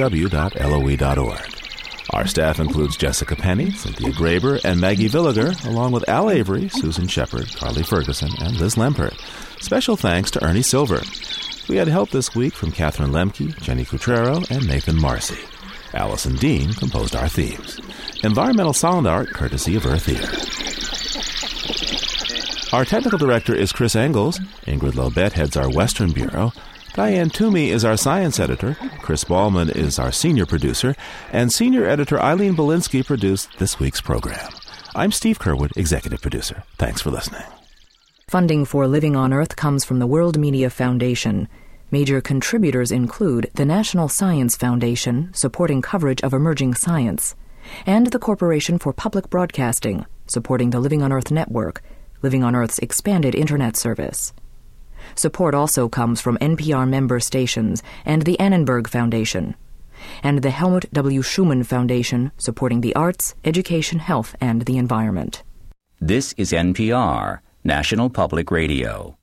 Our 2.10 2.26
staff 2.26 2.58
includes 2.58 2.96
Jessica 2.96 3.36
Penny, 3.36 3.70
Cynthia 3.70 4.10
Graber, 4.10 4.60
and 4.64 4.80
Maggie 4.80 5.08
Villiger, 5.08 5.64
along 5.64 5.92
with 5.92 6.08
Al 6.08 6.28
Avery, 6.28 6.68
Susan 6.68 7.06
Shepard, 7.06 7.54
Carly 7.54 7.84
Ferguson, 7.84 8.30
and 8.40 8.58
Liz 8.58 8.74
Lempert. 8.74 9.14
Special 9.62 9.96
thanks 9.96 10.32
to 10.32 10.44
Ernie 10.44 10.62
Silver. 10.62 11.00
We 11.68 11.76
had 11.76 11.86
help 11.86 12.10
this 12.10 12.34
week 12.34 12.54
from 12.54 12.72
Catherine 12.72 13.12
Lemke, 13.12 13.56
Jenny 13.62 13.84
Cutrero, 13.84 14.44
and 14.50 14.66
Nathan 14.66 15.00
Marcy. 15.00 15.38
Allison 15.94 16.34
Dean 16.34 16.72
composed 16.72 17.14
our 17.14 17.28
themes. 17.28 17.78
Environmental 18.24 18.72
sound 18.72 19.06
art 19.06 19.28
courtesy 19.28 19.76
of 19.76 19.86
Earth 19.86 20.08
Ear. 20.08 20.47
Our 22.70 22.84
technical 22.84 23.18
director 23.18 23.54
is 23.54 23.72
Chris 23.72 23.96
Engels. 23.96 24.38
Ingrid 24.66 24.92
Lobet 24.92 25.32
heads 25.32 25.56
our 25.56 25.70
Western 25.70 26.12
Bureau. 26.12 26.52
Diane 26.92 27.30
Toomey 27.30 27.70
is 27.70 27.82
our 27.82 27.96
science 27.96 28.38
editor. 28.38 28.76
Chris 29.00 29.24
Ballman 29.24 29.74
is 29.74 29.98
our 29.98 30.12
senior 30.12 30.44
producer. 30.44 30.94
And 31.32 31.50
senior 31.50 31.86
editor 31.86 32.20
Eileen 32.20 32.54
Bolinsky 32.54 33.06
produced 33.06 33.58
this 33.58 33.80
week's 33.80 34.02
program. 34.02 34.50
I'm 34.94 35.12
Steve 35.12 35.38
Curwood, 35.38 35.78
executive 35.78 36.20
producer. 36.20 36.62
Thanks 36.76 37.00
for 37.00 37.10
listening. 37.10 37.44
Funding 38.28 38.66
for 38.66 38.86
Living 38.86 39.16
on 39.16 39.32
Earth 39.32 39.56
comes 39.56 39.86
from 39.86 39.98
the 39.98 40.06
World 40.06 40.36
Media 40.36 40.68
Foundation. 40.68 41.48
Major 41.90 42.20
contributors 42.20 42.92
include 42.92 43.50
the 43.54 43.64
National 43.64 44.10
Science 44.10 44.56
Foundation, 44.56 45.32
supporting 45.32 45.80
coverage 45.80 46.22
of 46.22 46.34
emerging 46.34 46.74
science, 46.74 47.34
and 47.86 48.08
the 48.08 48.18
Corporation 48.18 48.78
for 48.78 48.92
Public 48.92 49.30
Broadcasting, 49.30 50.04
supporting 50.26 50.68
the 50.68 50.80
Living 50.80 51.02
on 51.02 51.12
Earth 51.12 51.30
network, 51.30 51.82
Living 52.22 52.42
on 52.42 52.56
Earth's 52.56 52.78
expanded 52.80 53.34
Internet 53.34 53.76
service. 53.76 54.32
Support 55.14 55.54
also 55.54 55.88
comes 55.88 56.20
from 56.20 56.38
NPR 56.38 56.88
member 56.88 57.20
stations 57.20 57.82
and 58.04 58.22
the 58.22 58.38
Annenberg 58.40 58.88
Foundation, 58.88 59.54
and 60.22 60.42
the 60.42 60.50
Helmut 60.50 60.92
W. 60.92 61.22
Schumann 61.22 61.64
Foundation, 61.64 62.32
supporting 62.38 62.80
the 62.80 62.94
arts, 62.94 63.34
education, 63.44 63.98
health, 63.98 64.34
and 64.40 64.62
the 64.62 64.78
environment. 64.78 65.42
This 66.00 66.32
is 66.36 66.52
NPR, 66.52 67.40
National 67.64 68.08
Public 68.08 68.50
Radio. 68.50 69.18